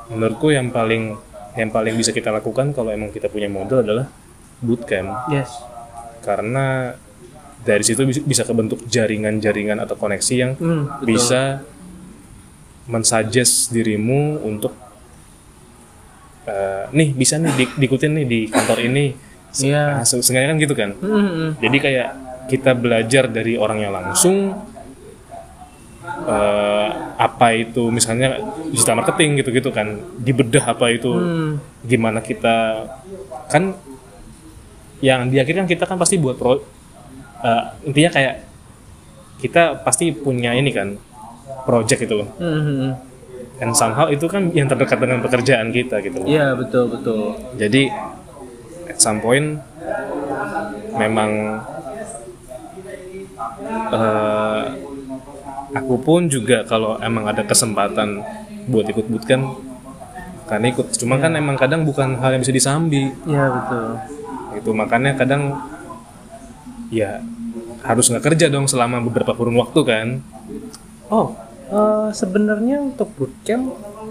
menurutku 0.08 0.48
yang 0.48 0.70
paling 0.70 1.18
yang 1.52 1.68
paling 1.68 1.92
bisa 1.92 2.10
kita 2.10 2.30
lakukan 2.30 2.70
kalau 2.70 2.88
emang 2.88 3.10
kita 3.10 3.26
punya 3.26 3.46
modal 3.46 3.82
adalah 3.82 4.06
bootcamp. 4.58 5.28
Yes. 5.28 5.50
Karena 6.20 6.94
dari 7.58 7.82
situ 7.82 8.02
bis- 8.02 8.22
bisa 8.22 8.42
kebentuk 8.42 8.80
jaringan-jaringan 8.84 9.76
atau 9.76 9.94
koneksi 9.94 10.34
yang 10.34 10.52
Hmm, 10.54 10.86
betul. 10.96 11.06
bisa 11.08 11.42
mensuggest 12.86 13.68
dirimu 13.68 14.40
untuk 14.40 14.72
eh, 16.48 16.82
nih 16.90 17.08
bisa 17.12 17.36
nih 17.36 17.52
di, 17.54 17.64
diikutin 17.76 18.12
nih 18.14 18.26
di 18.26 18.40
kantor 18.46 18.80
ini 18.82 19.06
Iya. 19.50 19.82
Nah, 19.94 20.04
se- 20.04 20.20
seenggaknya 20.20 20.48
kan 20.50 20.58
gitu 20.58 20.74
kan 20.74 20.90
Hmm, 20.94 21.24
hmm, 21.24 21.48
jadi 21.58 21.76
kayak 21.78 22.08
kita 22.48 22.70
belajar 22.74 23.24
dari 23.26 23.56
orangnya 23.56 23.88
langsung 23.90 24.52
eh, 26.26 26.88
apa 27.16 27.46
itu 27.54 27.88
misalnya 27.88 28.38
digital 28.68 28.96
marketing 28.96 29.40
gitu-gitu 29.40 29.70
kan 29.70 29.88
dibedah 30.16 30.64
apa 30.68 30.88
itu 30.90 31.10
Hmm. 31.10 31.50
gimana 31.82 32.20
kita 32.20 32.86
kan 33.46 33.72
yang 35.00 35.28
di 35.28 35.38
akhir 35.38 35.54
kan 35.56 35.66
kita 35.66 35.84
kan 35.84 35.96
pasti 35.96 36.16
buat 36.16 36.36
pro 36.36 36.60
eh, 37.40 37.62
intinya 37.84 38.10
kayak 38.12 38.34
kita 39.38 39.80
pasti 39.80 40.10
punya 40.10 40.52
ini 40.52 40.70
kan 40.70 40.98
project 41.64 42.04
itu 42.04 42.14
loh 42.14 42.28
Hmm. 42.36 43.07
Dan 43.58 43.70
somehow 43.72 44.06
itu 44.06 44.24
kan 44.24 44.50
yang 44.50 44.66
terdekat 44.66 44.96
dengan 44.96 45.18
pekerjaan 45.20 45.68
kita 45.68 45.98
gitu 46.00 46.22
loh. 46.22 46.26
Iya 46.26 46.54
betul 46.54 46.84
betul. 46.88 47.34
jadi 47.54 47.90
at 48.86 48.98
some 48.98 49.18
point 49.18 49.58
memang 50.94 51.60
eh, 53.90 54.62
aku 55.70 55.94
pun 55.98 56.26
juga 56.26 56.64
kalau 56.64 56.96
emang 56.98 57.26
ada 57.26 57.42
kesempatan 57.42 58.22
buat 58.66 58.84
ikut 58.84 59.06
bootcamp 59.06 59.46
kan 60.48 60.64
ikut 60.64 60.96
cuma 60.96 61.20
kan 61.20 61.36
emang 61.36 61.54
kadang 61.54 61.84
bukan 61.84 62.16
hal 62.16 62.32
yang 62.32 62.40
bisa 62.40 62.54
disambi 62.54 63.12
Iya 63.24 63.44
betul. 63.52 63.86
gitu 64.56 64.70
makanya 64.72 65.12
kadang 65.12 65.60
ya 66.88 67.20
harus 67.82 68.08
nggak 68.08 68.24
kerja 68.24 68.48
dong 68.48 68.64
selama 68.64 68.98
beberapa 69.02 69.32
kurun 69.32 69.56
waktu 69.56 69.80
kan 69.82 70.08
Oh, 71.08 71.32
eh, 71.68 72.08
sebenarnya 72.12 72.76
untuk 72.82 73.08
bootcamp 73.14 73.64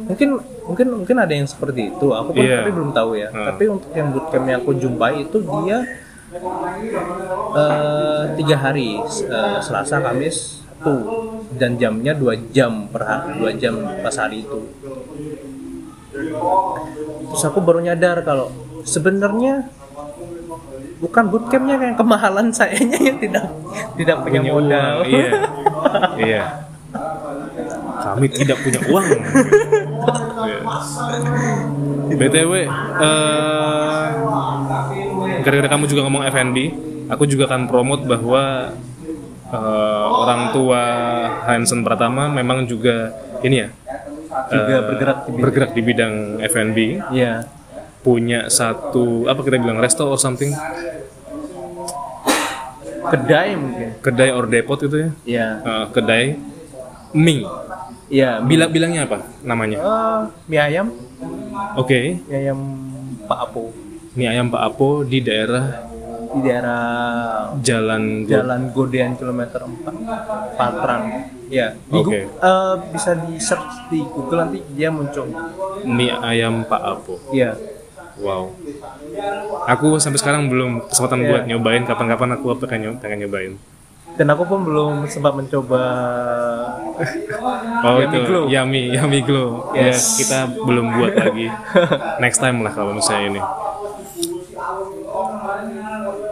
mungkin 0.07 0.29
mungkin 0.63 0.87
mungkin 0.95 1.15
ada 1.17 1.31
yang 1.31 1.45
seperti 1.45 1.91
itu. 1.91 2.07
Aku 2.09 2.31
pun 2.31 2.39
Iya. 2.39 2.61
tapi 2.61 2.71
belum 2.71 2.91
tahu 2.91 3.11
ya. 3.13 3.29
Hmm. 3.29 3.45
Tapi 3.45 3.63
untuk 3.67 3.91
yang 3.91 4.09
bootcamp 4.11 4.45
yang 4.45 4.59
aku 4.61 4.71
jumpai 4.73 5.13
itu 5.21 5.37
dia 5.41 5.77
eh, 7.55 8.21
tiga 8.35 8.55
hari, 8.57 8.99
eh, 8.99 9.57
Selasa, 9.59 9.97
Kamis, 9.99 10.61
Sabtu, 10.77 10.93
dan 11.55 11.75
jamnya 11.75 12.13
dua 12.13 12.37
jam 12.51 12.85
per 12.85 13.01
hari, 13.01 13.29
dua 13.35 13.51
jam 13.53 13.73
pas 13.99 14.13
hari 14.13 14.43
itu. 14.43 14.59
Terus 17.27 17.43
aku 17.43 17.59
baru 17.59 17.81
nyadar 17.81 18.21
kalau 18.21 18.49
sebenarnya 18.83 19.67
bukan 20.97 21.23
bootcampnya 21.27 21.77
yang 21.77 21.95
kemahalan 21.95 22.49
sayanya 22.57 22.97
yang 22.97 23.17
tidak 23.17 23.45
tidak 23.95 24.15
punya, 24.21 24.39
Punya 24.41 24.53
modal. 24.53 24.95
iya 25.05 25.29
iya 26.25 26.43
kami 28.09 28.27
tidak 28.29 28.57
punya 28.59 28.79
uang. 28.85 29.05
Btw 32.09 32.51
eh, 32.55 32.67
gara-gara 35.39 35.69
kamu 35.69 35.83
juga 35.85 36.01
ngomong 36.03 36.23
F&B 36.25 36.57
aku 37.07 37.23
juga 37.25 37.45
akan 37.45 37.67
promote 37.67 38.03
bahwa 38.05 38.71
eh, 39.47 40.05
orang 40.07 40.51
tua 40.51 40.81
Hansen 41.45 41.81
Pratama 41.81 42.27
memang 42.27 42.63
juga 42.63 43.11
ini 43.41 43.57
ya 43.59 43.69
Juga 44.47 44.63
eh, 44.73 44.83
bergerak 44.85 45.17
di 45.19 45.29
bidang- 45.29 45.41
bergerak 45.41 45.71
di 45.73 45.81
bidang 45.81 46.13
F&B 46.41 46.77
Iya. 47.11 47.33
punya 47.99 48.47
satu 48.47 49.27
apa 49.27 49.41
kita 49.41 49.57
bilang 49.57 49.77
resto 49.77 50.07
or 50.07 50.15
something? 50.15 50.47
Kedai 53.05 53.55
mungkin. 53.55 53.87
Kedai 53.99 54.29
or 54.31 54.45
depot 54.45 54.79
itu 54.79 54.95
ya? 54.97 55.09
Ya 55.25 55.47
Eh, 55.59 55.85
kedai 55.91 56.25
mie 57.13 57.43
ya 58.07 58.39
bilang 58.39 58.69
bilangnya 58.69 59.03
apa 59.03 59.17
namanya? 59.41 59.77
Eh, 59.77 60.19
mie 60.45 60.59
ayam. 60.59 60.87
Oke. 61.75 62.21
Mie 62.23 62.37
ayam 62.39 62.59
Pak 63.23 63.39
Apo. 63.43 63.71
Mie 64.13 64.27
ayam 64.27 64.47
Pak 64.47 64.61
Apo 64.65 65.03
di 65.03 65.19
daerah 65.19 65.85
di 66.27 66.39
daerah 66.43 66.81
Jalan 67.57 68.27
Jalan 68.27 68.61
Godean 68.69 69.15
kilometer 69.15 69.63
4 69.63 69.87
Patran 70.53 71.01
ya 71.47 71.71
di 71.73 71.95
Gu- 71.95 72.03
Oke. 72.03 72.21
eh, 72.27 72.75
bisa 72.91 73.15
di 73.17 73.39
search 73.39 73.87
di 73.87 74.03
Google 74.03 74.43
nanti 74.43 74.59
dia 74.71 74.89
muncul. 74.89 75.27
Mie 75.83 76.11
ayam 76.13 76.63
Pak 76.63 76.81
Apo. 76.83 77.15
Ya 77.31 77.55
wow. 78.17 78.49
Aku 79.67 79.97
sampai 79.97 80.17
sekarang 80.17 80.47
belum 80.47 80.87
kesempatan 80.87 81.21
Iya. 81.21 81.27
buat 81.27 81.43
nyobain. 81.45 81.83
Kapan-kapan 81.83 82.29
aku 82.35 82.45
pengen 82.59 82.97
nyobain. 83.19 83.53
Dan 84.17 84.27
aku 84.27 84.43
pun 84.43 84.65
belum 84.65 85.05
sempat 85.05 85.31
mencoba 85.31 85.83
oh 86.97 87.97
Yummy 87.97 88.05
itu. 88.09 88.19
Glow. 88.25 88.43
yummy 88.49 88.81
yummy 88.91 89.19
glow. 89.21 89.49
Ya 89.71 89.93
Yes. 89.93 90.17
kita 90.17 90.49
belum 90.57 90.97
buat 90.97 91.13
lagi. 91.13 91.47
Next 92.23 92.41
time 92.41 92.65
lah 92.65 92.73
kalau 92.73 92.93
misalnya 92.93 93.37
ini. 93.37 93.41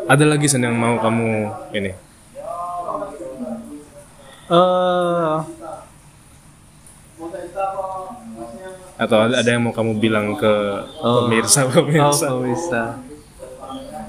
Ada 0.05 0.25
lagi 0.25 0.45
Sen 0.45 0.61
yang 0.61 0.77
mau 0.77 0.97
kamu 0.97 1.49
ini? 1.73 1.91
Eh. 4.45 5.35
Atau 8.95 9.17
ada, 9.19 9.43
yang 9.43 9.65
mau 9.65 9.73
kamu 9.73 9.99
bilang 9.99 10.37
ke 10.37 10.53
Oh. 11.03 11.25
pemirsa 11.27 11.65
oh 11.65 11.73
pemirsa? 11.73 12.25
kalau 12.27 12.41
bisa 12.41 12.83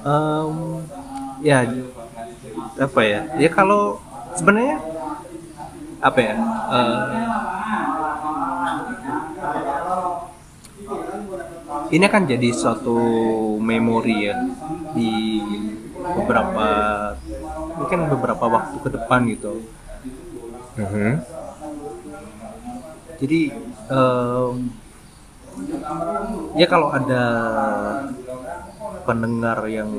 Em, 0.07 0.55
ya 1.43 1.67
apa 2.79 3.01
ya? 3.03 3.21
Ya 3.35 3.49
kalau 3.51 3.99
sebenarnya 4.31 4.79
apa 5.97 6.19
ya 6.21 6.35
eh, 6.71 6.97
ini 11.91 12.03
akan 12.03 12.23
jadi 12.27 12.49
suatu 12.51 12.97
memori 13.59 14.27
ya 14.27 14.35
di 14.93 15.41
beberapa 16.17 16.67
mungkin 17.77 17.99
beberapa 18.11 18.45
waktu 18.47 18.75
ke 18.81 18.89
depan 18.91 19.21
gitu 19.31 19.53
Mhm. 20.77 21.11
jadi 23.17 23.41
em, 23.89 24.55
ya 26.53 26.67
kalau 26.69 26.93
ada 26.93 27.23
pendengar 29.07 29.65
yang 29.65 29.89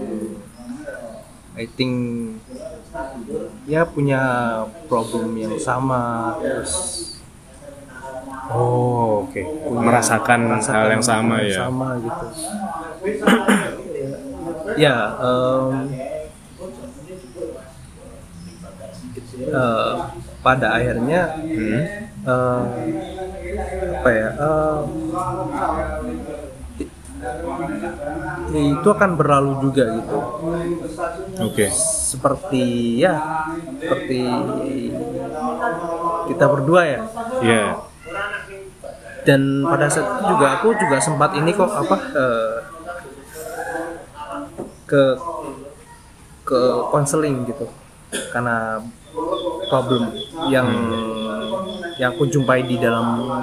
I 1.59 1.67
think 1.67 1.95
ya 3.69 3.83
punya 3.85 4.23
problem 4.89 5.37
yang 5.37 5.55
sama 5.61 6.35
terus 6.41 6.73
oh 8.49 9.29
oke. 9.29 9.41
merasakan, 9.69 10.41
hal 10.57 10.89
yang 10.89 11.05
sama 11.05 11.35
hal 11.37 11.45
ya. 11.53 11.59
sama 11.69 11.89
gitu. 12.01 12.27
Ya 14.81 14.97
em, 15.21 15.73
eh, 19.39 19.93
pada 20.45 20.67
akhirnya 20.81 21.23
Hmm. 21.45 21.83
eh, 22.25 22.63
apa 23.99 24.11
ya 24.13 24.29
ya 24.33 24.49
itu 28.55 28.89
akan 28.89 29.11
berlalu 29.19 29.53
juga 29.65 29.85
gitu. 29.99 30.19
Oke. 31.45 31.67
Seperti 31.75 32.99
ya 33.03 33.15
seperti 33.79 34.21
kita 36.33 36.45
berdua 36.49 36.83
ya. 36.87 37.01
Ya 37.45 37.65
dan 39.29 39.61
pada 39.69 39.93
saat 39.93 40.09
itu 40.09 40.23
juga 40.33 40.47
aku 40.57 40.73
juga 40.81 40.97
sempat 41.05 41.37
ini 41.37 41.53
kok 41.53 41.69
apa 41.69 41.97
eh, 42.17 42.57
ke 44.89 45.03
ke 46.49 46.61
konseling 46.89 47.45
gitu. 47.45 47.69
Karena 48.33 48.81
problem 49.69 50.17
yang 50.49 50.69
yang 52.01 52.17
aku 52.17 52.25
jumpai 52.25 52.65
di 52.65 52.81
dalam 52.81 53.37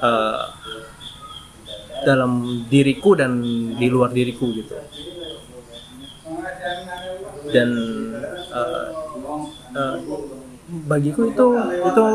eh, 0.00 0.40
dalam 2.02 2.64
diriku 2.66 3.14
dan 3.14 3.42
di 3.78 3.86
luar 3.90 4.10
diriku 4.10 4.50
gitu. 4.54 4.74
Dan 7.52 7.70
eh, 8.52 8.86
eh, 9.76 9.96
bagiku 10.88 11.28
itu 11.30 11.46
itu 11.86 12.06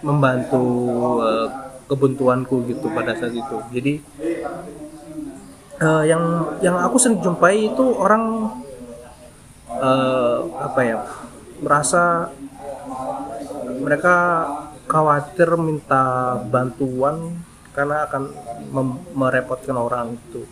membantu 0.00 0.64
eh, 1.24 1.48
kebuntuanku 1.90 2.66
gitu 2.70 2.86
pada 2.92 3.16
saat 3.18 3.34
itu. 3.34 3.56
Jadi 3.74 3.92
eh, 5.80 6.04
yang 6.06 6.54
yang 6.60 6.76
aku 6.78 6.96
sering 7.00 7.20
jumpai 7.20 7.72
itu 7.72 7.84
orang 7.96 8.54
eh, 9.80 10.36
apa 10.60 10.80
ya 10.84 10.98
merasa 11.60 12.32
mereka 13.80 14.16
khawatir 14.88 15.54
minta 15.60 16.36
bantuan 16.50 17.38
karena 17.70 18.06
akan 18.06 18.22
merepotkan 19.14 19.76
orang 19.78 20.18
itu. 20.18 20.42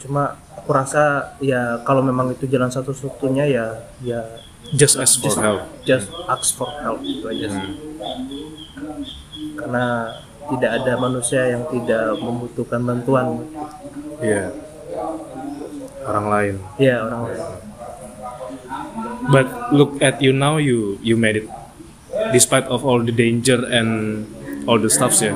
Cuma 0.00 0.36
aku 0.56 0.70
rasa 0.72 1.36
ya 1.44 1.84
kalau 1.84 2.00
memang 2.00 2.32
itu 2.32 2.48
jalan 2.48 2.72
satu-satunya 2.72 3.44
ya 3.44 3.66
ya 4.00 4.20
just 4.72 4.96
ask 4.96 5.20
for 5.20 5.28
just, 5.28 5.38
help. 5.44 5.60
just 5.84 6.08
ask 6.24 6.56
for 6.56 6.70
help 6.80 7.04
itu 7.04 7.24
aja 7.28 7.46
sih. 7.52 7.68
Hmm. 7.68 7.76
karena 9.60 9.84
tidak 10.44 10.70
ada 10.80 10.92
manusia 11.00 11.40
yang 11.52 11.64
tidak 11.68 12.16
membutuhkan 12.20 12.80
bantuan. 12.84 13.44
Iya. 14.20 14.52
orang 16.04 16.26
lain. 16.28 16.54
Ya 16.76 17.00
orang 17.00 17.20
lain. 17.28 17.40
But 19.28 19.48
look 19.72 20.00
at 20.04 20.20
you 20.20 20.36
now 20.36 20.60
you 20.60 21.00
you 21.00 21.16
made 21.16 21.44
it. 21.44 21.48
Despite 22.32 22.68
of 22.68 22.84
all 22.84 23.00
the 23.00 23.12
danger 23.12 23.64
and 23.68 24.24
all 24.64 24.76
the 24.80 24.92
stuffs 24.92 25.20
ya 25.20 25.32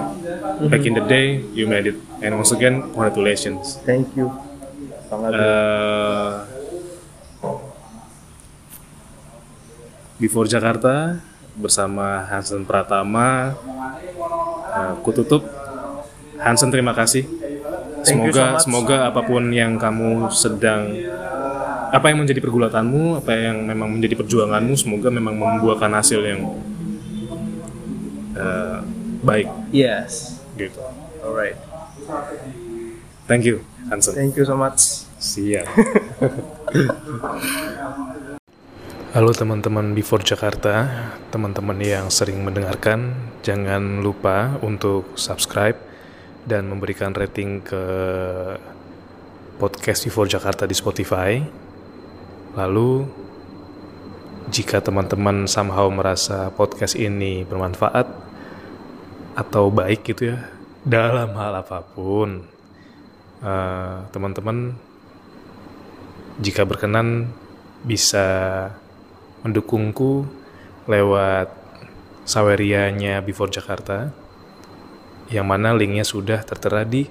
back 0.66 0.82
in 0.82 0.98
the 0.98 1.04
day 1.06 1.38
you 1.54 1.70
made 1.70 1.86
it. 1.86 1.94
And 2.18 2.34
once 2.34 2.50
again 2.50 2.82
congratulations. 2.90 3.78
Thank 3.86 4.10
you. 4.18 4.34
Sangat 5.06 5.30
Eh, 5.30 6.34
Before 10.18 10.50
Jakarta 10.50 11.22
bersama 11.54 12.26
Hansen 12.26 12.66
Pratama 12.66 13.54
eh, 14.74 14.92
ku 15.06 15.14
tutup. 15.14 15.46
Hansen 16.42 16.74
terima 16.74 16.90
kasih. 16.90 17.22
You 17.22 18.02
so 18.02 18.14
semoga 18.14 18.58
semoga 18.62 18.96
apa 19.10 19.20
pun 19.26 19.50
yang 19.50 19.78
kamu 19.78 20.30
sedang 20.30 20.90
apa 21.88 22.04
yang 22.10 22.22
menjadi 22.22 22.38
pergulatanmu 22.38 23.18
apa 23.24 23.32
yang 23.34 23.64
memang 23.66 23.90
menjadi 23.90 24.14
perjuanganmu 24.22 24.74
semoga 24.78 25.08
memang 25.10 25.34
membuahkan 25.34 25.90
hasil 25.98 26.20
yang 26.22 26.40
eh, 28.38 28.78
baik. 29.22 29.48
Yes 29.74 30.37
gitu 30.58 30.82
alright 31.22 31.54
thank 33.30 33.46
you 33.46 33.62
Hansen 33.88 34.18
thank 34.18 34.34
you 34.34 34.42
so 34.42 34.58
much 34.58 35.08
Siap. 35.18 35.66
Halo 39.18 39.34
teman-teman 39.34 39.90
Before 39.90 40.22
Jakarta, 40.22 40.86
teman-teman 41.34 41.74
yang 41.82 42.06
sering 42.06 42.46
mendengarkan, 42.46 43.18
jangan 43.42 43.98
lupa 43.98 44.62
untuk 44.62 45.18
subscribe 45.18 45.74
dan 46.46 46.70
memberikan 46.70 47.10
rating 47.18 47.66
ke 47.66 47.82
podcast 49.58 50.06
Before 50.06 50.30
Jakarta 50.30 50.70
di 50.70 50.78
Spotify. 50.78 51.42
Lalu, 52.54 53.10
jika 54.54 54.78
teman-teman 54.78 55.50
somehow 55.50 55.90
merasa 55.90 56.54
podcast 56.54 56.94
ini 56.94 57.42
bermanfaat 57.42 58.27
atau 59.38 59.70
baik 59.70 60.02
gitu 60.02 60.34
ya, 60.34 60.50
dalam 60.82 61.30
hal 61.38 61.62
apa 61.62 61.86
pun, 61.86 62.42
eh, 63.38 63.96
teman-teman 64.10 64.74
jika 66.42 66.66
berkenan 66.66 67.30
bisa 67.86 68.26
mendukungku 69.46 70.26
lewat 70.90 71.54
sawerianya 72.26 73.22
Before 73.22 73.50
Jakarta 73.50 74.10
yang 75.30 75.46
mana 75.46 75.70
linknya 75.70 76.02
sudah 76.02 76.42
tertera 76.42 76.82
di 76.82 77.06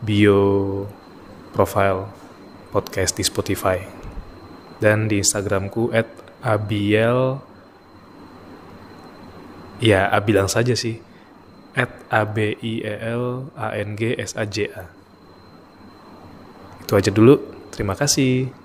bio 0.00 0.84
profile 1.52 2.08
podcast 2.72 3.20
di 3.20 3.24
Spotify. 3.26 3.78
Dan 4.80 5.06
di 5.06 5.22
Instagramku 5.22 5.94
at 5.94 6.10
abiel 6.44 7.40
ya 9.80 10.10
abilang 10.10 10.50
saja 10.50 10.76
sih 10.76 11.03
at 11.74 11.90
a 12.10 12.22
b 12.22 12.54
i 12.58 12.72
e 12.82 12.94
l 13.02 13.50
a 13.58 13.68
n 13.74 13.98
g 13.98 14.14
s 14.14 14.34
a 14.38 14.46
j 14.46 14.70
a. 14.70 14.86
Itu 16.82 16.94
aja 16.94 17.10
dulu. 17.10 17.38
Terima 17.74 17.98
kasih 17.98 18.63